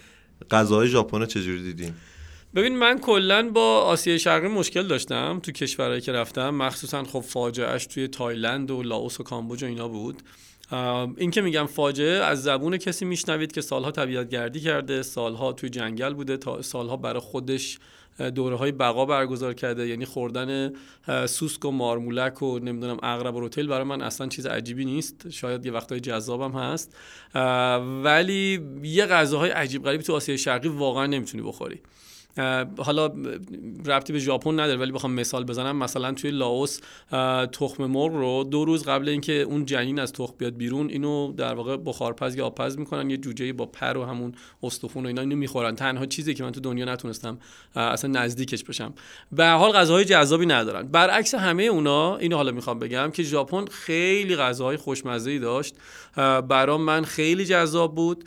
[0.51, 1.93] غذاهای ژاپن رو چجوری دیدین؟
[2.55, 6.49] ببین من کلا با آسیای شرقی مشکل داشتم تو کشورهایی که رفتم.
[6.49, 10.21] مخصوصا خب فاجعهش توی تایلند و لاوس و کامبوج و اینا بود.
[11.17, 15.69] این که میگم فاجعه از زبون کسی میشنوید که سالها طبیعت گردی کرده سالها توی
[15.69, 17.79] جنگل بوده تا سالها برای خودش
[18.35, 19.87] دوره های بقا برگزار کرده.
[19.87, 20.73] یعنی خوردن
[21.25, 25.29] سوسک و مارمولک و نمی‌دونم اغرب و روتل برای من اصلا چیز عجیبی نیست.
[25.29, 26.95] شاید یه وقتای جذابم هست.
[28.03, 31.81] ولی یه غذاهای عجیب غریب تو آسیای شرقی واقعا نمی‌تونی بخوری.
[32.77, 33.05] حالا
[33.85, 35.77] ربطی به ژاپن نداره ولی بخوام مثال بزنم.
[35.77, 36.79] مثلا توی لاوس
[37.51, 41.53] تخم مرغ رو دو روز قبل اینکه اون جنین از تخم بیاد بیرون اینو در
[41.53, 44.33] واقع بخارپز یا آبپز می‌کنن یه جوجه با پر و همون
[44.63, 45.75] استخون و اینا اینو می‌خورن.
[45.75, 47.37] تنها چیزی که من تو دنیا نتونستم
[47.75, 48.93] اصلا نزدیکش بشم.
[49.31, 50.87] به حال غذاهای جذابی ندارن.
[50.87, 55.75] برعکس همه اونا اینو حالا می‌خوام بگم که ژاپن خیلی غذاهای خوشمزه داشت.
[56.47, 58.23] برام من خیلی جذاب بود.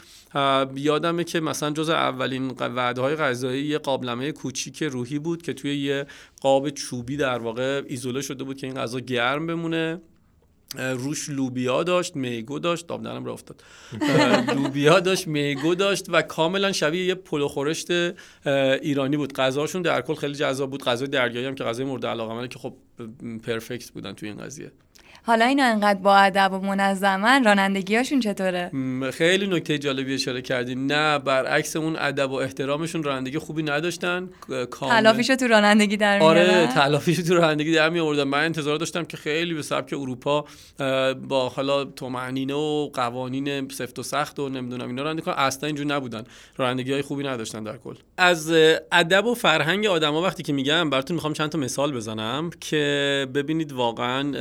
[0.75, 5.77] یادمه که مثلا جز اولین وعده های غذایی یه قابلمه کوچیک روحی بود که توی
[5.77, 6.07] یه
[6.41, 10.01] قاب چوبی در واقع ایزوله شده بود که این غذا گرم بمونه.
[10.77, 13.63] روش لوبیا داشت میگو داشت آب درم را افتاد.
[14.55, 17.91] لوبیا داشت میگو داشت و کاملا شبیه یه پلو خورشت
[18.83, 19.33] ایرانی بود.
[19.33, 20.85] غذاشون در کل خیلی جذاب بود.
[20.85, 22.75] غذای دریایی هم که غذای مورد علاقه که خب
[23.43, 24.73] پرفکت بودن توی این قضیه.
[25.29, 28.71] حالا اینا انقدر با ادب و منظمن رانندگیاشون چطوره؟
[29.13, 34.29] خیلی نکته جالبی اشاره کردی نه برعکس اون ادب و احترامشون رانندگی خوبی نداشتن.
[34.81, 39.05] تلافیشو تو رانندگی در آره میارن تلافیش تو رانندگی در می آوردن من انتظار داشتم
[39.05, 40.45] که خیلی به سبک اروپا
[41.29, 45.35] با حالا تومعنینه و قوانین سفت و سخت و نمی‌دونم اینا رانندگی کنن.
[45.39, 46.25] اصلا اینجور نبودن.
[46.57, 47.95] رانندگی های خوبی نداشتن در کل.
[48.17, 48.53] از
[48.93, 53.73] ادب و فرهنگ آدما وقتی که میگم براتون می‌خوام چند تا مثال بزنم که ببینید
[53.73, 54.33] واقعا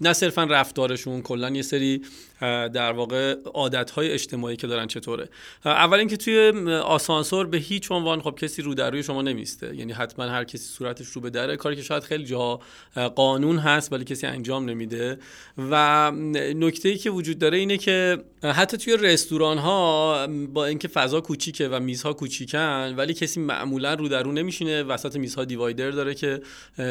[0.00, 2.02] نه صرفا رفتارشون کلا یه سری
[2.40, 5.28] در واقع عادت‌های اجتماعی که دارن چطوره.
[5.64, 9.76] اول اینکه توی آسانسور به هیچ عنوان خب کسی رو در روی شما نمیسته.
[9.76, 11.56] یعنی حتما هر کسی صورتش رو به دره.
[11.56, 12.60] کاری که شاید خیلی اه،
[13.08, 15.18] قانون هست ولی کسی انجام نمیده.
[15.58, 16.10] و
[16.56, 21.68] نکته ای که وجود داره اینه که حتی توی رستوران ها با اینکه فضا کوچیکه
[21.68, 24.82] و میزها کوچیکن ولی کسی معمولا رو در رو نمیشینه.
[24.82, 26.40] وسط میزها divider داره که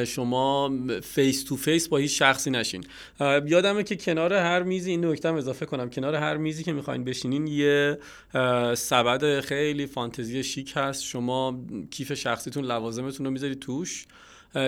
[0.08, 0.72] شما
[1.04, 2.84] face to face با هیچ شخصی نشین.
[3.46, 5.90] یادمه که کنار هر میزی این نکته هم اضافه کنم.
[5.90, 7.98] کنار هر میزی که می‌خواین بشینین یه
[8.76, 11.04] سبد خیلی فانتزی شیک هست.
[11.04, 14.06] شما کیف شخصیتون لوازمتون رو می‌ذارید توش.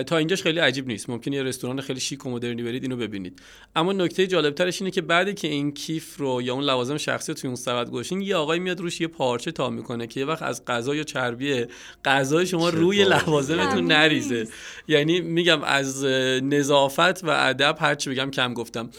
[0.06, 1.10] تا اینجاش خیلی عجیب نیست.
[1.10, 3.42] ممکن یه رستوران خیلی شیک و مدرنی برید اینو ببینید.
[3.76, 7.38] اما نکته جالبترش اینه که بعدی که این کیف رو یا اون لوازم شخصی رو
[7.38, 10.42] توی اون سبد گوشین یه آقای میاد روش یه پارچه تا می‌کنه که یه وقت
[10.42, 11.64] از غذا یا چربی
[12.04, 13.04] غذای شما روی.
[13.04, 13.86] لوازمتون.
[13.92, 14.48] نریزه.
[14.88, 16.04] یعنی میگم از
[16.42, 18.90] نظافت و ادب هرچی بگم کم گفتم.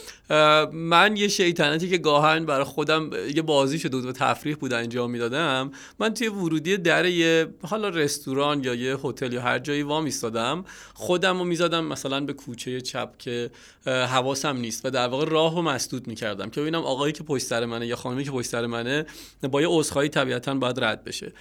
[0.73, 5.11] من یه شیطنتی که گاهن برای خودم یه بازی شده بود و تفریح بود انجام
[5.11, 10.05] می‌دادم من توی ورودی در یه حالا رستوران یا یه هتل یا هر جایی وام
[10.05, 13.51] ایستادم خودم رو می‌زدم مثلا به کوچه چپ که
[13.85, 17.65] حواسم نیست و در واقع راه رو مسدود می‌کردم که ببینم آقایی که پشت سر
[17.65, 19.05] منه یا خانمی که پشت سر منه
[19.51, 21.33] با یه عذرخواهی طبیعتا باید رد بشه.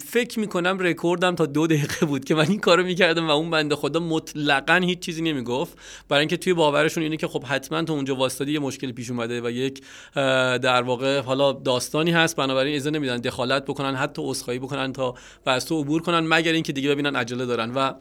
[0.00, 3.76] فکر می‌کنم رکوردم تا دو دقیقه بود که من این کارو می‌کردم و اون بنده
[3.76, 5.78] خدا مطلقا هیچ چیزی نمی‌گفت.
[6.08, 9.40] برای اینکه توی باورشون اینه که خب حتما تو اونجا واسطادی یه مشکلی پیش اومده
[9.40, 9.82] و یک
[10.14, 15.14] در واقع حالا داستانی هست بنابراین اجازه نمیدن دخالت بکنن حتی عذرخواهی بکنن تا
[15.46, 17.72] و تو عبور کنن مگر اینکه دیگه ببینن عجله دارن.
[17.74, 17.92] و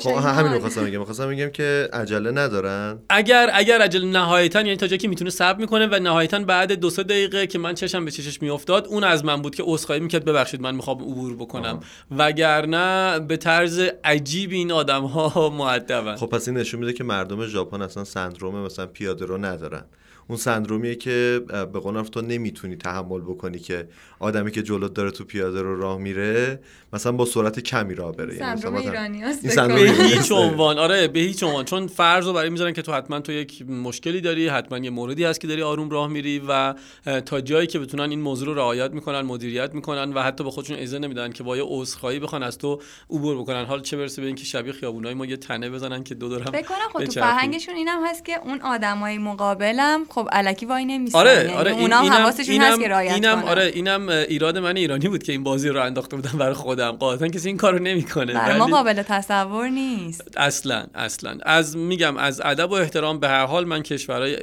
[0.00, 0.60] خب همین رو.
[0.60, 1.04] خواستم بگم.
[1.04, 2.98] خواستم بگم که عجله ندارن.
[3.08, 6.90] اگر اگر عجله نهایتا یعنی تا جایی که می‌تونه صبر می‌کنه و نهایتا بعد دو
[6.90, 10.24] سه دقیقه که من چشم به چشش میافتاد اون از من بود که عذرخواهی می‌کرد
[10.24, 11.80] ببخشید من می‌خوام عبور بکنم.
[12.18, 16.16] وگرنه به طرز عجیبی این آدم ها معدبن.
[16.16, 19.84] خب پس این نشون میده که مردم ژاپن اصلا سندروم مثلا پیاده رو ندارن.
[20.28, 23.88] اون سندرومیه که به قول تو نمی‌تونی تحمل بکنی که
[24.18, 26.60] آدمی که جلوت داره تو پیاده رو راه میره
[26.92, 28.34] مثلا با سرعت کمی راه بره.
[28.34, 29.44] یعنی سندروم مثلا- ایرانی هست.
[29.44, 30.04] این فکر سندروم به.
[30.04, 30.78] هیچ عنوان.
[30.78, 31.64] آره به هیچ عنوان.
[31.64, 35.24] چون فرض رو برای می‌ذارن که تو حتما تو یک مشکلی داری حتما یه موردی
[35.24, 36.74] هست که داری آروم راه میری و
[37.20, 40.76] تا جایی که بتونن این موضوع رو رعایت می‌کنن مدیریت می‌کنن و حتی به خودشون
[40.76, 42.80] اجازه نمیدن که با یه عذرخواهی بخوان از تو
[43.10, 43.64] عبور بکنن.
[43.64, 46.62] حال چه برسه به اینکه شبیه خیابونای ما یه تنه بزنن که دو دورم فکر
[46.62, 47.12] کنم خب تو.
[47.20, 51.18] فرهنگشون اینم هست که اون آدمای مقابلم خب الکی وای نمیسن.
[51.18, 53.42] آره یعنی آره این اونا هم اینم- حواسشون هست که رعایت اینم.
[53.44, 56.92] آره اینم ایراد من ایرانی بود که این بازی رو انداخته بودم برای خودم.
[56.92, 60.28] قاعدتا کسی این کارو نمی‌کنه برای ما قابل تصور نیست.
[60.36, 61.38] اصلا اصلا.
[61.42, 64.36] از میگم از ادب و احترام به هر حال من کشورهای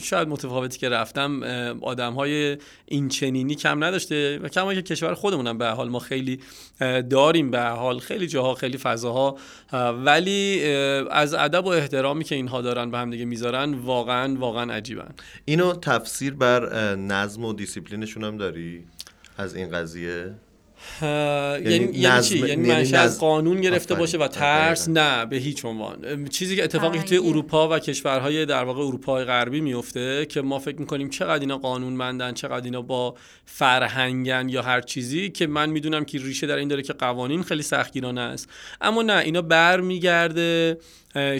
[0.00, 1.42] شاید متفاوتی که رفتم
[1.82, 5.98] آدم های این چنینی کم نداشته و کما که کشور خودمونم به هر حال ما
[5.98, 6.40] خیلی
[7.10, 7.98] داریم به هر حال.
[7.98, 9.36] خیلی جاها خیلی فضاها.
[9.72, 10.64] اه، ولی
[11.10, 15.14] از ادب و احترامی که اینها دارن به هم دیگه می‌ذارن واقعا واقعا عجیبن.
[15.44, 18.84] اینو تفسیر بر نظم و دیسیپلینشون هم داری
[19.38, 20.34] از این قضیه
[21.02, 23.20] یعنی یعنی یعنی نظم- چی یعنی یعنی منشه از.
[23.20, 23.98] قانون گرفته آفرین.
[23.98, 27.18] باشه و ترس نه به هیچ عنوان چیزی که اتفاقی که توی.
[27.18, 32.32] اروپا و کشورهای در واقع اروپای غربی میفته که ما فکر می‌کنیم چقدر اینا قانونمندن
[32.32, 33.14] چقدر اینا با
[33.44, 37.62] فرهنگن یا هر چیزی که من می‌دونم که ریشه در این داره که قوانین خیلی
[37.62, 38.48] سختگیرانه است
[38.80, 40.78] اما نه اینا برمیگرده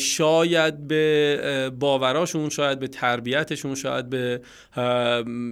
[0.00, 4.40] شاید به باوراشون شاید به تربیتشون شاید به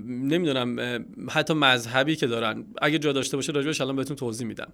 [0.05, 2.65] نمی‌دونم حتی مذهبی که دارن.
[2.83, 4.73] اگه جا داشته باشه راجبش الان بهتون توضیح میدم.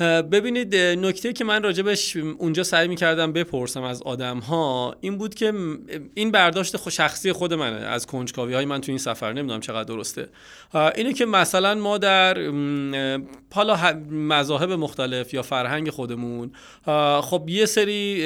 [0.00, 5.52] ببینید نکته که من راجبش اونجا سعی می‌کردم بپرسم از آدم ها این بود که
[6.14, 10.28] این برداشت شخصی خود منه از کنجکاوی های من تو این سفر نمی‌دونم چقدر درسته.
[10.94, 12.38] اینه که مثلا ما در
[13.52, 16.50] حالا مذاهب مختلف یا فرهنگ خودمون
[17.20, 18.22] خب یه سری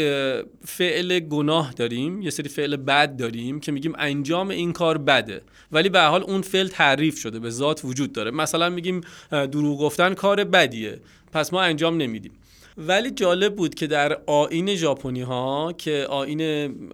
[0.65, 5.43] فعل گناه داریم یه سری فعل بد داریم که میگیم انجام این کار بده
[5.73, 8.31] ولی به حال اون فعل تعریف شده به ذات وجود داره.
[8.31, 9.01] مثلا میگیم
[9.31, 11.01] دروغ گفتن کار بدیه.
[11.32, 12.32] پس ما انجام نمیدیم.
[12.78, 16.40] ولی جالب بود که در آین ژاپنی ها که آین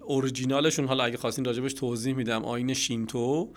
[0.04, 3.48] اورجینالشون حالا اگه خواستین راجبش توضیح میدم آین شینتو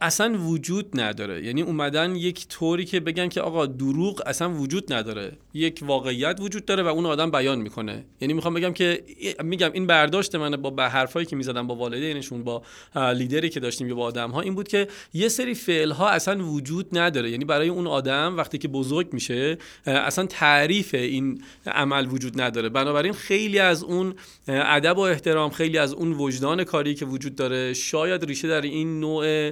[0.00, 1.44] اصلا وجود نداره.
[1.44, 5.32] یعنی اومدن یک طوری که بگن که آقا دروغ اصلا وجود نداره.
[5.54, 8.04] یک واقعیت وجود داره و اون آدم بیان می‌کنه.
[8.20, 9.04] یعنی می‌خوام بگم که
[9.44, 12.62] میگم این برداشت منه با به حرفایی که می‌زدم با والدینشون با
[12.96, 16.44] لیدری که داشتیم یا با آدم ها این بود که یه سری فعل ها اصلا
[16.44, 17.30] وجود نداره.
[17.30, 22.68] یعنی برای اون آدم وقتی که بزرگ میشه اصلا تعریف این عمل وجود نداره.
[22.68, 24.14] بنابراین خیلی از اون
[24.48, 29.00] ادب و احترام خیلی از اون وجدان کاری که وجود داره شاید ریشه در این
[29.00, 29.50] نوع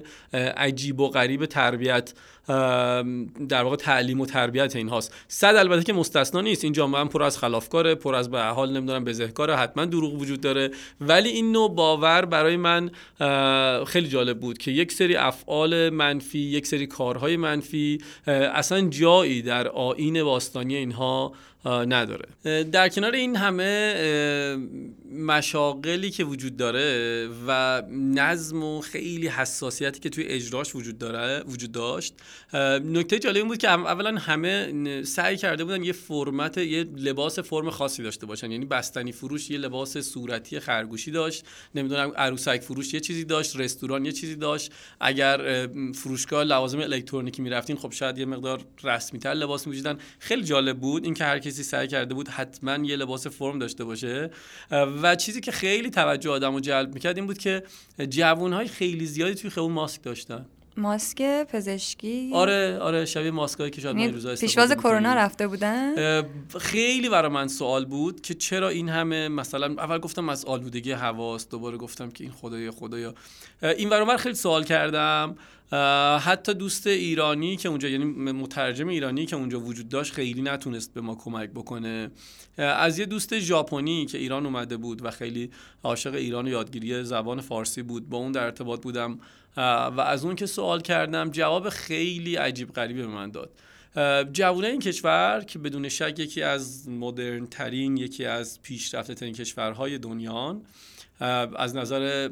[0.56, 2.12] عجیب و غریب تربیت
[3.48, 5.14] در واقع تعلیم و تربیت این هاست.
[5.28, 6.64] صد البته که مستثنا نیست.
[6.64, 10.70] این جامعه پر از خلافکاره پر از به حال نمی‌دونم بزهکاره حتما دروغ وجود داره.
[11.00, 12.90] ولی این نوع باور برای من
[13.84, 19.68] خیلی جالب بود که یک سری افعال منفی یک سری کارهای منفی اصلا جایی در
[19.68, 21.32] آین باستانی اینها
[21.66, 22.28] نداره.
[22.72, 30.24] در کنار این همه مشاقلی که وجود داره و نظم و خیلی حساسیتی که توی
[30.24, 32.14] اجراش وجود داره وجود داشت
[32.84, 37.70] نکته جالب این بود که اولا همه سعی کرده بودن یه فرمت یه لباس فرم
[37.70, 38.50] خاصی داشته باشن.
[38.50, 41.44] یعنی بستنی فروش یه لباس صورتی خرگوشی داشت.
[41.74, 44.72] نمی‌دونم عروسک فروش یه چیزی داشت رستوران یه چیزی داشت.
[45.00, 49.98] اگر اه، فروشگاه لوازم الکترونیکی می‌رفتین خب شاید یه مقدار رسمی تر لباس میپوشیدن.
[50.18, 54.30] خیلی جالب بود اینکه هر کسی سعی کرده بود حتما یه لباس فرم داشته باشه.
[55.02, 57.62] و چیزی که خیلی توجه آدمو جلب می‌کرد این بود که
[58.08, 60.46] جوانهای خیلی زیادی توی خیابون ماسک داشتن.
[60.76, 64.72] ماسک پزشکی؟ آره آره شبیه ماسکایی که شاید یعنی روزا پیشواز.
[64.72, 66.22] کرونا رفته بودن؟
[66.60, 71.50] خیلی برای من سوال بود که چرا این همه مثلا اول گفتم از آلودگی هواست
[71.50, 73.14] دوباره گفتم که این خدایا خدایا.
[73.62, 75.36] این ور خیلی سوال کردم.
[76.18, 81.00] حتی دوست ایرانی که اونجا یعنی مترجم ایرانی که اونجا وجود داشت خیلی نتونست به
[81.00, 82.10] ما کمک بکنه.
[82.58, 85.50] از یه دوست ژاپنی که ایران اومده بود و خیلی
[85.82, 89.18] عاشق ایران و یادگیری زبان فارسی بود با اون در ارتباط بودم
[89.56, 93.50] و از اون که سوال کردم جواب خیلی عجیب غریبی به من داد.
[93.96, 99.34] اه، جوانه این کشور که بدون شک یکی از مدرن ترین یکی از پیشرفته ترین
[99.34, 100.60] کشورهای دنیا
[101.56, 102.28] از نظر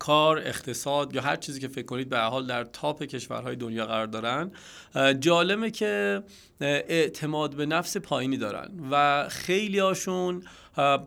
[0.00, 4.06] کار اقتصاد یا هر چیزی که فکر کنید به حال در تاپ کشورهای دنیا قرار
[4.06, 4.50] دارن
[4.94, 6.22] اه، جالبه که
[6.60, 10.42] اعتماد به نفس پایینی دارن و خیلی هاشون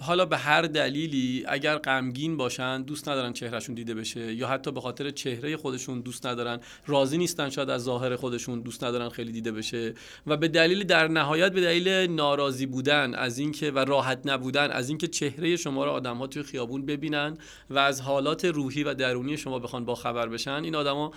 [0.02, 4.82] حالا به هر دلیلی اگر غمگین باشن دوست ندارن چهرهشون دیده بشه یا حتی به
[4.82, 9.52] خاطر چهره خودشون دوست ندارن راضی نیستن شاید از ظاهر خودشون دوست ندارن خیلی دیده
[9.52, 9.94] بشه
[10.28, 14.90] و به دلیل در نهایت به دلیل ناراضی بودن از اینکه و راحت نبودن از
[14.90, 17.38] اینکه چهره شما رو آدم ها توی خیابون ببینن
[17.70, 21.12] و از حالات روحی و درونی شما بخوان با خبر بشن این آدما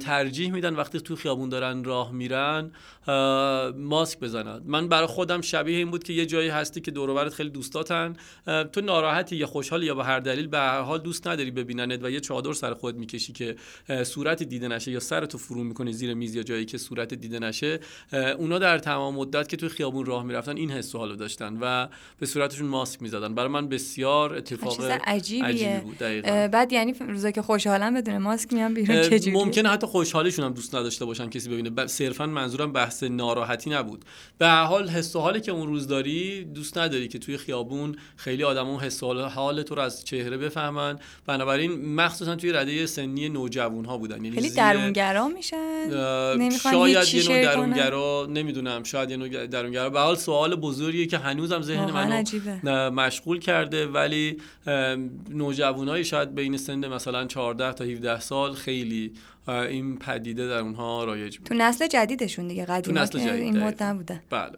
[0.00, 2.70] ترجیح میدن وقتی توی خیابون دارن راه میرن
[3.76, 4.62] ماسک بزنن.
[4.64, 8.64] من برای خودم شبیه این بود که یه جایی هستی که دور خیلی دوستات اه،
[8.64, 12.10] تو ناراحتی یا خوشحالی یا به هر دلیل به هر حال دوست نداری ببیننت و
[12.10, 13.56] یه چادر سر خود می‌کشی که
[14.04, 17.80] صورت دیده نشه یا سرتو فرو می‌کنی زیر میز یا جایی که صورت دیده نشه
[18.38, 21.88] اونا در تمام مدت که توی خیابون راه می‌رفتن این حس و حالو داشتن و
[22.18, 23.34] به صورتشون ماسک می‌زدن.
[23.34, 25.44] برای من بسیار اتفاق عجیبیه.
[25.44, 26.48] عجیبی بود دقیقاً.
[26.52, 30.74] بعد یعنی روزا که خوشحالم بدون ماسک میام بیرون چجوری؟ ممکنه حتی خوشحالیشون هم دوست
[30.74, 31.70] نداشته باشن کسی ببینه.
[31.70, 34.04] ب- صرفا منظورم بحث ناراحتی نبود.
[34.38, 37.77] به هر حال حس و حالی که اون روز داری دوست نداری که توی خیابون
[38.16, 40.98] خیلی آدمون حس حال تو رو از چهره بفهمن.
[41.26, 44.24] بنابراین مخصوصا توی رده سنی نوجوان ها بودن.
[44.24, 47.42] یعنی خیلی درونگرا میشن؟ شاید یه نوع.
[47.42, 49.90] درونگرا نمی‌دونم شاید یه نوع درونگرا.
[49.90, 52.22] به حال سوال بزرگیه که هنوزم ذهن منو.
[52.64, 53.86] نه، مشغول کرده.
[53.86, 54.36] ولی
[55.30, 59.12] نوجوانایی شاید بین سن مثلا 14 تا 17 سال خیلی
[59.48, 61.46] این پدیده در اونها رایج بود.
[61.46, 63.84] تو نسل جدیدشون دیگه قدیما جدید این مد دقیقاً.
[63.84, 64.52] نبودن بله.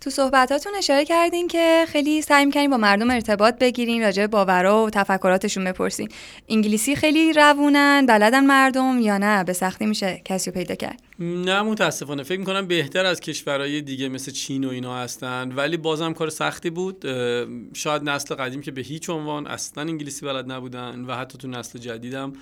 [0.00, 4.90] تو صحبتاتون اشاره کردین که خیلی سعی می‌کنین با مردم ارتباط بگیرین راجع باورا و
[4.90, 6.08] تفکراتشون بپرسین.
[6.48, 11.09] انگلیسی خیلی روونن بلدن مردم یا نه؟ به سختی میشه کسی پیدا کرد.
[11.20, 12.22] نه متاسفانه.
[12.22, 16.70] فکر می‌کنم بهتر از کشورهای دیگه مثل چین و اینا هستن ولی بازم کار سختی
[16.70, 17.04] بود.
[17.74, 21.78] شاید نسل قدیم که به هیچ عنوان اصلا انگلیسی بلد نبودن و حتی تو نسل
[21.78, 22.32] جدیدم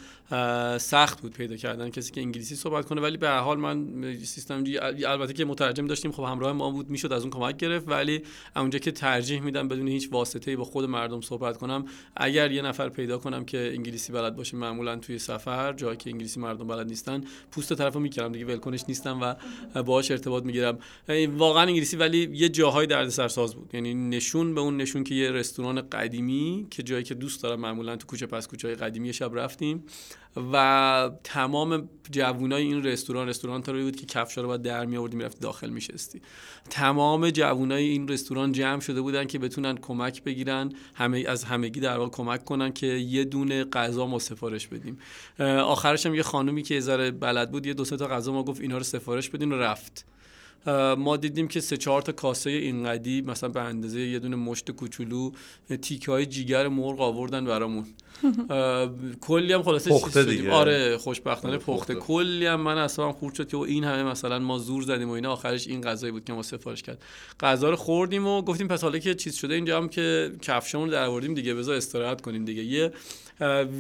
[0.78, 3.00] سخت بود پیدا کردن کسی که انگلیسی صحبت کنه.
[3.00, 3.86] ولی به حال من
[4.24, 4.64] سیستم
[5.06, 7.88] البته که مترجم داشتیم خب همراه ما بود می‌شد از اون کمک گرفت.
[7.88, 8.22] ولی
[8.56, 11.84] اونجا که ترجیح میدم بدون هیچ واسطه‌ای با خود مردم صحبت کنم
[12.16, 16.40] اگر یه نفر پیدا کنم که انگلیسی بلد باشه معمولا توی سفر جایی که انگلیسی
[16.40, 19.20] مردم بلد نیستن پوست طرفو می‌کردم دیگه ولکنش نیستم
[19.74, 20.78] و باهاش ارتباط می‌گیرم.
[21.36, 23.70] واقعا انگلیسی ولی یه جاهای دردسرساز بود.
[23.74, 27.96] یعنی نشون به اون نشون که یه رستوران قدیمی که جایی که دوست دارم معمولا
[27.96, 29.84] تو کوچه پس کوچه های قدیمی شب رفتیم
[30.52, 35.16] و تمام جوونای این رستوران رستوران تا بود که کفشا رو باید در می آوردی
[35.16, 36.22] می‌رفتی داخل میشستی.
[36.70, 41.98] تمام جوونای این رستوران جمع شده بودن که بتونن کمک بگیرن همه از همگی در
[41.98, 44.98] واقع کمک کنن که یه دونه غذا ما سفارش بدیم.
[45.40, 48.60] آخرش هم یه خانومی که ذره بلد بود یه دو سه تا غذا ما گفت
[48.60, 50.06] اینا رو سفارش بدین و رفت.
[50.98, 55.30] ما دیدیم که سه چهار تا کاسه اینقدی مثلا به اندازه یه دونه مشت کوچولو
[55.82, 57.86] تیکه های جیگر مرغ آوردن برامون
[59.20, 60.36] کلی هم خلاصه پخته شدیم.
[60.36, 60.52] دیگه.
[60.52, 62.06] آره خوشبختانه آره، پخته پخته.
[62.06, 65.32] کلی هم من اصلا خورد شد که این همه مثلا ما زور زدیم و اینا
[65.32, 67.02] آخرش این غذایی بود که ما سفارش کرد
[67.40, 70.92] غذا رو خوردیم و گفتیم پس حالا که چیز شده اینجا هم که کفشمون رو
[70.92, 72.92] در آوردیم دیگه بذار استراحت کنیم دیگه یه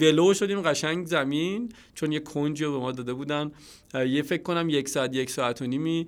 [0.00, 3.50] ولو شدیم قشنگ زمین چون یه کنجی رو به ما داده بودن
[3.94, 6.06] یه فکر کنم یک ساعت یک ساعت و نیمی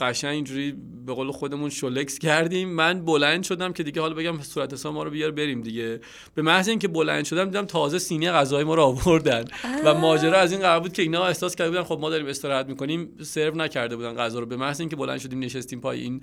[0.00, 0.76] قشنگ اینجوری
[1.06, 2.68] به قول خودمون شلکس کردیم.
[2.68, 6.00] من بلند شدم که دیگه حالا بگم صورت حساب ما رو بیار بریم دیگه.
[6.34, 9.44] به محض اینکه بلند شدم دیدم تازه سینی غذای ما رو آوردن
[9.84, 12.66] و ماجرا از این قرار بود که اینا احساس کرده بودن خب ما داریم استراحت
[12.66, 14.46] می‌کنیم سرو نکرده بودن غذا رو.
[14.46, 16.20] به محض اینکه بلند شدیم نشستیم پای این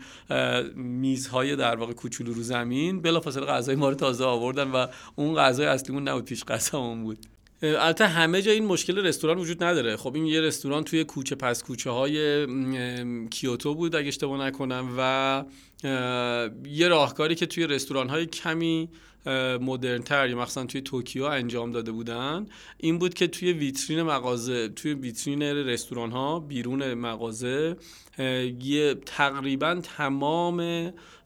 [0.75, 5.65] میزهای در واقع کوچولو رو زمین بلافاصله غذای ما رو تازه آوردن و اون غذای
[5.65, 7.17] اصلیمون نبود پیش غذامون بود.
[7.63, 9.97] البته همه جا این مشکل رستوران وجود نداره.
[9.97, 12.47] خب این یه رستوران توی کوچه پس کوچه های
[13.27, 15.43] کیوتو بود اگه اشتباه نکنم و
[16.67, 18.89] یه راهکاری که توی رستوران های کمی
[19.61, 22.45] مدرن تر یا مثلا توی توکیو انجام داده بودن
[22.77, 27.75] این بود که توی ویترین مغازه توی ویترین رستوران ها بیرون مغازه
[28.59, 30.57] یه تقریبا تمام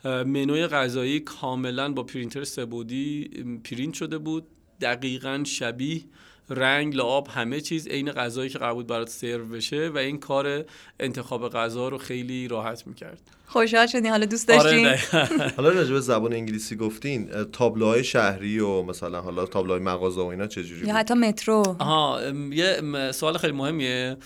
[0.03, 4.47] منوی غذایی کاملا با پرینتر سه‌بعدی ام، پرینت شده بود.
[4.81, 6.01] دقیقا شبیه
[6.49, 10.65] رنگ لعاب همه چیز عین غذایی که قرار بود برات سرو بشه و این کار
[10.99, 13.21] انتخاب غذا رو خیلی راحت می‌کرد.
[13.47, 15.19] خوشحال شدین حالا دوست آره داشتین.
[15.57, 20.47] حالا راجع به زبان انگلیسی گفتین تابلوهای شهری و مثلا حالا تابلوهای مغازه و اینا
[20.47, 21.75] چجوری یا بود حتی مترو.
[21.79, 22.19] آها
[22.51, 22.81] یه
[23.11, 24.17] سوال خیلی مهمیه.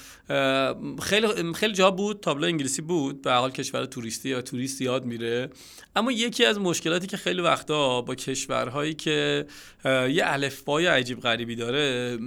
[1.02, 5.50] خیلی خیلی جا بود تابلو انگلیسی بود به حال کشور توریستی و توریست یاد میره.
[5.96, 9.46] اما یکی از مشکلاتی که خیلی وقتا با کشورهایی که
[9.86, 12.18] یه الفبای عجیب غریبی داره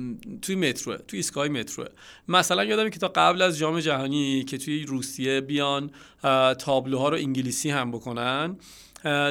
[0.42, 1.86] توی متروه توی ایستگاه متروه.
[2.28, 5.90] مثلا یادمه که تا قبل از جام جهانی که توی روسیه بیان
[6.58, 8.56] تابلوها رو انگلیسی هم بکنن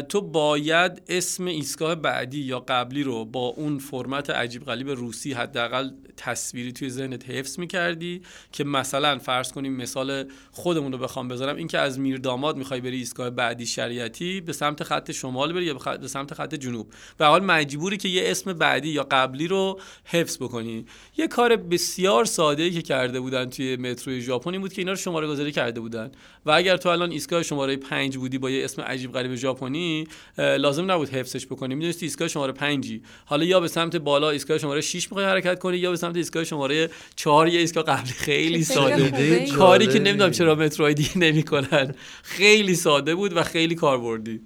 [0.09, 5.89] تو باید اسم ایستگاه بعدی یا قبلی رو با اون فرمت عجیب غریب روسی حداقل
[6.21, 8.21] تصویری توی ذهنت حفظ می‌کردی
[8.51, 13.29] که مثلا فرض کنیم مثال خودمون رو بخوام بذارم اینکه از میرداماد می‌خوای بری ایستگاه
[13.29, 16.93] بعدی شریعتی به سمت خط شمال بری یا به سمت خط جنوب.
[17.17, 20.85] به حال مجبوری که یه اسم بعدی یا قبلی رو حفظ بکنی.
[21.17, 24.91] یه کار بسیار ساده ای که کرده بودن توی متروی ژاپن این بود که اینا
[24.91, 26.11] رو شماره گذاری کرده بودن.
[26.45, 30.07] و اگر تو الان ایستگاه شماره 5 بودی با یه اسم عجیب غریب ژاپنی
[30.37, 31.75] لازم نبود حفظش بکنی.
[31.75, 35.77] می‌دونستی ایستگاه شماره 5 حالا یا به سمت بالا ایستگاه شماره 6 می‌خوای حرکت کنی
[35.77, 39.47] یا به ایستگاه شماره 4 یه ایستگاه قبلی خیلی ساده ای.
[39.47, 40.09] کاری که جالبی.
[40.09, 44.41] نمی‌دونم چرا متروهای دیگه نمی‌کنن خیلی ساده بود و خیلی کاربردی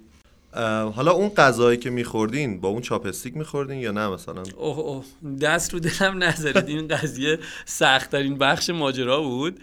[0.94, 5.04] حالا اون غذایی که میخوردین با اون چاپستیک میخوردین یا نه مثلا؟ اوه اوه
[5.40, 6.68] دست رو دلم نذارید.
[6.68, 9.60] این قضیه سخت ترین بخش ماجرا بود.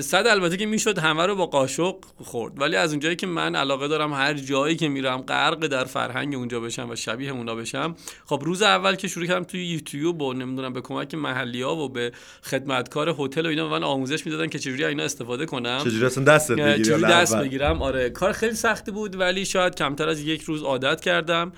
[0.00, 2.60] صد البته که می‌شد همه رو با قاشق خورد.
[2.60, 6.60] ولی از اونجایی که من علاقه دارم هر جایی که میرم غرق در فرهنگ اونجا
[6.60, 7.96] بشم و شبیه اونا بشم
[8.26, 11.88] خب روز اول که شروع کردم توی یوتیوب و نمی‌دونم به کمک محلی ها و
[11.88, 12.12] به
[12.42, 15.80] خدمتکار هتل و اینا من آموزش می‌دادن که چجوری اینا استفاده کنم.
[15.84, 20.20] چجوری اصلا چجوری حالا دست؟ بگیرم؟ آره کار خیلی سختی بود ولی شاید کمتر از
[20.20, 21.52] یک روز عادت کردم.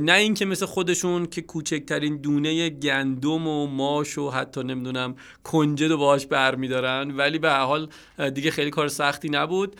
[0.00, 5.14] نه اینکه مثل خودشون که کوچکترین دونه گندم و ماش و حتی نمی‌دونم
[5.44, 7.88] کنجد و باهاش برمیدارن ولی به حال
[8.34, 9.76] دیگه خیلی کار سختی نبود.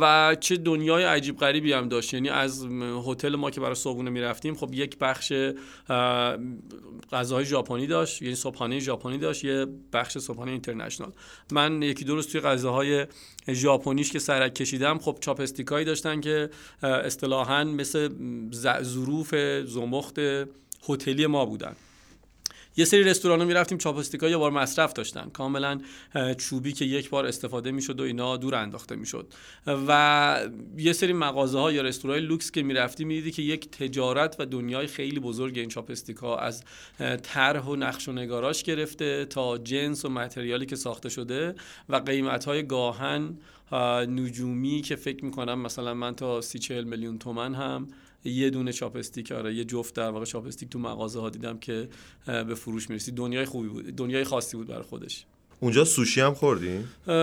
[0.00, 2.14] و چه دنیای عجیب غریبی هم داشت.
[2.14, 2.66] یعنی از
[3.06, 6.36] هتل ما که برای صبحونه می‌رفتیم خب یک بخش اه،
[7.12, 11.12] غذاهای ژاپنی داشت یعنی صبحانه ژاپنی داشت یه بخش صبحانه اینترنشنال.
[11.52, 13.06] من یکی دو روز توی غذاهای
[13.48, 16.50] ژاپنیش که سرک کشیدم خب چاپستیکایی داشتن که
[16.82, 18.08] اصطلاحاً مثل
[18.82, 20.18] ظروف زمخت
[20.88, 21.76] هتلی ما بودن.
[22.76, 23.14] یه سری
[23.44, 25.30] می رفتیم چاپستیکا یه بار مصرف داشتن.
[25.32, 25.80] کاملا
[26.38, 29.26] چوبی که یک بار استفاده می‌شد و اینا دور انداخته می‌شد.
[29.66, 34.46] و یه سری مغازه ها یا رستوران لوکس که می‌رفتی می‌دیدی که یک تجارت و
[34.46, 36.64] دنیای خیلی بزرگ این چاپستیکا از
[37.22, 41.54] طرح و نقش و نگاراش گرفته تا جنس و متریالی که ساخته شده
[41.88, 43.38] و قیمت های گاهن
[43.72, 47.88] اه، نجومی که فکر می‌کنم مثلا من تا سی چهل میلیون تومن هم
[48.24, 51.88] یه دونه چاپستیک آره یه جفت در واقع چاپستیک تو مغازه ها دیدم که
[52.26, 53.12] به فروش می‌رسی.
[53.12, 53.86] دنیای خوبی بود.
[53.86, 55.26] دنیای خاصی بود برای خودش.
[55.62, 57.14] اونجا سوشی هم خوردین اه،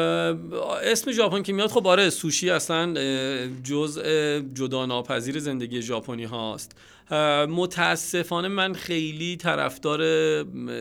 [0.83, 2.93] اسم ژاپن که میاد خب آره سوشی اصلا
[3.63, 6.75] جزء جدا ناپذیر زندگی ژاپنی هاست.
[7.49, 10.01] متاسفانه من خیلی طرفدار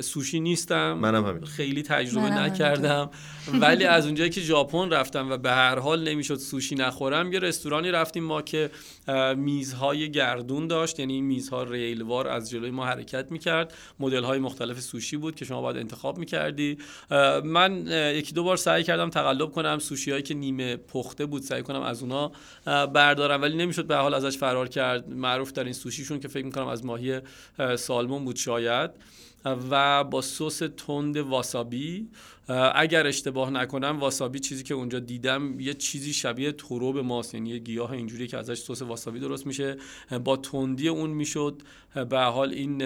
[0.00, 0.92] سوشی نیستم.
[0.92, 1.44] منم همین.
[1.44, 3.10] خیلی تجربه منم نکردم.
[3.60, 7.90] ولی از اونجایی که ژاپن رفتم و به هر حال نمی‌شد سوشی نخورم یه رستورانی
[7.90, 8.70] رفتیم ما که
[9.36, 10.98] میزهای گردون داشت.
[10.98, 13.74] یعنی این میزها ریلوار از جلوی ما حرکت می‌کرد.
[14.00, 16.78] مدل های مختلف سوشی بود که شما باید انتخاب می‌کردی.
[17.44, 19.78] من یکی دو بار سعی کردم تقلب کنم.
[19.78, 22.32] سوشی هایی که نیمه پخته بود سعی کنم از اونا
[22.86, 23.42] بردارم.
[23.42, 25.08] ولی نمی‌شد به هر حال ازش فرار کرد.
[25.08, 27.20] معروف در این سوشیشون که فکر می‌کنم از ماهی
[27.58, 28.90] اه، سالمون بود شاید.
[29.70, 32.08] و با سس تند واسابی
[32.74, 37.58] اگر اشتباه نکنم واسابی چیزی که اونجا دیدم یه چیزی شبیه تروب ماست یعنی یه
[37.58, 39.76] گیاه اینجوری که ازش سس واسابی درست میشه.
[40.24, 41.62] با تندی اون می‌شد.
[42.10, 42.82] به حال این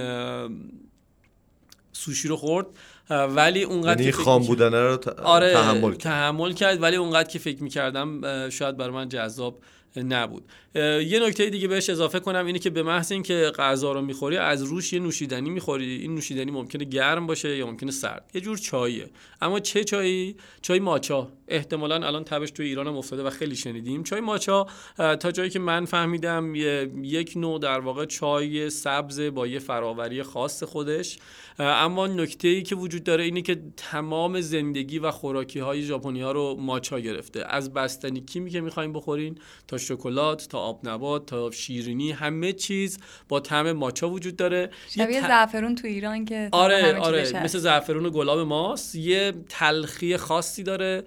[1.93, 2.67] سوشی رو خورد.
[3.11, 6.01] ولی اونقدر یعنی که خام بودنه رو آره تحمل کرد.
[6.01, 6.83] تحمل کرد.
[6.83, 9.59] ولی اونقدر که فکر می‌کردم شاید برای من جذاب
[9.97, 10.45] نبود.
[10.75, 14.63] یه نکته دیگه بهش اضافه کنم اینه که به محض اینکه غذا رو می‌خوری از
[14.63, 15.97] روش یه نوشیدنی می‌خوری.
[15.97, 18.31] این نوشیدنی ممکنه گرم باشه یا ممکنه سرد.
[18.35, 19.11] یه جور چاییه.
[19.41, 21.33] اما چه چایی؟ چای ماچا.
[21.51, 24.03] احتمالا الان تبش توی ایران هم افتاده و خیلی شنیدیم.
[24.03, 24.67] چای ماچا
[24.97, 26.55] تا جایی که من فهمیدم
[27.03, 31.19] یک نوع در واقع چای سبز با یه فراوری خاص خودش.
[31.59, 36.33] اما نکته ای که وجود داره اینه که تمام زندگی و خوراکی های ژاپنی ها
[36.33, 37.45] رو ماچا گرفته.
[37.47, 42.99] از بستنی کیمی که می‌خوایم بخورین تا شکلات تا آب نبات تا شیرینی همه چیز
[43.29, 44.61] با طعم ماچا وجود داره.
[44.97, 47.43] یه شبیه ت- زعفرون تو ایران که آره آره.
[47.45, 48.95] مثل زعفرون و گلاب ماست.
[48.95, 51.05] یه تلخی خاصی داره.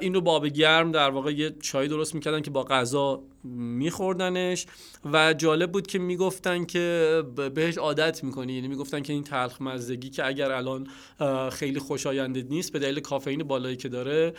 [0.00, 4.66] این رو با آب گرم در واقع یه چای درست می‌کردن که با غذا میخوردنش
[5.12, 7.22] و جالب بود که می‌گفتن که
[7.54, 8.52] بهش عادت می‌کنی.
[8.52, 10.86] یعنی می‌گفتن که این تلخ مزدگی که اگر الان
[11.50, 14.34] خیلی خوشایند نیست به دلیل کافئین بالایی که داره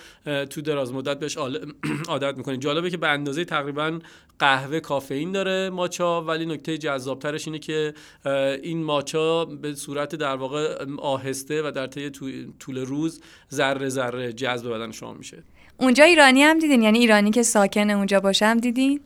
[0.49, 1.37] تو دراز مدت بهش
[2.07, 2.57] عادت می‌کنی.
[2.57, 3.99] جالبه که به اندازه تقریبا
[4.39, 7.93] قهوه کافئین داره ماچا ولی نکته جذابترش اینه که
[8.63, 12.09] این ماچا به صورت در واقع آهسته و در طی
[12.59, 13.21] طول روز
[13.53, 15.43] ذره ذره جذب بدن شما میشه.
[15.79, 19.03] اونجا ایرانی هم دیدین؟ یعنی ایرانی که ساکن اونجا باشم دیدین؟ ام،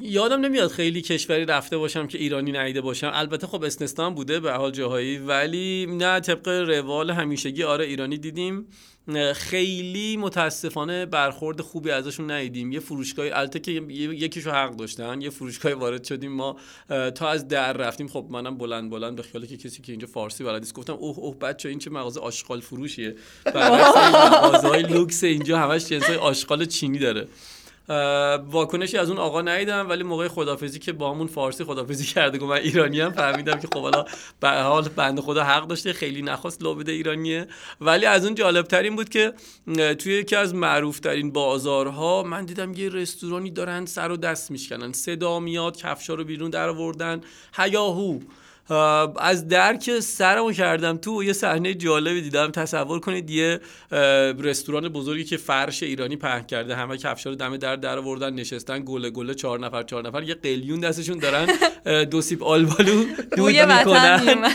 [0.00, 3.10] یادم نمیاد خیلی کشوری رفته باشم که ایرانی ندیده باشم.
[3.14, 8.18] البته خب استثنا هم بوده به حال جاهایی ولی نه طبق روال همیشگی آره ایرانی
[8.18, 8.66] دیدیم.
[9.34, 12.72] خیلی متاسفانه برخورد خوبی ازشون ندیدیم.
[12.72, 15.20] یه فروشگاه البته که یکیشو حق داشتن.
[15.20, 16.56] یه فروشگاه وارد شدیم ما
[17.14, 18.08] تا از در رفتیم.
[18.08, 21.18] خب منم بلند بلند به خیال که کسی که اینجا فارسی بلد نیست گفتم اوه
[21.18, 23.14] اوه بچه این چه مغازه آشغال فروشیه.
[23.54, 27.28] برعکس این مغازه‌های لوکس اینجا همش جنسای آشغال چینی داره.
[28.50, 32.50] واکنشی از اون آقا ندیدم ولی موقع خدافزی که با همون فارسی خدافزی کرده گفت
[32.50, 34.04] من ایرانی هم فهمیدم که خب حالا
[34.40, 37.46] به حال بنده خدا حق داشته خیلی نخواست لو بده ایرانیه.
[37.80, 39.32] ولی از اون جالب ترین بود که
[39.98, 44.92] توی یکی از معروف ترین بازارها من دیدم یه رستورانی دارن سر و دست میشکنن.
[44.92, 47.20] صدا میاد کفشا رو بیرون در آوردن.
[47.56, 48.20] هیاهو.
[49.18, 50.96] از درک سرمو کردم.
[50.96, 52.50] تو یه صحنه جالبی دیدم.
[52.50, 53.60] تصور کنید یه
[54.38, 56.76] رستوران بزرگی که فرش ایرانی پهن کرده.
[56.76, 60.22] همه کفشا رو دم در در آوردن نشستن گله گله چهار نفر چهار نفر.
[60.22, 61.46] یه قلیون دستشون دارن.
[62.10, 63.04] دو سیب آلبالو
[63.36, 64.50] دود می‌کنن.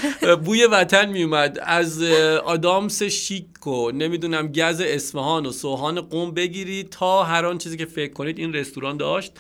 [0.45, 2.03] بوی وطن میومد از
[2.45, 7.85] آدامس شیک و نمی‌دونم گز اصفهان و سوهان قوم بگیرید تا هر آن چیزی که
[7.85, 9.31] فکر کنید این رستوران داشت.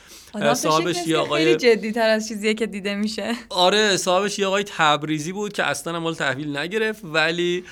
[0.53, 3.35] صاحبش یه آقای خیلی جدی تر از چیزیه که دیده میشه.
[3.49, 7.63] آره صاحبش یه آقای تبریزی بود که اصلا مال تحویل نگرفت ولی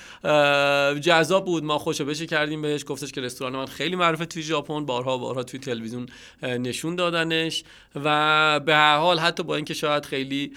[1.01, 1.63] جذاب بود.
[1.63, 2.85] ما خوشو بشه کردیم بهش.
[2.87, 4.85] گفتش که رستوران من خیلی معروفه توی ژاپن.
[4.85, 6.05] بارها بارها توی تلویزیون
[6.43, 7.63] نشون دادنش.
[7.95, 10.53] و به هر حال حتی با اینکه شاید خیلی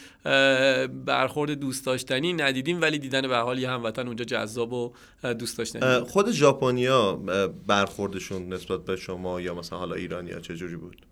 [1.04, 4.92] برخورد دوست داشتنی ندیدیم ولی دیدن به حال یه هموطن اونجا جذاب و
[5.38, 6.00] دوست داشتنی.
[6.00, 7.20] خود ژاپنیا
[7.66, 11.06] برخوردشون نسبت به شما یا مثلا حالا ایرانیا چه جوری بود؟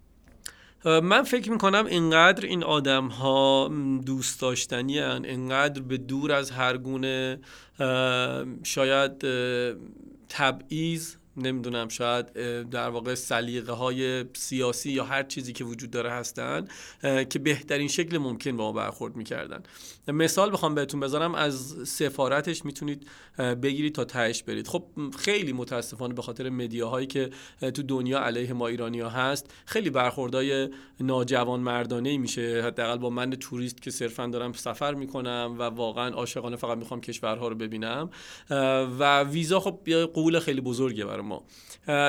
[0.84, 3.70] من فکر می‌کنم اینقدر این آدم ها
[4.06, 5.24] دوست داشتنی هن.
[5.24, 7.40] اینقدر به دور از هر گونه
[8.62, 9.24] شاید
[10.28, 12.32] تبعیض نمی‌دونم شاید
[12.70, 16.68] در واقع سلیقه های سیاسی یا هر چیزی که وجود داره هستن
[17.02, 19.62] که بهترین شکل ممکن با ما برخورد می‌کردن
[20.08, 23.06] مثال بخوام بهتون بذارم از سفارتش می‌تونید
[23.38, 24.68] بگیرید تا تهش برید.
[24.68, 24.84] خب
[25.18, 27.30] خیلی متاسفانه به خاطر مدیاهایی که
[27.74, 30.68] تو دنیا علیه ما ایرانی ها هست خیلی برخوردای
[31.00, 32.62] ناجوان مردانه میشه.
[32.66, 37.48] حداقل با من توریست که صرفا دارم سفر می‌کنم و واقعا عاشقانه فقط می‌خوام کشورها
[37.48, 38.10] رو ببینم.
[38.98, 41.44] و ویزا خب یه قول خیلی بزرگه برای ما.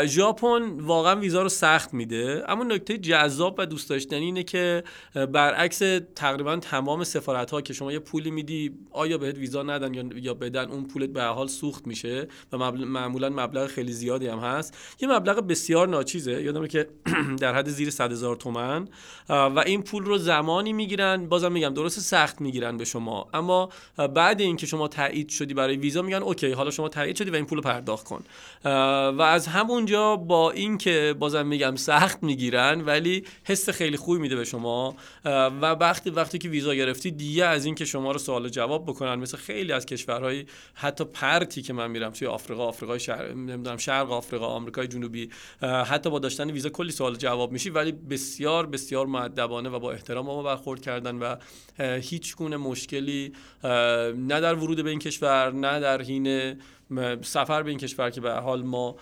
[0.05, 2.43] ژاپن واقعا ویزا رو سخت میده.
[2.47, 4.83] اما نکته جذاب و دوست داشتنی اینه که
[5.13, 5.81] برعکس
[6.15, 10.71] تقریبا تمام سفارت ها که شما یه پولی میدی آیا بهت ویزا ندن یا بدن
[10.71, 14.77] اون پولت به حال سوخت میشه و معمولا مبلغ خیلی زیادی هم هست.
[14.99, 16.43] یه مبلغ بسیار ناچیزه.
[16.43, 16.87] یادمه که
[17.41, 18.87] در حد زیر 100 هزار تومن.
[19.29, 23.29] و این پول رو زمانی می‌گیرن بازم میگم درست سخت می‌گیرن به شما.
[23.33, 27.35] اما بعد اینکه شما تایید شدی برای ویزا میگن اوکی حالا شما تایید شدی و
[27.35, 28.23] این پول رو پرداخت کن.
[28.65, 34.43] و از همونجا با اینکه بازم میگم سخت می‌گیرن ولی حس خیلی خوبی میده به
[34.43, 39.15] شما و وقتی وقتی که ویزا گرفتی دیگه از اینکه شما رو سوال جواب بکنن
[39.15, 44.11] مثل خیلی از کشورهای حتی پرتی که من میرم توی آفریقا آفریقای شرق نمی‌دونم شرق
[44.11, 45.29] آفریقا آمریکای جنوبی
[45.61, 50.25] حتی با داشتن ویزا کلی سوال جواب میشی ولی بسیار بسیار مؤدبانه و با احترام
[50.25, 51.35] ما برخورد کردن و
[51.99, 53.33] هیچ گونه مشکلی
[53.63, 56.55] نه در ورود به این کشور نه در حین
[57.21, 58.95] سفر به این کشور که به حال ما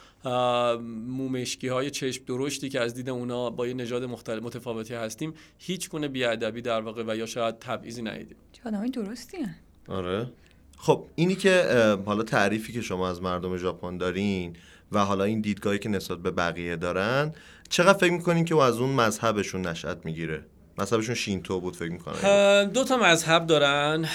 [1.08, 5.90] مومشکی های چشم درشتی که از دید اونا با یه نژاد مختلف متفاوتی هستیم هیچ
[5.90, 8.38] گونه بیادبی در واقع و یا شاید تبعیضی ندیدیم.
[8.66, 9.56] آدمای درستی هن.
[9.88, 10.32] آره.
[10.78, 11.66] خب اینی که
[12.06, 14.56] حالا تعریفی که شما از مردم ژاپن دارین
[14.92, 17.34] و حالا این دیدگاهی که نسبت به بقیه دارن
[17.70, 20.46] چقدر فکر می‌کنین که از اون مذهبشون نشأت می‌گیره؟
[20.80, 22.64] مذهبشون شینتو بود فکر می‌کنم.
[22.74, 24.10] دو تا مذهب دارن.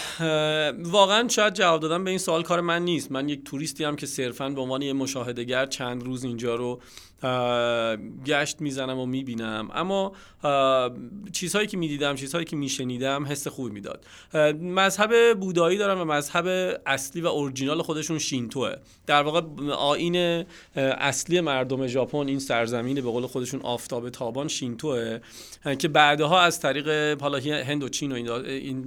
[0.84, 3.12] واقعا شاید جواب دادن به این سوال کار من نیست.
[3.12, 6.80] من یک توریستی هم که صرفا به عنوان یه مشاهدهگر چند روز اینجا رو
[8.26, 9.70] گشت می‌زنم و می‌بینم.
[9.74, 10.12] اما
[11.32, 14.04] چیزهایی که می‌دیدم چیزهایی که میشنیدم حس خوبی می‌داد.
[14.60, 16.46] مذهب بودایی دارم و مذهب
[16.86, 18.74] اصلی و اورجینال خودشون شینتوه.
[19.06, 19.42] در واقع
[19.72, 20.44] آین
[20.76, 25.18] اصلی مردم ژاپن این سرزمین به قول خودشون آفتاب تابان شینتوه
[25.78, 28.82] که بعدها از طریق حالا هند و چین و این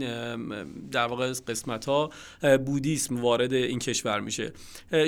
[0.91, 2.09] در واقع قسمت ها
[2.65, 4.53] بودیسم وارد این کشور میشه.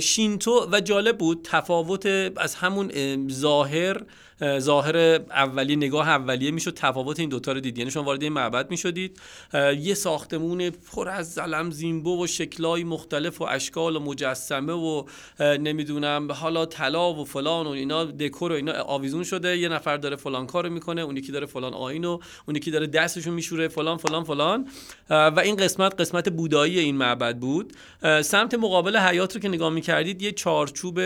[0.01, 2.05] شینتو و جالب بود تفاوت
[2.37, 2.91] از همون
[3.31, 4.05] ظاهر
[4.59, 4.97] ظاهر
[5.29, 7.77] اولیه نگاه اولیه می‌شد تفاوت این دوتا رو دید.
[7.77, 9.19] یعنی شما وارد این معبد می‌شدید
[9.79, 15.03] یه ساختمون پر از زلم زیمبو و شکلای مختلف و اشکال و مجسمه و
[15.39, 19.57] نمی‌دونم حالا طلا و فلان و اینا دکور و اینا آویزون شده.
[19.57, 22.87] یه نفر داره فلان کارو می‌کنه اون یکی داره فلان آین و اون یکی داره
[22.87, 24.67] دستشو میشوره فلان فلان فلان.
[25.09, 27.73] و این قسمت قسمت بودایی این معبد بود.
[28.21, 30.99] سمت مقابل حیات رو که نگاه می‌کردید یه چارچوب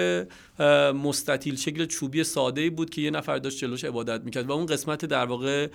[1.03, 5.25] مستطیل شکل چوبی ساده بود که یه داشت جلوش عبادت می‌کرد و اون قسمت در
[5.25, 5.67] واقع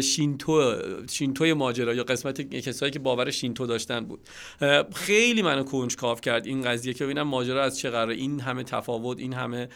[0.00, 0.74] شینتو
[1.10, 4.20] شینتوی ماجرا یا قسمت کسایی که باور شینتو داشتن بود.
[4.94, 8.14] خیلی منو کنجکاو کرد این قضیه که ببینم ماجرا از چه قراره.
[8.14, 9.68] این همه تفاوت این همه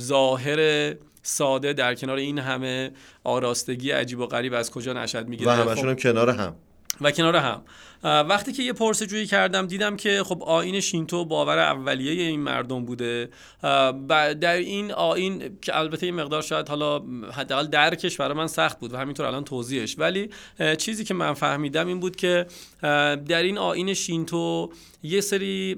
[0.00, 2.90] ظاهر ساده در کنار این همه
[3.24, 5.50] آراستگی عجیب و غریب از کجا نشد می‌گیره.
[5.50, 6.56] و همشون هم کنار هم.
[7.00, 7.62] و کنار هم.
[8.04, 13.30] وقتی که یه پرسجویی کردم دیدم که خب آین شینتو باور اولیه این مردم بوده.
[14.40, 17.02] در این آین که البته این مقدار شاید حالا
[17.32, 19.96] حداقل درکش برای من سخت بود و همینطور الان توضیحش.
[19.98, 20.30] ولی
[20.78, 22.46] چیزی که من فهمیدم این بود که
[23.28, 24.72] در این آین شینتو
[25.02, 25.76] یه سری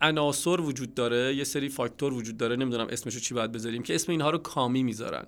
[0.00, 4.12] عناصر وجود داره یه سری فاکتور وجود داره نمی‌دونم اسمشو چی باید بذاریم که اسم
[4.12, 5.26] اینها رو کامی می‌ذارن.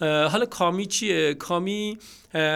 [0.00, 1.98] حالا کامی چیه؟ کامی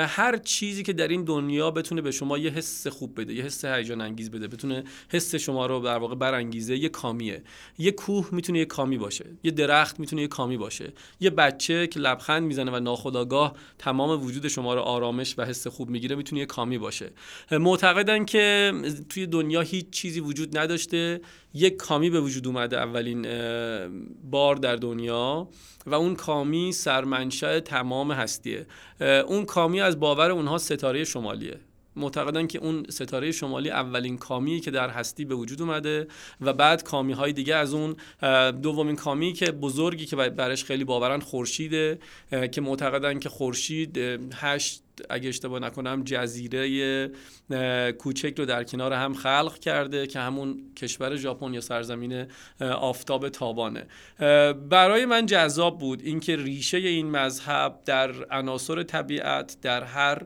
[0.06, 3.65] هر چیزی که در این دنیا بتونه به شما یه حس خوب بده یه حس
[3.65, 7.43] هیجان انگیز بده بتونه حس شما رو در واقع برانگیزه یه کامیه.
[7.78, 10.93] یه کوه می‌تونه یه کامی باشه یه درخت می‌تونه یه کامی باشه.
[11.20, 15.90] یه بچه که لبخند می‌زنه و ناخودآگاه تمام وجود شما رو آرامش و حس خوب
[15.90, 17.10] می‌گیره می‌تونه یه کامی باشه.
[17.51, 18.73] معتقدن که
[19.09, 21.20] توی دنیا هیچ چیزی وجود نداشته.
[21.54, 23.22] یک کامی به وجود اومده اولین
[24.30, 25.48] بار در دنیا
[25.86, 28.66] و اون کامی سرمنشأ تمام هستیه.
[29.00, 31.60] اون کامی از باور اونها ستاره شمالیه.
[31.97, 36.09] معتقدن که اون ستاره شمالی اولین کامی که در هستی به وجود اومده
[36.40, 37.97] و بعد کامی های دیگه از اون
[38.51, 41.98] دومین کامی که بزرگی که برش خیلی باورن خورشیده
[42.52, 43.98] که معتقدن که خورشید
[44.35, 47.10] هشت اگه اشتباه نکنم جزیره
[47.98, 52.27] کوچک رو در کنار هم خلق کرده که همون کشور ژاپن یا سرزمین
[52.60, 53.86] آفتاب تابانه.
[54.70, 60.23] برای من جذاب بود اینکه ریشه این مذهب در عناصر طبیعت در هر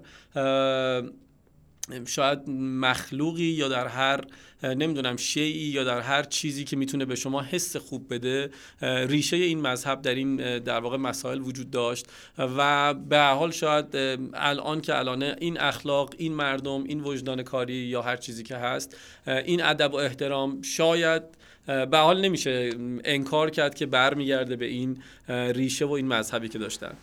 [2.07, 2.39] شاید
[2.81, 4.21] مخلوقی یا در هر
[4.63, 8.51] نمی‌دونم شیعی یا در هر چیزی که می‌تونه به شما حس خوب بده
[8.83, 12.07] ریشه این مذهب در این در واقع مسائل وجود داشت.
[12.39, 13.87] و به حال شاید
[14.35, 18.97] الان که الانه این اخلاق این مردم این وجدان کاری یا هر چیزی که هست
[19.27, 21.23] این ادب و احترام شاید
[21.67, 22.71] به حال نمیشه
[23.05, 26.95] انکار کرد که برمیگرده به این ریشه و این مذهبی که داشتن.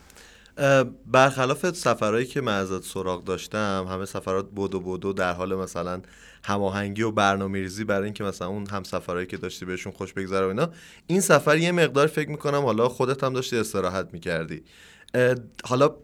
[1.05, 6.01] برخلاف سفرهایی که من ازت سراغ داشتم همه سفرات بودو بودو در حال مثلا
[6.43, 10.49] هماهنگی و برنامه‌ریزی برای اینکه مثلا اون هم سفرهایی که داشتی بهشون خوش بگذره و
[10.49, 10.69] اینا
[11.07, 14.63] این سفر یه مقدار فکر می‌کنم حالا خودت هم داشتی استراحت می‌کردی.
[15.63, 15.95] حالا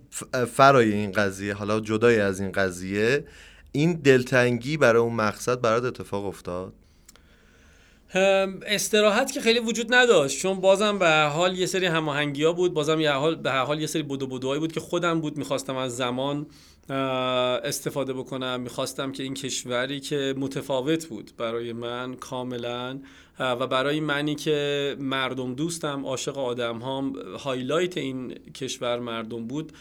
[0.54, 3.26] فرای این قضیه حالا جدای از این قضیه
[3.72, 6.74] این دلتنگی برای اون مقصد برات اتفاق افتاد؟
[8.14, 13.00] استراحت که خیلی وجود نداشت چون بازم به حال یه سری هماهنگی ها بود بازم
[13.00, 16.48] یه حال به حال یه سری بدو بدوهایی بود که خودم بود می‌خواستم از زمان
[16.90, 18.62] استفاده بکنم.
[18.62, 23.00] می‌خواستم که این کشوری که متفاوت بود برای من کاملا
[23.40, 29.72] و برای منی که مردم دوستم عاشق آدم هم هایلایت این کشور مردم بود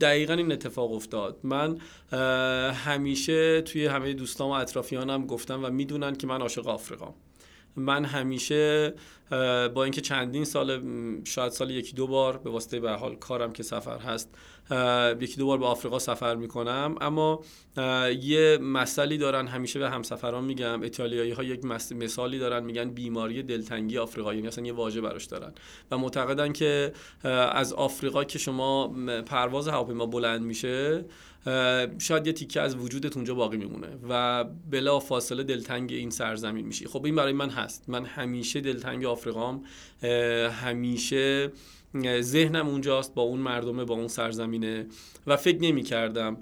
[0.00, 1.38] دقیقا این اتفاق افتاد.
[1.42, 1.76] من
[2.72, 7.14] همیشه توی همه دوستام و اطرافیانم گفتم و می‌دونن که من عاشق آفریقام.
[7.76, 8.94] من همیشه
[9.74, 10.82] با اینکه چندین سال
[11.24, 14.34] شاید سال یکی دو بار به واسطه به حال کارم که سفر هست
[15.20, 16.94] یکی دو بار به آفریقا سفر می‌کنم.
[17.00, 17.40] اما
[18.22, 20.82] یه مسئله دارن همیشه به همسفران میگم.
[20.82, 25.52] ایتالیایی ها یک مثالی دارن میگن بیماری دلتنگی آفریقایی یعنی اصلا یه واژه براش دارن.
[25.90, 26.92] و معتقدن که
[27.52, 28.88] از آفریقا که شما
[29.26, 31.04] پرواز هواپیما بلند میشه
[31.98, 36.86] شاید یه تیکه از وجودت اونجا باقی میمونه و بلا فاصله دلتنگ این سرزمین میشی.
[36.86, 37.84] خب این برای من هست.
[37.88, 39.64] من همیشه دلتنگ آفریقام
[40.50, 41.52] همیشه
[42.20, 44.86] ذهنم اونجاست با اون مردمه با اون سرزمینه
[45.26, 46.36] و فکر نمی کردم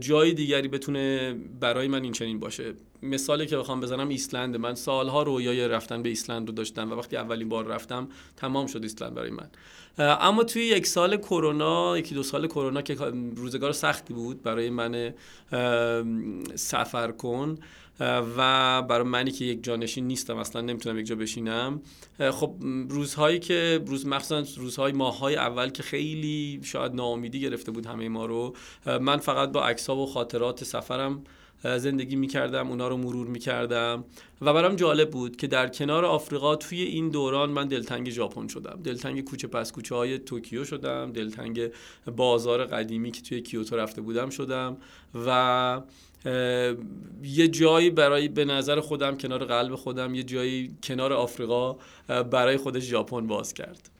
[0.00, 2.74] جای دیگری بتونه برای من این چنین باشه.
[3.02, 7.16] مثالی که بخوام بزنم ایسلند من سالها رویای رفتن به ایسلند رو داشتم و وقتی
[7.16, 9.50] اولین بار رفتم تمام شد ایسلند برای من.
[9.98, 12.94] اما توی یک سال کرونا یکی دو سال کرونا که
[13.36, 15.14] روزگار سختی بود برای من
[16.54, 17.58] سفر کن
[18.36, 21.80] و برای منی که یک جانشین نیستم اصلا نمی‌تونم یک جا بشینم.
[22.30, 22.54] خب
[22.88, 28.26] روزهایی که روز مخصوصا روزهای ماههای اول که خیلی شاید ناامیدی گرفته بود همه ما
[28.26, 28.56] رو
[29.00, 31.24] من فقط با عکس‌ها و خاطرات سفرم
[31.64, 34.04] زندگی می‌کردم اونا رو مرور می‌کردم
[34.40, 38.80] و برام جالب بود که در کنار آفریقا توی این دوران من دلتنگ ژاپن شدم.
[38.84, 41.70] دلتنگ کوچه پس کوچه های توکیو شدم دلتنگ
[42.16, 44.76] بازار قدیمی که توی کیوتو رفته بودم شدم
[45.26, 45.80] و
[47.22, 51.76] یه جایی برای به نظر خودم کنار قلب خودم یه جایی کنار آفریقا
[52.08, 53.91] برای خودش ژاپن باز کرد.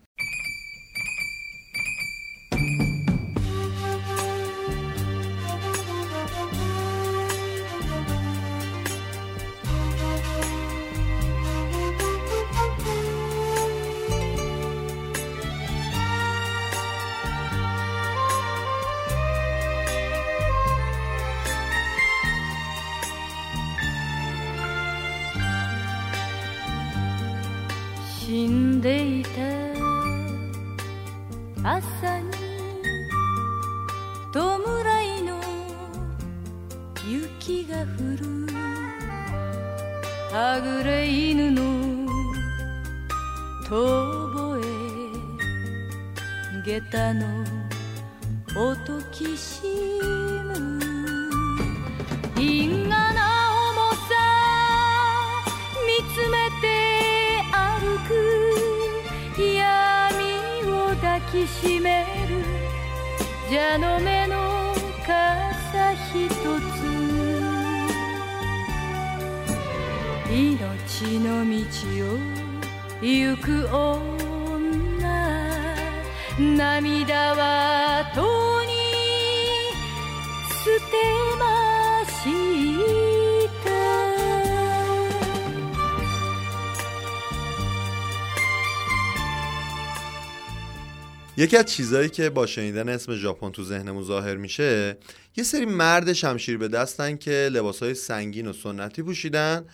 [91.43, 94.97] یکی از چیزهایی که با شنیدن اسم ژاپن تو ذهنمون ظاهر میشه
[95.36, 99.64] یه سری مرد شمشیر به دستن که لباسهای سنگین و سنتی پوشیدن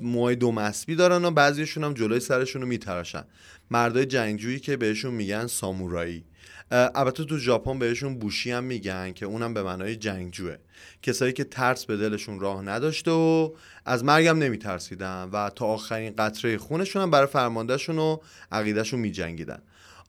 [0.00, 3.24] موهای دو مسبی دارن و بعضیشون هم جلوی سرشون رو میتراشن.
[3.70, 6.24] مردای جنگجویی که بهشون میگن سامورایی.
[6.70, 10.56] البته تو ژاپن بهشون بوشی هم میگن که اونم به معنای جنگجوه.
[11.02, 13.50] کسایی که ترس به دلشون راه نداشته و
[13.84, 18.18] از مرگم نمیترسیدن و تا آخرین قطره خونشون هم برای فرماندهشون و
[18.52, 19.62] عقیدهشون میجنگیدن.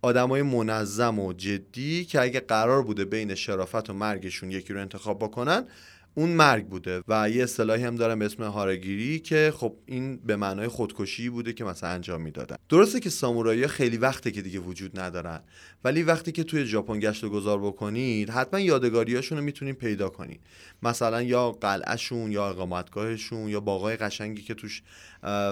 [0.03, 5.19] آدمای منظم و جدی که اگه قرار بوده بین شرافت و مرگشون یکی رو انتخاب
[5.19, 5.65] بکنن
[6.15, 7.01] اون مرگ بوده.
[7.07, 11.53] و یه اصطلاحی هم دارم به اسم هارگیری که خب این به معنای خودکشی بوده
[11.53, 12.55] که مثلا انجام می‌دادن.
[12.69, 15.39] درسته که سامورایی خیلی وقته که دیگه وجود ندارن
[15.83, 20.39] ولی وقتی که توی ژاپن گشت و گذار بکنید حتما یادگاریاشون رو می‌تونید پیدا کنید
[20.83, 24.81] مثلا یا قلعهشون یا اقامتگاهشون یا باغای قشنگی که توش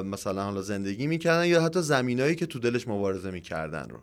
[0.05, 3.99] مثلا حالا زندگی می‌کردن یا حتی زمینایی که تو دلش مبارزه می‌کردن رو.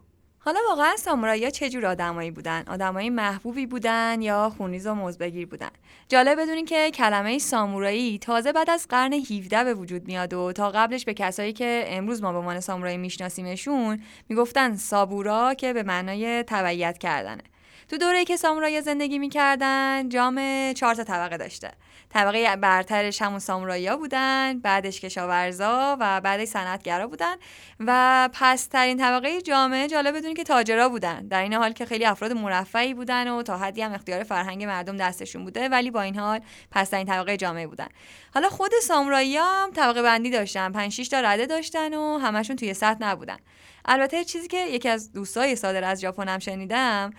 [0.48, 5.68] حالا واقعا سامورایی چه جور آدمایی بودن؟ آدمایی محبوبی بودن یا خونریز و مزبگیر بودن؟
[6.08, 10.70] جالب بدونین که کلمه سامورایی تازه بعد از قرن 17 به وجود میاد و تا
[10.70, 16.42] قبلش به کسایی که امروز ما به عنوان سامورایی میشناسیمشون می‌گفتن سابورا که به معنای
[16.42, 17.42] تبعیت کردنه.
[17.88, 21.70] تو دوره‌ای که سامورایی زندگی می‌کردن جام چهار تا طبقه داشته
[22.10, 27.34] طبقه برترش همون سامورایی بودن بعدش کشاورزا و بعدش صنعتگرا بودن
[27.80, 31.28] و پسترین طبقه جامعه جالب بدونید که تاجرا بودن.
[31.28, 34.96] در این حال که خیلی افراد مرفعی بودن و تا حدی هم اختیار فرهنگ مردم
[34.96, 36.40] دستشون بوده ولی با این حال
[36.70, 37.88] پسترین طبقه جامعه بودن.
[38.34, 42.74] حالا خود سامورایی هم طبقه بندی داشتن 5 6 تا رده داشتن و همشون توی
[42.74, 43.36] سطح نبودن.
[43.84, 47.10] البته چیزی که یکی از دوستای صادر از ژاپن هم شنیدم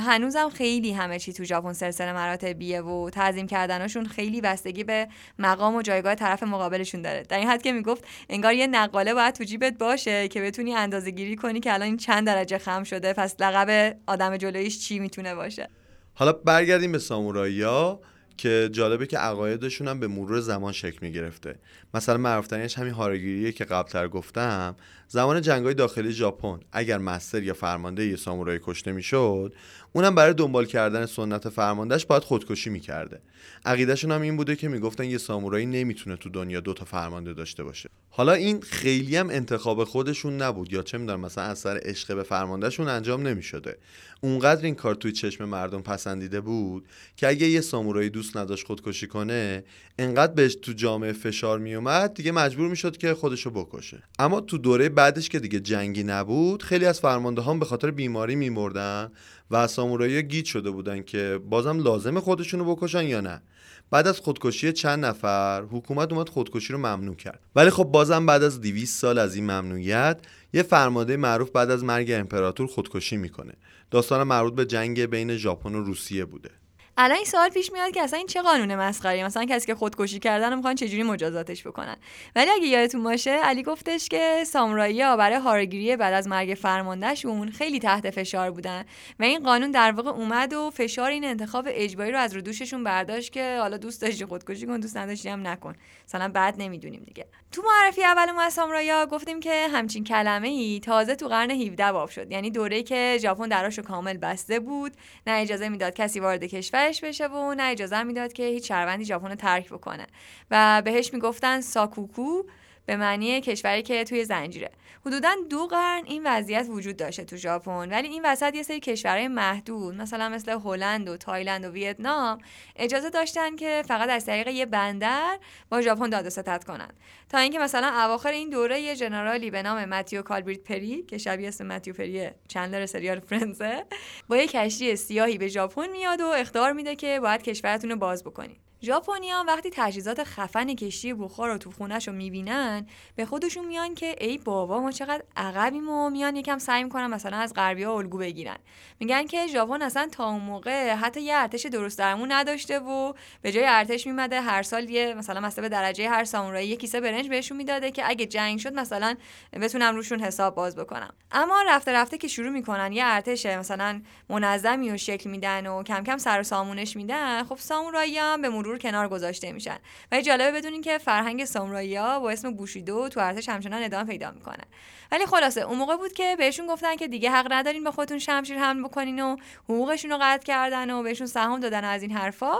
[0.00, 5.08] هنوزم خیلی همه چی تو ژاپن سلسله مراتبیه و تعظیم کردنشون خیلی بستگی به
[5.38, 7.22] مقام و جایگاه طرف مقابلشون داره.
[7.22, 11.10] در این حد که می‌گفت انگار یه نقاله باید تو جیبت باشه که بتونی اندازه
[11.10, 15.34] گیری کنی که الان این چند درجه خم شده پس لقب آدم جلویش چی می‌تونه
[15.34, 15.68] باشه؟
[16.14, 18.00] حالا برگردیم به سامورایی‌ها
[18.36, 21.58] که جالبه که عقایدشون هم به مرور زمان شکل می‌گرفته.
[21.94, 24.76] مثلا معروفترینش همین هارگیریه که قبلتر گفتم.
[25.12, 29.54] زمان جنگای داخلی ژاپن اگر مستر یا فرمانده یه سامورایی کشته می‌شد
[29.92, 33.20] اونم برای دنبال کردن سنت فرماندهش باید خودکشی می‌کرده.
[33.64, 37.64] عقیدهشون هم این بوده که می‌گفتن یه سامورایی نمی‌تونه تو دنیا دو تا فرمانده داشته
[37.64, 37.88] باشه.
[38.10, 42.22] حالا این خیلی هم انتخاب خودشون نبود یا چه می‌دونم مثلا از سر عشق به
[42.22, 43.78] فرماندهشون انجام نمی‌شده.
[44.20, 49.06] اونقدر این کار توی چشم مردم پسندیده بود که اگه یه سامورایی دوست نداشت خودکشی
[49.06, 49.64] کنه
[49.98, 54.02] انقدر بهش تو جامعه فشار میومد دیگه مجبور می‌شد که خودشو بکشه.
[54.18, 58.34] اما تو دوره بعدش که دیگه جنگی نبود خیلی از فرمانده هم به خاطر بیماری
[58.34, 59.10] میمردن
[59.50, 63.42] و سامورایی گیج شده بودن که بازم لازم خودشونو بکشن یا نه.
[63.90, 67.40] بعد از خودکشی چند نفر حکومت اومد خودکشی رو ممنوع کرد.
[67.56, 70.20] ولی خب بازم بعد از 200 سال از این ممنوعیت
[70.52, 73.52] یه فرمانده معروف بعد از مرگ امپراتور خودکشی می‌کنه.
[73.90, 76.50] داستان مربوط به جنگ بین ژاپن و روسیه بوده.
[76.96, 80.18] الان این سوال پیش میاد که اصلا این چه قانون مسخره؟ مثلا کسی که خودکشی
[80.18, 81.96] کردن رو می‌خوان چجوری مجازاتش بکنن؟
[82.36, 87.78] ولی اگه یادتون باشه علی گفتش که سامورایی برای هارگیری بعد از مرگ فرماندهشون خیلی
[87.78, 88.84] تحت فشار بودن
[89.18, 92.84] و این قانون در واقع اومد و فشار این انتخاب اجباری رو از رو دوششون
[92.84, 95.74] برداشت که حالا دوست داشتی خودکشی کن دوست نداشتی هم نکن.
[96.08, 97.26] مثلا بعد نمی‌دونیم دیگه.
[97.52, 101.92] تو معرفی اول ما از سامورایی گفتیم که همچین کلمه ای تازه تو قرن 17
[101.92, 102.32] باب شد.
[102.32, 104.92] یعنی دوره‌ای که ژاپن دراشو کامل بسته بود.
[105.26, 106.46] نه اجازه می‌داد کسی وارد
[106.90, 110.06] کشورش بشه و نه اجازه می‌داد که هیچ شهروندی ژاپن رو ترک بکنه.
[110.50, 112.42] و بهش می‌گفتن ساکوکو.
[112.86, 114.70] به معنی کشوری که توی زنجیره.
[115.06, 119.28] حدودا دو قرن این وضعیت وجود داشته تو ژاپن ولی این وسط یه سری کشورهای
[119.28, 122.38] محدود مثلا مثل هلند و تایلند و ویتنام
[122.76, 125.38] اجازه داشتن که فقط از طریق یه بندر
[125.70, 126.90] با ژاپن داد ستد کنن.
[127.28, 131.18] تا اینکه مثلا اواخر این دوره یه general ی به نام متیو کالبریت پری که
[131.18, 133.84] شبیه اسم متیو پری چندلر سریال Friends ه
[134.28, 138.24] با یه کشتی سیاهی به ژاپن میاد و اخطار میده که باید کشورتون رو باز
[138.24, 141.70] بکنید ژاپنیا وقتی تجهیزات خفن کشتی بخار رو تو
[142.06, 142.86] رو می‌بینن
[143.16, 147.36] به خودشون میان که ای بابا ما چقدر عقبیم و میان یکم سعی می‌کنن مثلا
[147.36, 148.56] از غربی ها الگو بگیرن.
[149.00, 153.52] میگن که ژاپن اصلا تا اون موقع حتی یه ارتش درست درمون نداشته و به
[153.52, 157.28] جای ارتش میمده هر سال یه مثلا مثلا به درجه هر سامورایی یه کیسه برنج
[157.28, 159.14] بهشون می‌داده که اگه جنگ شد مثلا
[159.52, 161.14] بتونم روشون حساب باز بکنم.
[161.32, 166.04] اما رفته رفته که شروع می‌کنن یه ارتش مثلا منظمی و شکل میدن و کم
[166.04, 169.78] کم سر و سامونش میدن خب سامورایی هم به مرور کنار گذاشته میشن.
[170.12, 174.30] و جالبه بدونین که فرهنگ سامورایی ها با اسم بوشیدو تو ارتش همچنان ادامه پیدا
[174.30, 174.64] می‌کنه
[175.12, 178.58] ولی خلاصه اون موقع بود که بهشون گفتن که دیگه حق ندارین به خودتون شمشیر
[178.58, 182.52] حمل بکنین و حقوقشون رو قطع کردن و بهشون سهام دادن از این حرفا.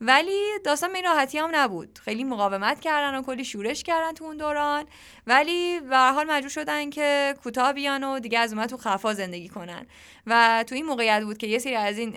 [0.00, 1.98] ولی داستان به راحتی هم نبود.
[2.04, 4.84] خیلی مقاومت کردن و کلی شورش کردن تو اون دوران.
[5.26, 9.48] ولی به حال مجبور شدن که کوتاه بیان و دیگه از اومد تو خفا زندگی
[9.48, 9.86] کنن.
[10.26, 12.14] و تو این موقعیت بود که یه سری از این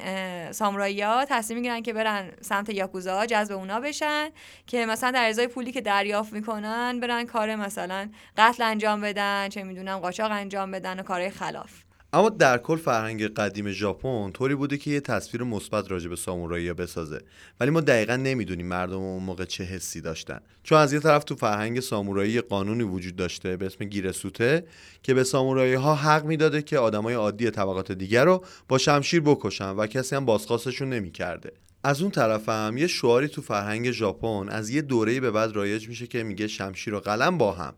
[0.52, 4.30] سامورایی ها تصمیم می‌گیرن که برن سمت یاکوزا جذب اونا بشن
[4.68, 9.64] که مثلا در ازای پولی که دریافت می‌کنن برن کار مثلا قتل انجام بدن چه
[9.64, 9.83] می‌دونم.
[9.92, 11.72] قاچاق انجام بدن و کارهای خلاف.
[12.14, 16.74] اما در کل فرهنگ قدیم ژاپن طوری بوده که یه تصویر مثبت راجع به سامورایی
[16.74, 17.22] بسازه.
[17.60, 20.40] ولی ما دقیقا نمی‌دونیم مردم اون موقع چه حسی داشتن.
[20.64, 24.66] چون از یه طرف تو فرهنگ سامورایی قانونی وجود داشته به اسم گیرسوته
[25.04, 29.70] که به سامورایی ها حق می‌داده که آدمای عادی طبقات دیگر رو با شمشیر بکشن
[29.70, 31.52] و کسی هم بازخواستشون نمی‌کرده.
[31.84, 35.88] از اون طرف هم یه شعاری تو فرهنگ ژاپن از یه دوره‌ای به بعد رایج
[35.90, 37.74] میشه که میگه شمشیر و قلم با هم.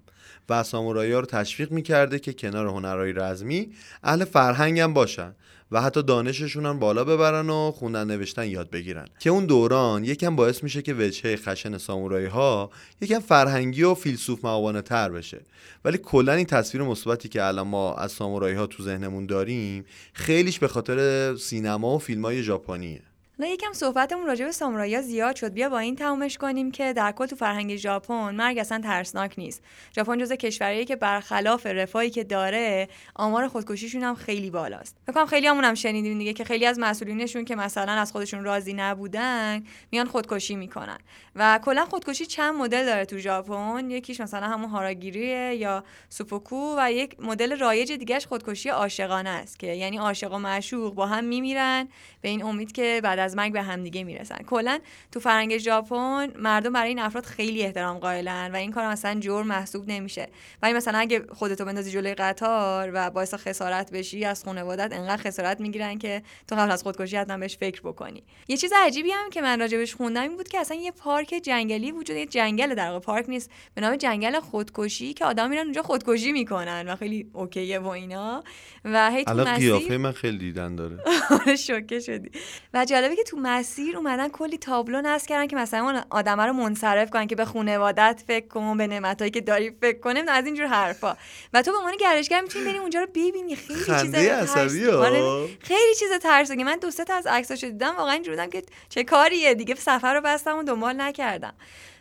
[0.50, 3.72] و سامورایی ها رو تشویق می‌کرده که کنار هنرهای رزمی
[4.04, 5.36] اهل فرهنگ هم باشن
[5.72, 9.06] و حتی دانششون هم بالا ببرن و خوندن نوشتن یاد بگیرن.
[9.20, 12.70] که اون دوران یکم باعث میشه که وجهه خشن سامورایی ها
[13.02, 15.42] یکم فرهنگی و فیلسوف معوانه تر بشه.
[15.86, 20.60] ولی کلا این تصویر مثبتی که الان ما از سامورایی ها تو ذهنمون داریم خیلیش
[20.60, 23.02] به خاطر سینما و فیلم های ژاپنیه.
[23.40, 25.54] حالا یکم صحبتمون راجع به سامورایی زیاد شد.
[25.54, 29.64] بیا با این تمومش کنیم که در کل تو فرهنگ ژاپن مرگ اصلا ترسناک نیست.
[29.96, 34.98] ژاپن جزو کشوریه که برخلاف رفاهی که داره آمار خودکشیشون هم خیلی بالاست.
[35.08, 38.74] فکر خیلی همون هم شنیدیم دیگه که خیلی از مسئولینشون که مثلا از خودشون راضی
[38.74, 40.98] نبودن میان خودکشی می‌کنن.
[41.36, 43.92] و کلا خودکشی چند مدل داره تو ژاپن.
[43.92, 49.68] یکیش مثلا همون هاراگیریه یا سوپوکو و یک مدل رایج دیگهش خودکشی عاشقانه است که
[49.68, 51.88] یعنی عاشق و معشوق با هم میمیرن.
[52.22, 54.38] به این امید که بعد از مرگ به همدیگه می‌رسن.
[54.48, 54.80] کلا
[55.12, 59.48] تو فرهنگ ژاپن مردم برای این افراد خیلی احترام قائلن و این کار مثلا جرم
[59.48, 60.28] محسوب نمیشه.
[60.62, 65.60] ولی مثلا اگه خودتو بندازی جلوی قطار و باعث خسارت بشی از خانوادت انقدر خسارت
[65.60, 68.24] می‌گیرن که تو قبل از خودکشی حتما بهش فکر بکنی.
[68.48, 71.92] یه چیز عجیبی هم که من راجبش خوندم این بود که اصلا یه پارک جنگلی
[71.92, 73.52] وجود یه جنگل در واقع پارک نیست.
[73.74, 78.44] به نام جنگل خودکشی که آدم میرن اونجا خودکشی می‌کنن و خیلی اوکیه و اینا.
[78.86, 80.98] و هی تو مسیر من خیلی دیدن داره.
[81.40, 82.30] آره شوکه شدی.
[82.74, 82.86] و
[83.16, 87.28] که تو مسیر اومدن کلی تابلو نصب کردن که مثلا اون آدم رو منصرف کنن
[87.28, 91.18] که به خانوادت فکر کن به نعمتایی که داری فکر کنه از اینجور حرفا.
[91.54, 93.56] و تو به عنوان گردشگر می‌تونی بریم اونجا رو ببینی.
[93.56, 98.48] خیلی چیز آره خیلی چیز ترسناکه من دو سه تا از عکساشو دیدم واقعا اینجوری
[98.48, 101.54] که چه کاریه؟ دیگه سفر رو بستم و دنبال نکردم.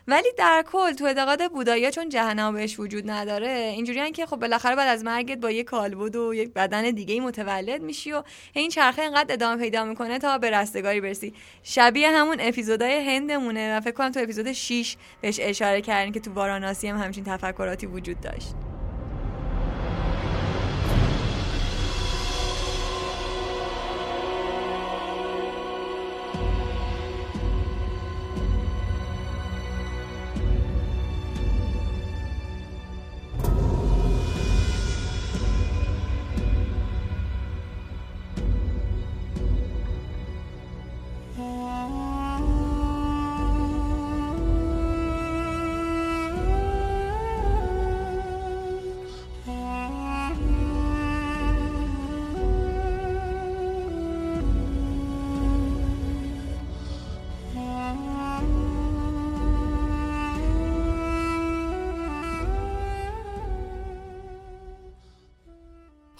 [0.07, 4.75] ولی در کل تو اعتقاد بودایی چون جهنم بهش وجود نداره اینجوریان که خب بالاخره
[4.75, 8.23] بعد از مرگت با یه کالبد و یک بدن دیگه ای متولد میشی و
[8.53, 11.33] این چرخه اینقدر ادامه پیدا می‌کنه تا به رستگاری برسی.
[11.63, 16.33] شبیه همون اپیزودهای هندمونه و فکر کنم تو اپیزود 6 بهش اشاره کردین که تو
[16.33, 18.74] واراناسی هم همچین تفکراتی وجود داشت.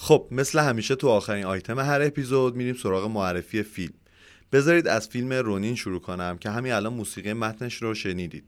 [0.05, 3.93] خب مثل همیشه تو آخرین آیتم هر اپیزود میریم سراغ معرفی فیلم.
[4.51, 8.43] بذارید از فیلم رونین شروع کنم که همین الان موسیقی متنش رو شنیدید.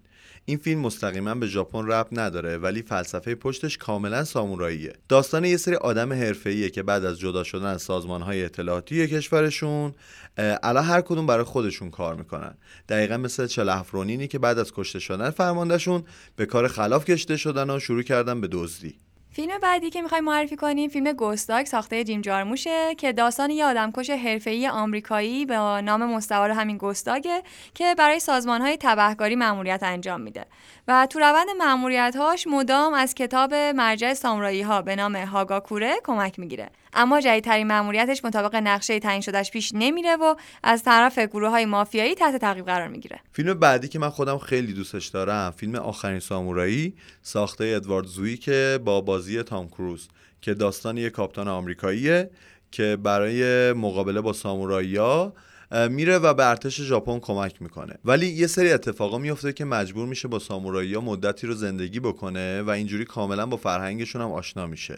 [0.46, 4.94] این فیلم مستقیما به ژاپن ربط نداره ولی فلسفه پشتش کاملا ساموراییه.
[5.10, 9.94] داستان یه سری آدم حرفه‌ایه که بعد از جدا شدن از سازمانهای اطلاعاتی کشورشون
[10.38, 12.56] الان هر کدوم برای خودشون کار می‌کنن.
[12.90, 16.04] دقیقا مثل چلهف رونینی که بعد از کشته شدن فرماندهشون
[16.36, 18.96] به کار خلاف کشته شدن و شروع کردن به دزدی.
[19.38, 24.10] فیلم بعدی که می‌خوایم معرفی کنیم فیلم گستاک ساخته جیم جارموشه که داستان یه آدمکش
[24.10, 27.44] حرفه‌ای آمریکایی به نام مستعار همین گستاگه
[27.74, 30.46] که برای سازمانهای تبهکاری مأموریت انجام میده.
[30.90, 36.70] و تو روند مأموریت‌هاش مدام از کتاب مرجع سامورایی ها به نام هاگاکوره کمک می‌گیره.
[36.94, 42.16] اما جدیدترین مأموریتش مطابق نقشه تعیین شدهش پیش نمیره و از طرف گروه های مافیایی
[42.16, 43.20] تحت تعقیب قرار می‌گیره.
[43.34, 48.80] فیلم بعدی که من خودم خیلی دوستش دارم فیلم آخرین سامورایی ساخته ادوارد زویی که
[48.86, 50.08] با بازی تام کروز
[50.42, 52.30] که داستان یک کاپتان آمریکاییه
[52.72, 55.34] که برای مقابله با سامورایی‌ها
[55.72, 57.96] میره و به ارتش ژاپن کمک می‌کنه.
[58.06, 62.70] ولی یه سری اتفاقا میفته که مجبور میشه با سامورایی مدتی رو زندگی بکنه و
[62.70, 64.98] اینجوری کاملا با فرهنگشون هم آشنا میشه.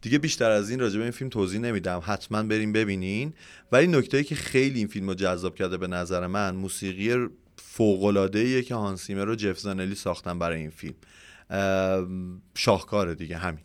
[0.00, 2.02] دیگه بیشتر از این راجع به این فیلم توضیح نمیدم.
[2.04, 3.32] حتما بریم ببینین.
[3.72, 8.30] ولی نکته که خیلی این فیلم رو جذاب کرده به نظر من موسیقی فوق
[8.62, 10.94] که هانسیمر و جف زانلی ساختن برای این فیلم.
[12.54, 13.64] شاهکاره دیگه همین.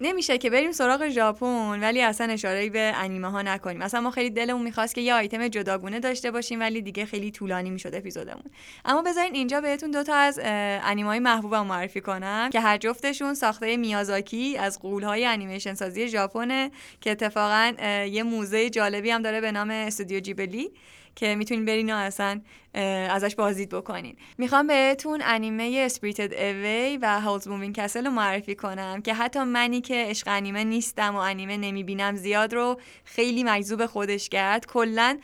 [0.00, 3.82] نمیشه که بریم سراغ ژاپن ولی اصلا اشاره به انیمه ها نکنیم.
[3.82, 7.70] اصلا ما خیلی دلمون می‌خواست که یه آیتم جداگونه داشته باشیم ولی دیگه خیلی طولانی
[7.70, 8.44] می‌شد اپیزودمون.
[8.84, 13.76] اما بذارین اینجا بهتون دوتا از انیمه های محبوبم معرفی کنم که هر جفتشون ساخته
[13.76, 17.72] میازاکی از های انیمیشن سازی ژاپنه که اتفاقا
[18.10, 20.70] یه موزه جالبی هم داره به نام استودیو جیبلی.
[21.16, 22.40] که می‌تونین برین و اصلا
[23.10, 24.16] ازش بازدید بکنین.
[24.38, 29.80] می‌خوام بهتون انیمه Spirited Away و Howl's Moving Castle رو معرفی کنم که حتی منی
[29.80, 34.66] که عشق انیمه نیستم و انیمه نمی‌بینم زیاد رو خیلی مجذوب خودش کرد.
[34.66, 35.18] کلا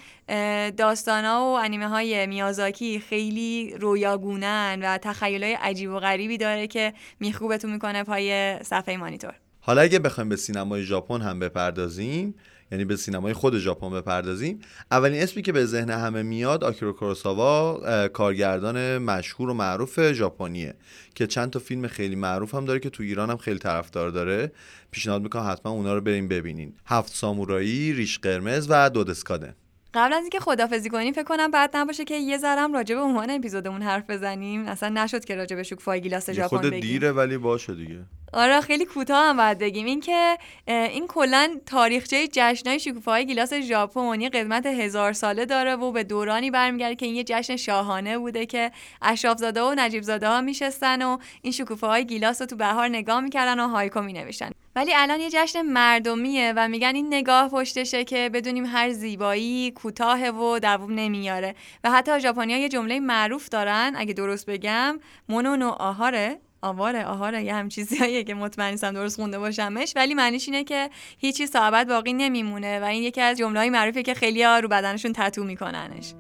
[0.76, 7.72] داستانا و انیمه های میازاکی خیلی رویاگونن و تخیلای عجیب و غریبی داره که میخکوبتون
[7.72, 9.34] می‌کنه پای صفحه مانیتور.
[9.60, 12.34] حالا اگه بخوایم به سینمای ژاپن هم بپردازیم
[12.72, 14.58] یعنی به سینمای خود ژاپن بپردازیم.
[14.90, 20.74] اولین اسمی که به ذهن همه میاد آکیرو کوروساوا کارگردان مشهور و معروف ژاپنیه
[21.14, 24.52] که چند تا فیلم خیلی معروف هم داره که تو ایران هم خیلی طرفدار داره.
[24.90, 26.74] پیشنهاد می‌کنم حتما اونا رو بریم ببینین.
[26.86, 29.54] هفت سامورایی ریش قرمز و دودسکادن
[29.94, 33.30] قبل از اینکه خدافزی کنیم فکر کنم بعد نباشه که یه ذرم راجع به عنوان
[33.30, 34.66] اپیزودمون حرف بزنیم.
[34.66, 36.70] اصلا نشد که راجع به شوکفای گیلاس ژاپن بگیم.
[36.70, 37.98] خود دیره ولی باشه دیگه.
[38.32, 39.86] آره خیلی کوتاه هم باید بگیم.
[39.86, 46.04] این که این کلا تاریخچه جشنهای شکوفاهای گیلاس ژاپن قدمت هزار ساله داره و به
[46.04, 48.70] دورانی برمیگرده که این یه جشن شاهانه بوده که
[49.02, 53.20] اشراف زاده و نجیب زاده ها میشستن و این شکوفاهای گیلاس رو تو بهار نگاه
[53.20, 54.50] می‌کردن و هایکو مینوشتن.
[54.76, 60.28] ولی الان یه جشن مردمیه و میگن این نگاه پشتشه که بدونیم هر زیبایی کوتاه
[60.28, 61.54] و دووم نمیاره.
[61.84, 67.54] و حتی ژاپنیا یه جمله معروف دارن اگه درست بگم مونونو آهاره آواره آهاره یه
[67.54, 69.92] هم چیزیه که مطمئن نیستم درست خونده باشمش.
[69.96, 74.14] ولی معنیش اینه که هیچی صحبت باقی نمیمونه و این یکی از جمله‌های معروفه که
[74.14, 76.14] خیلی ها رو بدنشون تتو میکننش.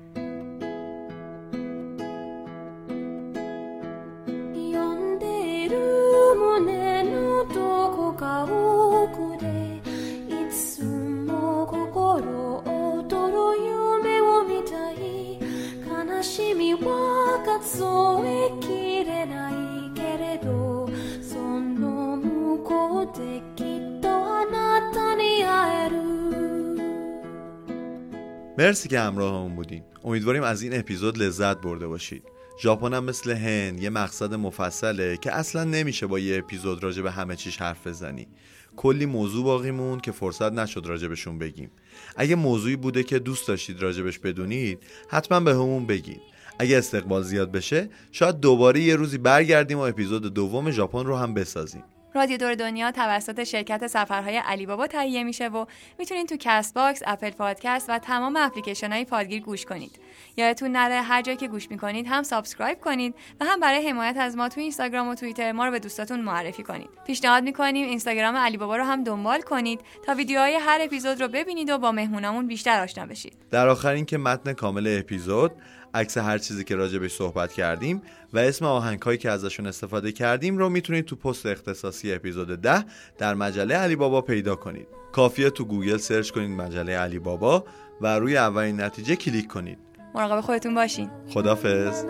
[28.60, 29.82] مرسی که همراهمون بودین.
[30.04, 32.22] امیدواریم از این اپیزود لذت برده باشید.
[32.62, 37.10] ژاپن هم مثل هند یه مقصد مفصله که اصلا نمیشه با یه اپیزود راجع به
[37.10, 38.28] همه چیش حرف بزنی.
[38.76, 41.70] کلی موضوع باقی مون که فرصت نشد راجبشون بگیم.
[42.16, 44.78] اگه موضوعی بوده که دوست داشتید راجبش بدونید
[45.08, 46.20] حتما به همون بگید
[46.58, 51.34] اگه استقبال زیاد بشه شاید دوباره یه روزی برگردیم و اپیزود دوم ژاپن رو هم
[51.34, 51.84] بسازیم.
[52.14, 55.64] رادیو دور دنیا توسط شرکت سفرهای علی بابا تهیه میشه و
[55.98, 60.00] می‌تونید تو Castbox، Apple Podcast و تمام اپلیکیشن های پادگیر گوش کنید.
[60.36, 64.36] یادتون نره هر جایی که گوش می‌کنید هم subscribe کنید و هم برای حمایت از
[64.36, 66.88] ما تو اینستاگرام و توییتر ما رو به دوستاتون معرفی کنید.
[67.06, 71.70] پیشنهاد می‌کنیم اینستاگرام علی بابا رو هم دنبال کنید تا ویدیوهای هر اپیزود رو ببینید
[71.70, 73.32] و با مهمونامون بیشتر آشنا بشید.
[73.50, 75.52] در آخر اینکه متن کامل اپیزود
[75.94, 78.02] عکس هر چیزی که راجع بهش صحبت کردیم
[78.32, 82.84] و اسم آهنگهایی که ازشون استفاده کردیم رو می‌تونید تو پست اختصاصی اپیزود 10
[83.18, 87.64] در مجله علی بابا پیدا کنید کافیه تو گوگل search کنید مجله علی بابا
[88.00, 89.78] و روی اولین نتیجه کلیک کنید
[90.14, 92.04] مراقب خودتون باشین خدافظ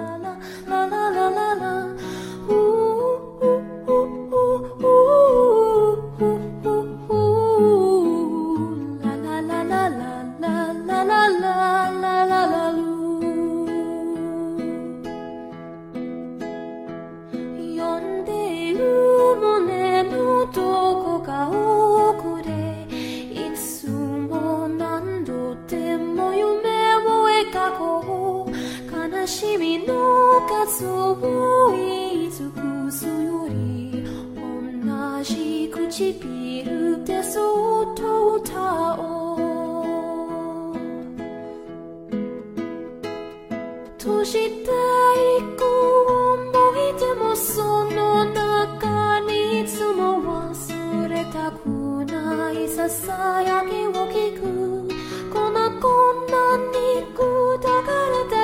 [29.30, 29.94] しみの
[30.48, 34.04] 数を言い尽くすより
[34.34, 40.74] 同じ唇でそっと歌おう。
[43.98, 44.64] としてい
[45.56, 45.62] く
[46.08, 50.20] 思い出もその中にいつも
[50.50, 51.68] 忘れたく
[52.06, 54.90] ないささやきを聞く。
[55.32, 56.76] 粉々に
[57.14, 57.18] 砕
[57.62, 57.68] か
[58.10, 58.39] れた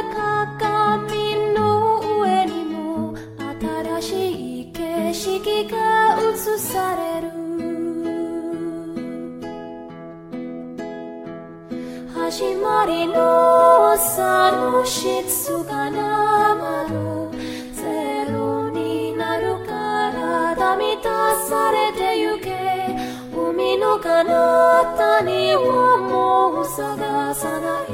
[5.57, 7.31] 景色が映される。
[12.15, 17.31] 始まりの朝の静かな窓
[17.73, 19.73] ゼロになるか
[20.59, 22.55] ら満たされてゆけ。
[23.35, 27.87] 海の彼方にはもう探さない。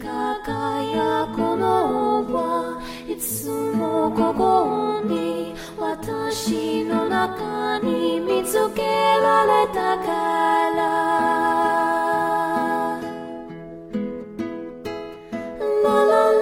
[0.00, 2.81] 輝くのは
[3.22, 10.06] つもここに私の中に見つけられたか
[10.76, 10.82] ら」